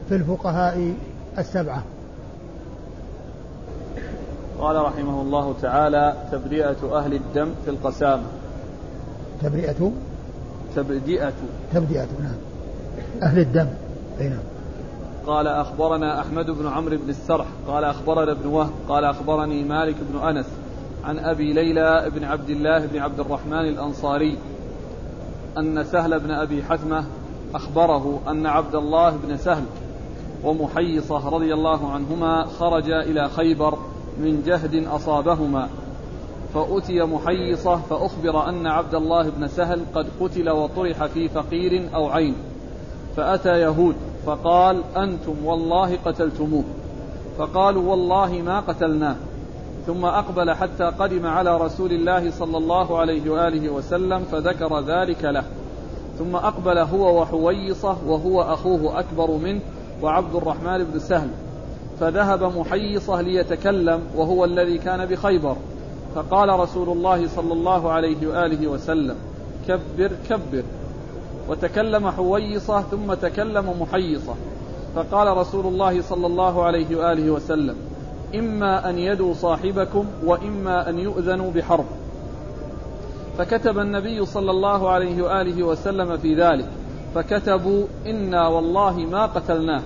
في 0.10 0.16
الفقهاء 0.16 0.94
السبعة. 1.38 1.84
قال 4.60 4.76
رحمه 4.76 5.22
الله 5.22 5.56
تعالى 5.62 6.16
تبرئة 6.32 6.98
أهل 6.98 7.14
الدم 7.14 7.50
في 7.66 7.72
القسامة. 7.72 8.24
تبرئة 9.44 9.92
تبدئة. 10.76 11.34
تبدئة 11.74 12.08
نعم. 12.20 12.38
أهل 13.24 13.40
الدم. 13.40 13.68
أي 14.22 14.30
نعم. 14.30 14.44
قال 15.28 15.48
أخبرنا 15.48 16.22
أحمد 16.22 16.46
بن 16.46 16.68
عمرو 16.68 16.98
بن 16.98 17.10
السرح 17.10 17.46
قال 17.68 17.84
أخبرنا 17.84 18.32
ابن 18.32 18.48
وهب 18.48 18.72
قال 18.90 19.06
أخبرني 19.06 19.64
مالك 19.64 19.96
بن 20.12 20.20
أنس 20.20 20.46
عن 21.04 21.20
أبي 21.20 21.54
ليلى 21.54 22.12
بن 22.16 22.24
عبد 22.24 22.50
الله 22.50 22.86
بن 22.86 23.00
عبد 23.00 23.20
الرحمن 23.20 23.68
الأنصاري 23.68 24.38
أن 25.58 25.84
سهل 25.84 26.20
بن 26.20 26.32
أبي 26.32 26.64
حثمة 26.64 27.04
أخبره 27.56 28.20
أن 28.28 28.46
عبد 28.46 28.76
الله 28.76 29.18
بن 29.28 29.38
سهل 29.38 29.64
ومحيصة 30.44 31.30
رضي 31.30 31.54
الله 31.54 31.92
عنهما 31.92 32.46
خرجا 32.46 33.02
إلى 33.02 33.30
خيبر 33.30 33.78
من 34.20 34.44
جهد 34.46 34.88
أصابهما. 34.88 35.70
فأتي 36.54 37.02
محيصة 37.02 37.76
فأخبر 37.76 38.50
أن 38.50 38.68
عبد 38.68 38.96
الله 38.96 39.30
بن 39.30 39.48
سهل 39.48 39.82
قد 39.96 40.08
قتل 40.22 40.50
وطرح 40.50 41.06
في 41.06 41.30
فقير 41.30 41.90
أو 41.96 42.10
عين. 42.10 42.36
فأتى 43.18 43.50
يهود 43.50 43.96
فقال 44.26 44.82
أنتم 44.98 45.46
والله 45.46 45.98
قتلتموه. 46.06 46.64
فقالوا 47.38 47.90
والله 47.90 48.42
ما 48.46 48.60
قتلناه. 48.60 49.16
ثم 49.88 50.06
أقبل 50.06 50.52
حتى 50.52 50.84
قدم 50.84 51.26
على 51.26 51.58
رسول 51.58 51.92
الله 51.92 52.32
صلى 52.32 52.58
الله 52.58 53.00
عليه 53.00 53.30
وآله 53.30 53.70
وسلم 53.70 54.20
فذكر 54.20 54.80
ذلك 54.80 55.24
له. 55.24 55.44
ثم 56.20 56.36
أقبل 56.36 56.78
هو 56.78 57.22
وحويصة 57.22 57.98
وهو 58.08 58.42
أخوه 58.42 59.00
أكبر 59.00 59.32
منه 59.32 59.60
وعبد 60.02 60.36
الرحمن 60.36 60.84
بن 60.84 61.00
سهل. 61.00 61.30
فذهب 62.00 62.58
محيصة 62.58 63.22
ليتكلم 63.22 64.02
وهو 64.16 64.46
الذي 64.46 64.78
كان 64.78 65.06
بخيبر. 65.06 65.56
فقال 66.16 66.60
رسول 66.60 66.90
الله 66.90 67.28
صلى 67.28 67.54
الله 67.54 67.92
عليه 67.92 68.28
وآله 68.28 68.68
وسلم 68.68 69.16
كبر 69.68 70.12
كبر. 70.30 70.64
وتكلم 71.50 72.10
حويصة 72.10 72.82
ثم 72.82 73.14
تكلم 73.14 73.82
محيصة. 73.82 74.36
فقال 74.96 75.38
رسول 75.38 75.66
الله 75.66 76.02
صلى 76.02 76.28
الله 76.28 76.64
عليه 76.64 76.96
وآله 76.96 77.32
وسلم 77.32 77.76
إما 78.36 78.90
أن 78.90 78.98
يدوا 78.98 79.34
صاحبكم 79.34 80.06
وإما 80.26 80.90
أن 80.90 81.00
يؤذنوا 81.00 81.52
بحرب. 81.52 81.86
فكتب 83.38 83.80
النبي 83.80 84.26
صلى 84.26 84.52
الله 84.52 84.90
عليه 84.90 85.24
وآله 85.24 85.64
وسلم 85.64 86.18
في 86.18 86.36
ذلك 86.36 86.66
فكتبوا 87.16 87.86
إنا 88.06 88.48
والله 88.48 88.98
ما 88.98 89.26
قتلناه. 89.26 89.82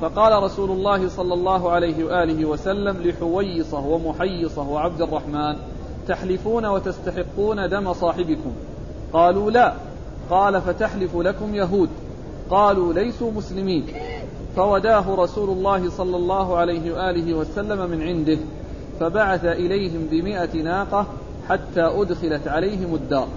فقال 0.00 0.42
رسول 0.42 0.70
الله 0.70 1.08
صلى 1.08 1.34
الله 1.34 1.70
عليه 1.70 2.04
وآله 2.04 2.44
وسلم 2.44 2.96
لحويصة 3.02 3.86
ومحيصة 3.86 4.68
وعبد 4.68 5.02
الرحمن 5.02 5.56
تحلفون 6.08 6.66
وتستحقون 6.66 7.68
دم 7.68 7.92
صاحبكم؟ 7.92 8.52
قالوا 9.12 9.50
لا. 9.50 9.74
قال 10.30 10.60
فتحلف 10.60 11.16
لكم 11.16 11.54
يهود. 11.54 11.88
قالوا 12.50 12.92
ليسوا 12.92 13.30
مسلمين. 13.32 13.86
فوداه 14.56 15.14
رسول 15.14 15.50
الله 15.50 15.90
صلى 15.90 16.16
الله 16.16 16.56
عليه 16.56 16.92
وآله 16.92 17.34
وسلم 17.34 17.90
من 17.90 18.02
عنده 18.02 18.38
فبعث 19.00 19.44
إليهم 19.44 20.06
بمئة 20.10 20.62
ناقة 20.62 21.06
حتى 21.48 21.82
أدخلت 21.82 22.48
عليهم 22.48 22.94
الدار. 22.94 23.28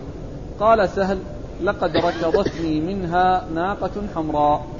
قال 0.59 0.89
سهل 0.89 1.18
لقد 1.64 1.97
ركضتني 1.97 2.82
منها 2.82 3.45
ناقة 3.55 3.91
حمراء. 4.16 4.72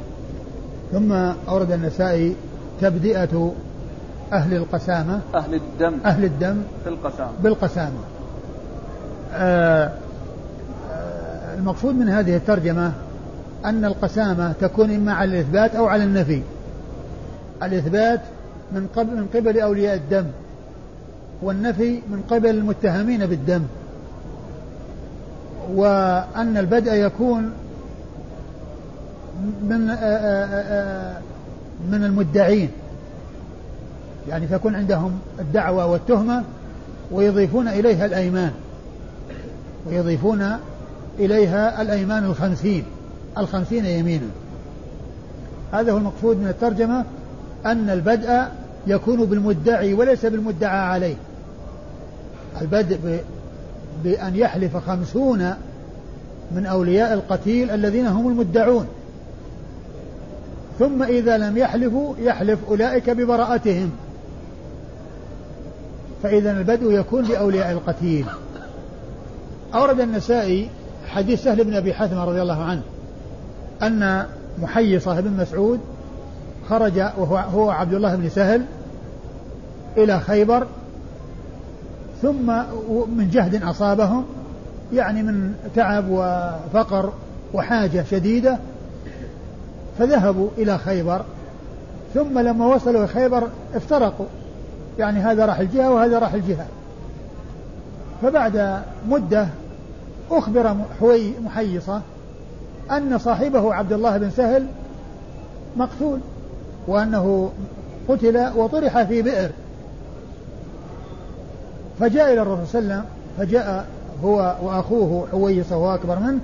ثم 0.93 1.11
أورد 1.49 1.71
النسائي 1.71 2.35
تبدئة 2.81 3.53
أهل 4.33 4.53
القسامة. 4.53 5.19
أهل 5.35 5.53
الدم. 5.53 5.93
أهل 6.05 6.23
الدم. 6.25 6.57
في 6.83 6.89
القسامة. 6.89 7.31
بالقسامة. 7.43 7.99
آه 9.33 9.91
المقصود 11.57 11.95
من 11.95 12.09
هذه 12.09 12.35
الترجمة 12.35 12.91
أن 13.65 13.85
القسامة 13.85 14.53
تكون 14.61 14.91
إما 14.91 15.13
على 15.13 15.31
الإثبات 15.31 15.75
أو 15.75 15.85
على 15.85 16.03
النفي. 16.03 16.41
الإثبات 17.63 18.21
من 18.71 18.87
قبل 18.95 19.15
من 19.15 19.27
قبل 19.35 19.59
أولياء 19.59 19.95
الدم 19.95 20.25
والنفي 21.41 22.01
من 22.09 22.23
قبل 22.29 22.49
المتهمين 22.49 23.25
بالدم. 23.25 23.61
وأن 25.75 26.57
البدء 26.57 26.93
يكون 26.93 27.51
من 29.63 29.89
آه، 29.89 29.95
آه، 29.95 31.17
من 31.91 32.03
المدعين. 32.03 32.69
يعني 34.29 34.47
فيكون 34.47 34.75
عندهم 34.75 35.19
الدعوة 35.39 35.85
والتهمة 35.85 36.43
ويضيفون 37.11 37.67
إليها 37.67 38.05
الأيمان. 38.05 38.51
ويضيفون 39.87 40.57
إليها 41.19 41.81
الأيمان 41.81 42.23
الخمسين. 42.23 42.83
الخمسين 43.37 43.85
يمينا. 43.85 44.27
هذا 45.73 45.91
هو 45.91 45.97
المقصود 45.97 46.37
من 46.37 46.47
الترجمة 46.47 47.05
أن 47.65 47.89
البدء 47.89 48.43
يكون 48.87 49.25
بالمدعي 49.25 49.93
وليس 49.93 50.25
بالمدعى 50.25 50.79
عليه. 50.79 51.15
البدء 52.61 53.23
بأن 54.03 54.35
يحلف 54.35 54.77
خمسون 54.77 55.53
من 56.51 56.65
أولياء 56.65 57.13
القتيل 57.13 57.71
الذين 57.71 58.07
هم 58.07 58.27
المدعون. 58.27 58.87
ثم 60.80 61.03
إذا 61.03 61.38
لم 61.38 61.57
يحلفوا 61.57 62.15
يحلف 62.19 62.59
أولئك 62.69 63.09
ببراءتهم. 63.09 63.91
فإذا 66.24 66.51
البدء 66.51 66.91
يكون 66.91 67.24
لأولياء 67.24 67.71
القتيل. 67.71 68.26
أورد 69.76 69.99
النسائي 69.99 70.69
حديث 71.07 71.43
سهل 71.43 71.63
بن 71.63 71.74
أبي 71.74 71.93
حاتم 71.93 72.17
رضي 72.19 72.41
الله 72.41 72.63
عنه 72.63 72.82
أن 73.84 74.26
محيصة 74.61 75.21
بن 75.21 75.32
مسعود 75.32 75.80
خرج 76.69 76.97
وهو 76.97 77.38
هو 77.38 77.69
عبد 77.69 77.93
الله 77.93 78.15
بن 78.15 78.30
سهل 78.30 78.65
إلى 79.97 80.19
خيبر 80.19 80.67
ثم 82.21 82.47
من 83.17 83.30
جهد 83.32 83.63
أصابهم 83.63 84.26
يعني 84.93 85.24
من 85.24 85.53
تعب 85.76 86.05
وفقر 86.09 87.13
وحاجة 87.53 88.05
شديدة 88.11 88.57
فذهبوا 89.99 90.49
إلى 90.57 90.77
خيبر 90.77 91.21
ثم 92.13 92.39
لما 92.39 92.65
وصلوا 92.75 93.05
خيبر 93.05 93.47
افترقوا. 93.75 94.25
يعني 94.99 95.19
هذا 95.19 95.45
راح 95.45 95.59
الجهة 95.59 95.91
وهذا 95.91 96.19
راح 96.19 96.33
الجهة. 96.33 96.65
فبعد 98.21 98.81
مدة 99.07 99.47
أخبر 100.31 100.75
حوي 100.99 101.33
محيصة 101.45 102.01
أن 102.91 103.17
صاحبه 103.17 103.73
عبد 103.73 103.93
الله 103.93 104.17
بن 104.17 104.29
سهل 104.29 104.65
مقتول 105.77 106.19
وأنه 106.87 107.51
قتل 108.07 108.49
وطرح 108.55 109.03
في 109.03 109.21
بئر. 109.21 109.49
فجاء 111.99 112.33
إلى 112.33 112.41
الرسول 112.41 112.67
صلى 112.67 112.79
الله 112.81 112.93
عليه 112.93 113.03
وسلم 113.03 113.05
فجاء 113.37 113.85
هو 114.23 114.55
وأخوه 114.61 115.27
حويصة 115.31 115.77
وهو 115.77 115.95
أكبر 115.95 116.19
منه 116.19 116.39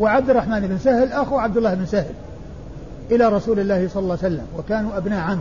وعبد 0.00 0.30
الرحمن 0.30 0.60
بن 0.60 0.78
سهل 0.78 1.12
أخو 1.12 1.38
عبد 1.38 1.56
الله 1.56 1.74
بن 1.74 1.86
سهل. 1.86 2.14
إلى 3.10 3.28
رسول 3.28 3.60
الله 3.60 3.88
صلى 3.88 4.02
الله 4.02 4.18
عليه 4.22 4.34
وسلم 4.34 4.46
وكانوا 4.58 4.96
أبناء 4.96 5.20
عم. 5.20 5.38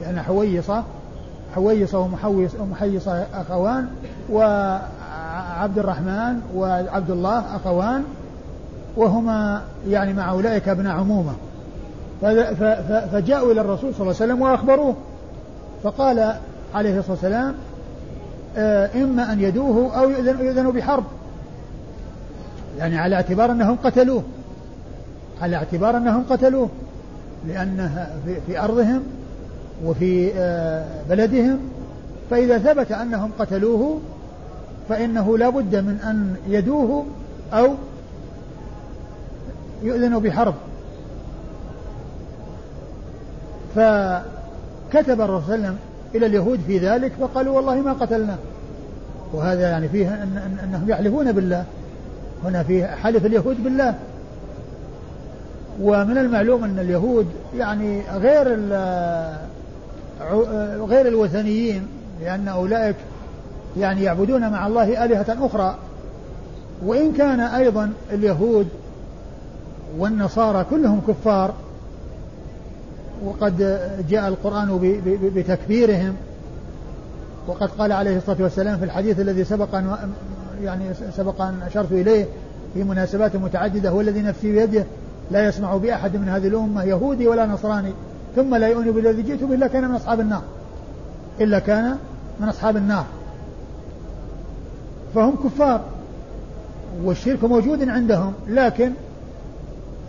لأن 0.00 0.20
حويصة 0.20 0.84
حويصة 1.54 2.08
ومحيصة 2.60 3.26
أخوان 3.34 3.88
وعبد 4.32 5.78
الرحمن 5.78 6.40
وعبد 6.54 7.10
الله 7.10 7.56
أخوان 7.56 8.04
وهما 8.96 9.62
يعني 9.88 10.12
مع 10.12 10.30
أولئك 10.30 10.68
أبناء 10.68 10.96
عمومة. 10.96 11.32
فجاءوا 13.12 13.52
إلى 13.52 13.60
الرسول 13.60 13.94
صلى 13.94 14.00
الله 14.00 14.14
عليه 14.20 14.32
وسلم 14.32 14.42
وأخبروه. 14.42 14.94
فقال 15.82 16.34
عليه 16.74 16.98
الصلاة 16.98 17.12
والسلام 17.12 17.54
آه، 18.56 18.90
إما 18.94 19.32
أن 19.32 19.40
يدوه 19.40 19.98
أو 19.98 20.10
يؤذن 20.10 20.70
بحرب. 20.70 21.04
يعني 22.78 22.98
على 22.98 23.16
اعتبار 23.16 23.50
أنهم 23.50 23.76
قتلوه. 23.84 24.22
على 25.42 25.56
اعتبار 25.56 25.96
أنهم 25.96 26.24
قتلوه. 26.30 26.68
لأنه 27.48 28.06
في 28.46 28.60
أرضهم 28.60 29.02
وفي 29.84 30.32
آه، 30.34 30.84
بلدهم 31.10 31.58
فإذا 32.30 32.58
ثبت 32.58 32.92
أنهم 32.92 33.30
قتلوه 33.38 34.00
فإنه 34.88 35.38
لا 35.38 35.48
بد 35.48 35.76
من 35.76 36.00
أن 36.04 36.36
يدوه 36.48 37.06
أو 37.52 37.74
يؤذن 39.82 40.18
بحرب. 40.18 40.54
فكتب 43.74 45.20
الرسول 45.20 45.42
صلى 45.46 45.54
الله 45.54 45.66
عليه 45.66 45.68
وسلم 45.68 45.76
إلى 46.14 46.26
اليهود 46.26 46.60
في 46.66 46.78
ذلك 46.78 47.12
فقالوا 47.20 47.56
والله 47.56 47.74
ما 47.74 47.92
قتلنا. 47.92 48.36
وهذا 49.32 49.60
يعني 49.60 49.88
فيه 49.88 50.08
أن 50.08 50.58
أنهم 50.64 50.90
يحلفون 50.90 51.32
بالله. 51.32 51.64
هنا 52.44 52.62
فيه 52.62 52.86
حلف 52.86 53.26
اليهود 53.26 53.64
بالله. 53.64 53.94
ومن 55.80 56.18
المعلوم 56.18 56.64
أن 56.64 56.78
اليهود 56.78 57.26
يعني 57.56 58.02
غير 58.10 58.46
غير 60.86 61.08
الوثنيين 61.08 61.86
لأن 62.20 62.48
أولئك 62.48 62.96
يعني 63.78 64.02
يعبدون 64.02 64.50
مع 64.50 64.66
الله 64.66 65.04
آلهة 65.04 65.46
أخرى. 65.46 65.76
وإن 66.86 67.12
كان 67.12 67.40
أيضا 67.40 67.92
اليهود 68.12 68.68
والنصارى 69.98 70.66
كلهم 70.70 71.00
كفار 71.08 71.54
وقد 73.24 73.80
جاء 74.10 74.28
القرآن 74.28 75.00
بتكفيرهم 75.34 76.14
وقد 77.46 77.68
قال 77.68 77.92
عليه 77.92 78.16
الصلاة 78.16 78.36
والسلام 78.40 78.78
في 78.78 78.84
الحديث 78.84 79.20
الذي 79.20 79.44
سبق 79.44 79.74
أن 79.74 79.96
يعني 80.64 80.84
سبق 81.16 81.42
أن 81.42 81.62
أشرت 81.66 81.92
إليه 81.92 82.26
في 82.74 82.84
مناسبات 82.84 83.36
متعددة 83.36 83.90
هو 83.90 84.00
الذي 84.00 84.22
نفسي 84.22 84.52
بيده 84.52 84.84
لا 85.30 85.48
يسمع 85.48 85.76
بأحد 85.76 86.16
من 86.16 86.28
هذه 86.28 86.48
الأمة 86.48 86.84
يهودي 86.84 87.28
ولا 87.28 87.46
نصراني 87.46 87.92
ثم 88.36 88.54
لا 88.54 88.68
يؤمن 88.68 88.90
بالذي 88.90 89.22
جئت 89.22 89.44
به 89.44 89.54
إلا 89.54 89.66
كان 89.66 89.88
من 89.88 89.94
أصحاب 89.94 90.20
النار 90.20 90.42
إلا 91.40 91.58
كان 91.58 91.96
من 92.40 92.48
أصحاب 92.48 92.76
النار. 92.76 93.06
فهم 95.14 95.36
كفار 95.44 95.80
والشرك 97.04 97.44
موجود 97.44 97.88
عندهم 97.88 98.32
لكن 98.48 98.92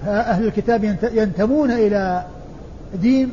أهل 0.07 0.45
الكتاب 0.45 0.83
ينتمون 1.13 1.71
إلى 1.71 2.25
دين 3.01 3.31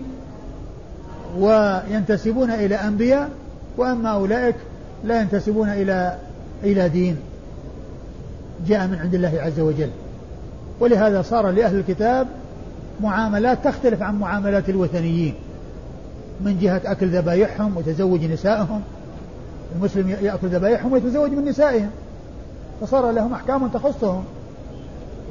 وينتسبون 1.39 2.51
إلى 2.51 2.75
أنبياء 2.75 3.31
وأما 3.77 4.09
أولئك 4.09 4.57
لا 5.05 5.21
ينتسبون 5.21 5.69
إلى 5.69 6.19
إلى 6.65 6.89
دين. 6.89 7.17
جاء 8.67 8.87
من 8.87 8.99
عند 8.99 9.15
الله 9.15 9.41
عز 9.41 9.61
وجل. 9.61 9.91
ولهذا 10.81 11.23
صار 11.23 11.51
لأهل 11.51 11.79
الكتاب 11.79 12.27
معاملات 13.01 13.65
تختلف 13.65 14.03
عن 14.03 14.19
معاملات 14.19 14.69
الوثنيين. 14.69 15.35
من 16.41 16.59
جهة 16.59 16.81
أكل 16.85 17.07
ذبايحهم 17.07 17.77
وتزوج 17.77 18.25
نسائهم 18.25 18.83
المسلم 19.77 20.09
يأكل 20.09 20.49
ذبايحهم 20.49 20.93
ويتزوج 20.93 21.31
من 21.31 21.45
نسائهم. 21.45 21.91
فصار 22.81 23.11
لهم 23.11 23.33
أحكام 23.33 23.69
تخصهم. 23.69 24.25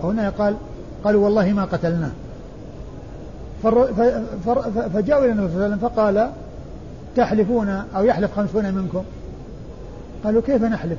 وهنا 0.03 0.29
قال 0.29 0.55
قالوا 1.03 1.25
والله 1.25 1.53
ما 1.53 1.65
قتلناه. 1.65 2.11
فجاءوا 4.93 5.25
إلى 5.25 5.31
النبي 5.31 5.47
صلى 5.47 5.55
الله 5.55 5.63
عليه 5.63 5.75
وسلم 5.75 5.77
فقال 5.77 6.29
تحلفون 7.15 7.69
أو 7.95 8.03
يحلف 8.03 8.35
خمسون 8.35 8.73
منكم؟ 8.73 9.03
قالوا 10.23 10.41
كيف 10.41 10.63
نحلف؟ 10.63 10.97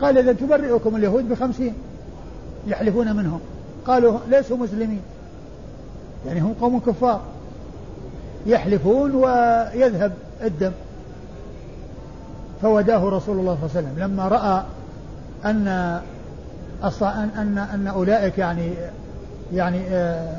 قال 0.00 0.18
إذا 0.18 0.32
تبرئكم 0.32 0.96
اليهود 0.96 1.28
بخمسين. 1.28 1.74
يحلفون 2.66 3.16
منهم. 3.16 3.40
قالوا 3.86 4.18
ليسوا 4.28 4.56
مسلمين. 4.56 5.00
يعني 6.26 6.40
هم 6.40 6.54
قوم 6.60 6.80
كفار. 6.80 7.20
يحلفون 8.46 9.14
ويذهب 9.14 10.12
الدم. 10.44 10.72
فوداه 12.62 13.08
رسول 13.08 13.38
الله 13.38 13.58
صلى 13.60 13.68
الله 13.68 13.70
عليه 13.76 13.88
وسلم. 13.88 13.98
لما 13.98 14.28
رأى 14.28 14.62
أن 15.44 15.68
أن 17.38 17.58
أن 17.74 17.86
أولئك 17.86 18.38
يعني 18.38 18.72
يعني 19.52 19.80
آه، 19.88 20.36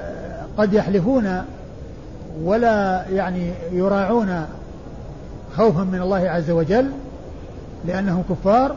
آه، 0.00 0.44
قد 0.58 0.72
يحلفون 0.72 1.42
ولا 2.42 3.04
يعني 3.10 3.52
يراعون 3.72 4.46
خوفا 5.56 5.84
من 5.84 6.00
الله 6.02 6.28
عز 6.30 6.50
وجل 6.50 6.90
لأنهم 7.84 8.22
كفار. 8.30 8.76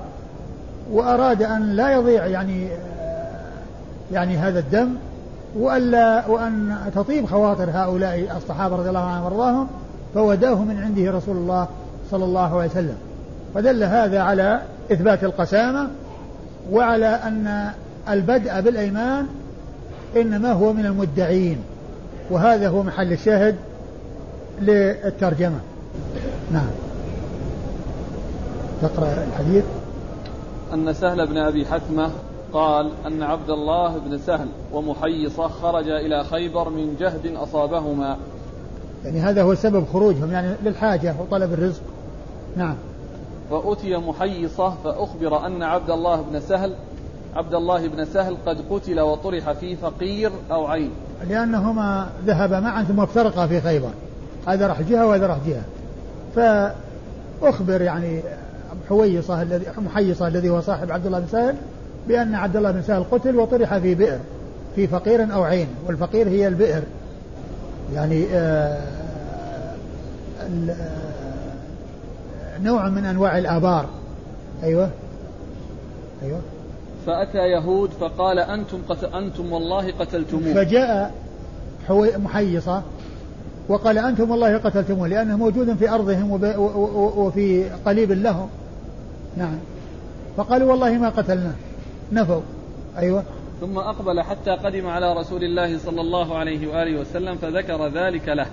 وأراد 0.92 1.44
أن 1.44 1.76
لا 1.76 1.94
يضيع 1.94 2.26
يعني 2.26 2.68
يعني 4.12 4.38
هذا 4.38 4.60
الدم 4.60 4.90
وألا 5.56 6.28
وأن 6.28 6.76
تطيب 6.96 7.26
خواطر 7.26 7.70
هؤلاء 7.74 8.38
الصحابة 8.38 8.76
رضي 8.76 8.90
الله 8.90 9.00
عنهم 9.00 9.24
وأرضاهم 9.24 9.68
فوداه 10.14 10.56
من 10.56 10.84
عنده 10.84 11.12
رسول 11.12 11.38
الله 11.38 11.68
صلى 12.12 12.26
الله 12.26 12.60
عليه 12.60 12.70
وسلم. 12.70 12.96
فدل 13.56 13.84
هذا 13.84 14.22
على 14.22 14.62
إثبات 14.92 15.24
القسامة 15.24 15.88
وعلى 16.72 17.08
أن 17.08 17.70
البدء 18.10 18.62
بالأيمان 18.62 19.28
إنما 20.18 20.52
هو 20.52 20.74
من 20.74 20.86
المدعين. 20.86 21.58
وهذا 22.30 22.70
هو 22.70 22.84
محل 22.84 23.12
الشاهد 23.14 23.56
للترجمة. 24.62 25.60
نعم. 26.52 26.70
تقرأ 28.82 29.26
الحديث؟ 29.32 29.64
أن 30.76 30.94
سهل 30.94 31.28
بن 31.28 31.38
أبي 31.38 31.66
حتمة 31.66 32.12
قال 32.54 32.92
أن 33.08 33.24
عبد 33.24 33.50
الله 33.50 33.98
بن 33.98 34.18
سهل 34.18 34.48
ومحيصة 34.74 35.48
خرج 35.48 35.90
إلى 35.90 36.24
خيبر 36.24 36.70
من 36.70 36.96
جهد 37.00 37.36
أصابهما. 37.36 38.18
يعني 39.06 39.20
هذا 39.20 39.44
هو 39.44 39.56
سبب 39.56 39.86
خروجهم 39.94 40.32
يعني 40.32 40.56
للحاجة 40.64 41.16
وطلب 41.20 41.54
الرزق. 41.54 41.82
نعم. 42.58 42.76
فأتي 43.50 43.98
محيصة 43.98 44.70
فأخبر 44.84 45.46
أن 45.46 45.64
عبد 45.64 45.90
الله 45.90 46.22
بن 46.32 46.40
سهل 46.40 46.74
عبد 47.36 47.54
الله 47.54 47.88
بن 47.88 48.06
سهل 48.06 48.38
قد 48.46 48.58
قتل 48.70 49.00
وطرح 49.00 49.52
في 49.52 49.76
فقير 49.76 50.32
أو 50.52 50.68
عين. 50.68 50.92
لأنهما 51.30 52.10
ذهبا 52.26 52.60
معا 52.60 52.84
ثم 52.84 53.00
افترقا 53.00 53.48
في 53.48 53.62
خيبر. 53.62 53.92
هذا 54.48 54.68
راح 54.68 54.82
جهة 54.82 55.08
وهذا 55.08 55.28
راح 55.28 55.38
جهة. 55.48 55.64
فأخبر 56.36 57.82
يعني 57.82 58.22
حويصة 58.90 59.42
الذي 59.42 59.66
محيصة 59.78 60.28
الذي 60.28 60.50
هو 60.50 60.62
صاحب 60.62 60.92
عبد 60.92 61.06
الله 61.06 61.20
بن 61.20 61.28
سهل 61.28 61.56
بأن 62.08 62.36
عبد 62.36 62.56
الله 62.56 62.72
بن 62.72 62.82
سهل 62.82 63.04
قتل 63.12 63.36
وطرح 63.36 63.78
في 63.78 63.96
بئر 63.96 64.20
في 64.76 64.88
فقير 64.88 65.34
أو 65.34 65.44
عين 65.44 65.68
والفقير 65.88 66.28
هي 66.30 66.48
البئر. 66.48 66.84
يعني 67.94 68.26
آه 68.34 68.82
نوع 72.62 72.90
من 72.90 73.06
أنواع 73.06 73.38
الآبار. 73.38 73.86
أيوة. 74.64 74.90
أيوة. 76.24 76.40
فأتى 77.06 77.38
يهود 77.38 77.90
فقال 78.00 78.40
أنتم 78.40 78.78
قتل 78.90 79.06
أنتم 79.06 79.54
والله 79.54 79.92
قتلتموه. 79.92 80.54
فجاء 80.54 81.14
محيصة 82.18 82.82
وقال 83.70 83.98
أنتم 83.98 84.32
والله 84.32 84.58
قتلتموه 84.58 85.08
لأنه 85.08 85.38
موجود 85.38 85.76
في 85.76 85.90
أرضهم 85.90 86.32
وفي 87.18 87.70
قليب 87.86 88.12
لهم. 88.12 88.48
نعم. 89.38 89.58
فقالوا 90.38 90.72
والله 90.72 90.98
ما 90.98 91.10
قتلناه 91.10 91.54
نفوا. 92.12 92.42
أيوة. 92.98 93.24
ثم 93.62 93.78
أقبل 93.78 94.22
حتى 94.22 94.52
قدم 94.52 94.88
على 94.88 95.14
رسول 95.14 95.44
الله 95.44 95.78
صلى 95.78 96.02
الله 96.02 96.38
عليه 96.38 96.68
وآله 96.68 97.02
وسلم 97.02 97.36
فذكر 97.36 97.88
ذلك 97.88 98.30
له. 98.30 98.48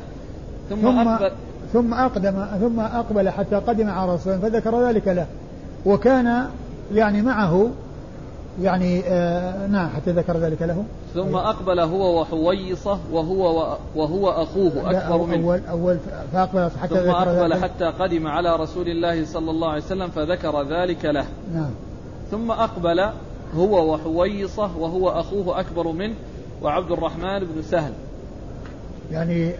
ثم, 0.70 0.76
ثم 0.76 0.98
أقبل 0.98 1.32
ثم 1.72 1.94
أقدم 1.94 2.46
ثم 2.60 2.80
أقبل 2.80 3.28
حتى 3.28 3.56
قدم 3.56 3.90
على 3.90 4.14
رسول 4.14 4.32
الله 4.32 4.48
فذكر 4.48 4.88
ذلك 4.88 5.08
له. 5.08 5.26
وكان 5.86 6.46
يعني 6.94 7.22
معه 7.22 7.70
يعني 8.60 9.02
آه 9.06 9.66
نعم 9.66 9.88
حتى 9.88 10.10
ذكر 10.10 10.36
ذلك 10.36 10.62
له. 10.62 10.84
ثم 11.14 11.36
أقبل 11.36 11.80
هو 11.80 12.20
وحويصة 12.20 12.98
وهو 13.12 13.76
وهو 13.96 14.30
أخوه 14.30 14.72
أكبر 14.90 15.26
منه. 15.26 15.44
أول 15.44 15.60
أول 15.70 15.98
فأقبل 16.32 16.70
حتى 16.82 16.94
ثم 16.94 17.00
ذكر 17.00 17.10
أقبل 17.10 17.52
ذلك. 17.52 17.62
حتى 17.62 17.84
قدم 17.84 18.26
على 18.26 18.56
رسول 18.56 18.88
الله 18.88 19.24
صلى 19.24 19.50
الله 19.50 19.68
عليه 19.68 19.82
وسلم 19.82 20.08
فذكر 20.08 20.62
ذلك 20.62 21.04
له. 21.04 21.24
نعم. 21.54 21.70
ثم 22.30 22.50
أقبل 22.50 23.00
هو 23.56 23.94
وحويصة 23.94 24.76
وهو 24.78 25.08
أخوه 25.08 25.60
أكبر 25.60 25.92
منه 25.92 26.14
وعبد 26.62 26.92
الرحمن 26.92 27.38
بن 27.38 27.62
سهل. 27.62 27.92
يعني 29.12 29.52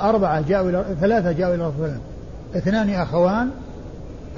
أربعة 0.00 0.48
جاءوا 0.48 0.70
إلى 0.70 0.84
ثلاثة 1.00 1.32
جاءوا 1.32 1.54
إلى 1.54 1.68
رسول 1.68 1.84
الله. 1.86 2.00
اثنان 2.56 2.90
أخوان 2.90 3.50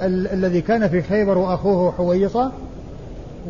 ال- 0.01 0.27
الذي 0.27 0.61
كان 0.61 0.89
في 0.89 1.01
خيبر 1.01 1.37
وأخوه 1.37 1.91
حويصة 1.91 2.51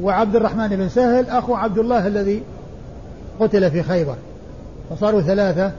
وعبد 0.02 0.36
الرحمن 0.36 0.68
بن 0.68 0.90
سهل 0.90 1.30
أخو 1.30 1.56
عبد 1.56 1.78
الله 1.78 2.08
الذي 2.08 2.44
قتل 3.40 3.72
في 3.72 3.84
خيبر. 3.84 4.16
فصاروا 4.90 5.22
ثلاثة 5.22 5.72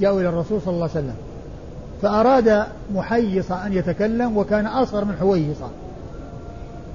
جاءوا 0.00 0.20
إلى 0.20 0.28
الرسول 0.28 0.60
صلى 0.60 0.74
الله 0.74 0.88
عليه 0.90 0.92
وسلم. 0.92 1.14
فأراد 2.02 2.64
محيصة 2.94 3.66
أن 3.66 3.72
يتكلم 3.72 4.36
وكان 4.36 4.66
أصغر 4.66 5.04
من 5.04 5.16
حويصة. 5.20 5.68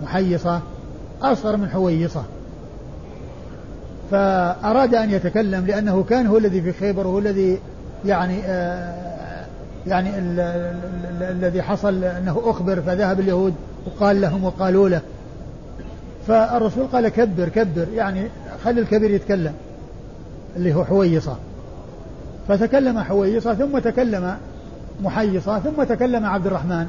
محيصة 0.04 0.62
أصغر 1.22 1.58
من 1.58 1.70
حويصة. 1.70 2.24
فأراد 4.12 4.96
أن 4.96 5.10
يتكلم 5.10 5.66
لأنه 5.66 6.04
كان 6.04 6.28
هو 6.28 6.38
الذي 6.38 6.62
في 6.62 6.74
خيبر 6.74 7.08
وهو 7.08 7.20
الذي 7.20 7.60
يعني 8.06 8.40
آه 8.46 9.14
يعني 9.88 10.10
الذي 11.22 11.62
حصل 11.62 12.04
أنه 12.04 12.42
أخبر 12.46 12.82
فذهب 12.82 13.20
اليهود 13.20 13.54
وقال 13.86 14.22
لهم 14.22 14.44
وقالوا 14.44 14.90
له. 14.90 15.02
فالرسول 16.28 16.88
قال 16.88 17.08
كبر 17.08 17.50
كبر 17.50 17.88
يعني 17.94 18.28
خلي 18.64 18.82
الكبير 18.82 19.12
يتكلم 19.12 19.54
اللي 20.56 20.74
هو 20.74 20.86
حويصة. 20.86 21.38
فتكلم 22.48 23.00
حويصة 23.00 23.54
ثم 23.54 23.80
تكلم 23.80 24.38
محيصة 25.02 25.60
ثم 25.60 25.84
تكلم 25.84 26.26
عبد 26.26 26.46
الرحمن 26.46 26.88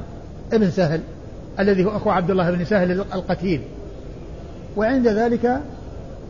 ابن 0.53 0.71
سهل 0.71 1.01
الذي 1.59 1.85
هو 1.85 1.89
أخو 1.89 2.09
عبد 2.09 2.31
الله 2.31 2.51
بن 2.51 2.65
سهل 2.65 2.91
القتيل. 2.91 3.61
وعند 4.77 5.07
ذلك 5.07 5.61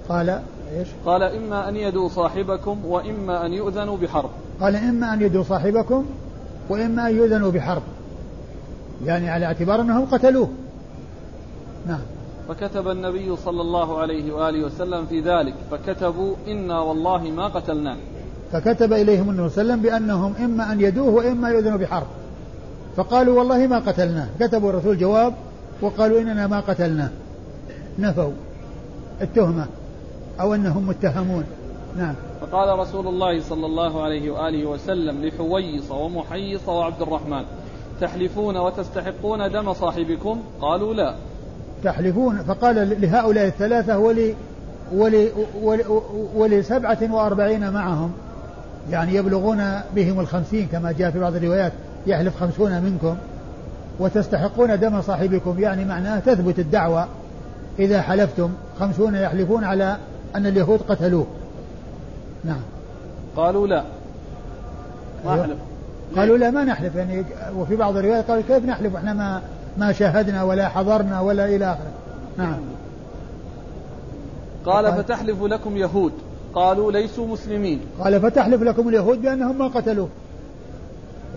قال 0.09 0.29
إيش؟ 0.77 0.87
قال 1.05 1.23
إما 1.23 1.69
أن 1.69 1.75
يدوا 1.75 2.09
صاحبكم 2.09 2.85
وإما 2.85 3.45
أن 3.45 3.53
يؤذنوا 3.53 3.97
بحرب. 3.97 4.29
قال 4.61 4.75
إما 4.75 5.13
أن 5.13 5.21
يدوا 5.21 5.43
صاحبكم 5.43 6.05
وإما 6.69 7.07
أن 7.07 7.15
يؤذنوا 7.15 7.51
بحرب. 7.51 7.83
يعني 9.05 9.29
على 9.29 9.45
اعتبار 9.45 9.81
أنهم 9.81 10.05
قتلوه. 10.05 10.49
نعم. 11.87 12.01
فكتب 12.47 12.87
النبي 12.87 13.35
صلى 13.35 13.61
الله 13.61 13.97
عليه 13.99 14.33
وآله 14.33 14.65
وسلم 14.65 15.05
في 15.05 15.19
ذلك 15.19 15.53
فكتبوا 15.71 16.35
إنا 16.47 16.79
والله 16.79 17.23
ما 17.23 17.47
قتلناه. 17.47 17.97
فكتب 18.51 18.93
إليهم 18.93 19.29
النبي 19.29 19.49
صلى 19.49 19.61
الله 19.61 19.73
عليه 19.73 19.81
وسلم 19.81 19.81
بأنهم 19.81 20.33
إما 20.45 20.71
أن 20.71 20.81
يدوه 20.81 21.09
وإما 21.09 21.49
يؤذنوا 21.49 21.77
بحرب. 21.77 22.07
فقالوا 22.95 23.39
والله 23.39 23.67
ما 23.67 23.79
قتلناه. 23.79 24.27
كتبوا 24.39 24.69
الرسول 24.69 24.97
جواب 24.97 25.33
وقالوا 25.81 26.19
إننا 26.19 26.47
ما 26.47 26.59
قتلناه. 26.59 27.09
نفوا 27.99 28.31
التهمة 29.21 29.65
أو 30.41 30.55
أنهم 30.55 30.87
متهمون. 30.87 31.43
نعم. 31.97 32.15
فقال 32.41 32.79
رسول 32.79 33.07
الله 33.07 33.41
صلى 33.41 33.65
الله 33.65 34.03
عليه 34.03 34.31
وآله 34.31 34.65
وسلم 34.65 35.25
لحويص 35.25 35.91
ومحيص 35.91 36.69
وعبد 36.69 37.01
الرحمن 37.01 37.43
تحلفون 38.01 38.57
وتستحقون 38.57 39.51
دم 39.51 39.73
صاحبكم؟ 39.73 40.41
قالوا 40.61 40.93
لا. 40.93 41.15
تحلفون 41.83 42.37
فقال 42.37 43.01
لهؤلاء 43.01 43.47
الثلاثة 43.47 43.97
ولي 43.97 44.35
ولي 44.93 45.29
ولي, 45.61 45.83
ولي 46.35 46.63
سبعة 46.63 46.97
وأربعين 47.11 47.69
معهم. 47.69 48.11
يعني 48.91 49.15
يبلغون 49.15 49.81
بهم 49.95 50.19
الخمسين 50.19 50.67
كما 50.71 50.91
جاء 50.91 51.11
في 51.11 51.19
بعض 51.19 51.35
الروايات 51.35 51.71
يحلف 52.07 52.37
خمسون 52.37 52.81
منكم 52.81 53.15
وتستحقون 53.99 54.79
دم 54.79 55.01
صاحبكم. 55.01 55.59
يعني 55.59 55.85
معناه 55.85 56.19
تثبت 56.19 56.59
الدعوة. 56.59 57.07
إذا 57.79 58.01
حلفتم 58.01 58.49
خمسون 58.79 59.15
يحلفون 59.15 59.63
على 59.63 59.97
أن 60.35 60.45
اليهود 60.45 60.79
قتلوه. 60.89 61.27
نعم. 62.43 62.61
قالوا 63.35 63.67
لا. 63.67 63.83
ما 65.25 65.33
أيوه. 65.33 65.43
حلف 65.43 65.57
قالوا 66.17 66.37
لا 66.37 66.51
ما 66.51 66.63
نحلف. 66.63 66.95
يعني 66.95 67.23
وفي 67.57 67.75
بعض 67.75 67.97
الروايات 67.97 68.27
قالوا 68.27 68.43
كيف 68.47 68.65
نحلف؟ 68.65 68.95
إحنا 68.95 69.13
ما 69.13 69.41
ما 69.77 69.91
شاهدنا 69.91 70.43
ولا 70.43 70.69
حضرنا 70.69 71.21
ولا 71.21 71.45
إلى 71.45 71.65
آخره. 71.65 71.91
نعم. 72.37 72.59
قال 74.65 74.93
فتحلف 74.93 75.43
لكم 75.43 75.77
يهود. 75.77 76.13
قالوا 76.53 76.91
ليسوا 76.91 77.27
مسلمين. 77.27 77.79
قال 77.99 78.21
فتحلف 78.21 78.61
لكم 78.61 78.89
اليهود 78.89 79.21
بأنهم 79.21 79.57
ما 79.57 79.67
قتلوه. 79.67 80.09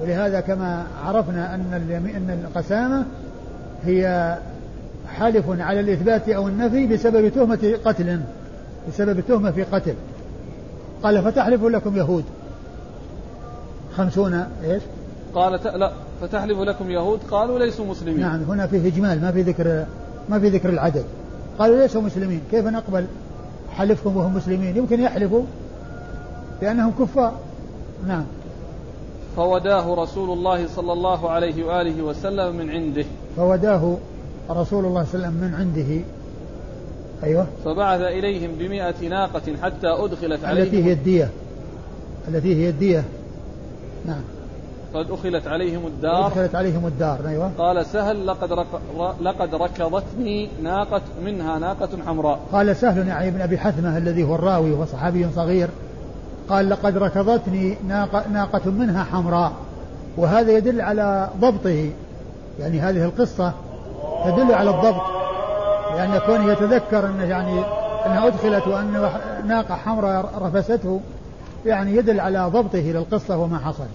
ولهذا 0.03 0.41
كما 0.41 0.87
عرفنا 1.05 1.55
أن 1.55 1.61
أن 2.17 2.45
القسامة 2.45 3.07
هي 3.85 4.37
حلف 5.09 5.45
على 5.49 5.81
الإثبات 5.81 6.29
أو 6.29 6.49
النفي 6.49 6.87
بسبب 6.87 7.29
تهمة 7.29 7.79
قتل 7.85 8.21
بسبب 8.89 9.21
تهمة 9.21 9.51
في 9.51 9.63
قتل. 9.63 9.95
قال 11.03 11.23
فتحلف 11.23 11.65
لكم 11.65 11.97
يهود. 11.97 12.25
خمسون 13.97 14.47
إيش؟ 14.65 14.83
قال 15.35 15.79
لا 15.79 15.93
فتحلف 16.21 16.59
لكم 16.59 16.91
يهود؟ 16.91 17.21
قالوا 17.31 17.59
ليسوا 17.59 17.87
مسلمين. 17.87 18.21
نعم 18.21 18.43
هنا 18.43 18.67
فيه 18.67 18.89
إجمال 18.89 19.21
ما 19.21 19.33
في 19.33 19.43
ذكر 19.43 19.85
ما 20.29 20.41
في 20.41 20.49
ذكر 20.49 20.69
العدد. 20.69 21.05
قالوا 21.59 21.77
ليسوا 21.77 22.03
مسلمين 22.03 22.41
كيف 22.51 22.67
نقبل 22.67 23.07
حلفكم 23.71 24.17
وهم 24.17 24.37
مسلمين؟ 24.37 24.77
يمكن 24.77 25.01
يحلفوا 25.01 25.43
لأنهم 26.63 26.93
كفار. 27.01 27.33
نعم. 28.09 28.25
فوداه 29.37 29.95
رسول 29.95 30.31
الله 30.31 30.67
صلى 30.67 30.93
الله 30.93 31.31
عليه 31.31 31.65
وآله 31.65 32.03
وسلم 32.03 32.57
من 32.57 32.71
عنده. 32.71 33.05
فوداه 33.37 33.97
رسول 34.51 34.85
الله 34.85 35.05
صلى 35.05 35.15
الله 35.15 35.27
عليه 35.27 35.29
وسلم 35.29 35.33
من 35.33 35.55
عنده. 35.55 36.05
أيوة. 37.25 37.47
فبعث 37.65 38.01
إليهم 38.01 38.51
بمئة 38.59 39.09
ناقة 39.09 39.57
حتى 39.63 39.89
أدخلت 39.89 40.45
عليهم. 40.45 40.65
التي 40.65 40.85
هي 40.85 40.93
الدية. 40.93 41.31
التي 42.29 42.55
هي 42.55 42.69
الدية. 42.69 43.05
نعم. 44.07 44.21
قد 44.95 45.11
أخلت 45.11 45.47
عليهم 45.47 45.87
الدار. 45.87 46.27
أدخلت 46.27 46.55
عليهم 46.55 46.87
الدار 46.87 47.19
أيوة. 47.29 47.51
قال 47.59 47.87
سهل 47.87 48.27
لقد 48.27 48.53
رك... 48.53 48.67
لقد 49.21 49.55
ركضتني 49.55 50.49
ناقة 50.63 51.03
منها 51.25 51.59
ناقة 51.59 51.89
حمراء. 52.07 52.41
قال 52.53 52.77
سهل 52.77 53.09
يعني 53.09 53.29
ابن 53.29 53.41
أبي 53.41 53.59
حثمة 53.59 53.99
الذي 53.99 54.25
هو 54.25 54.35
الراوي 54.35 54.73
وهو 54.73 54.85
صحابي 54.85 55.27
صغير. 55.37 55.69
قال 56.49 56.71
لقد 56.71 56.99
ركضتني 56.99 57.77
ناقة, 57.89 58.29
ناقة 58.29 58.71
منها 58.71 59.05
حمراء. 59.05 59.53
وهذا 60.17 60.53
يدل 60.53 60.81
على 60.81 61.31
ضبطه. 61.41 61.91
يعني 62.61 62.81
هذه 62.81 63.05
القصة 63.05 63.53
تدل 64.25 64.55
على 64.55 64.71
الضبط. 64.71 65.03
لأن 65.95 66.19
كونه 66.19 66.53
يتذكر 66.53 67.07
أنه 67.07 67.25
يعني 67.25 67.61
أنها 68.07 68.27
أدخلت 68.27 68.67
وأن 68.67 69.11
ناقة 69.47 69.75
حمراء 69.75 70.31
رفسته 70.43 71.01
يعني 71.67 71.97
يدل 71.97 72.21
على 72.21 72.51
ضبطه 72.53 72.79
للقصة 72.79 73.37
وما 73.37 73.59
حصل. 73.59 73.87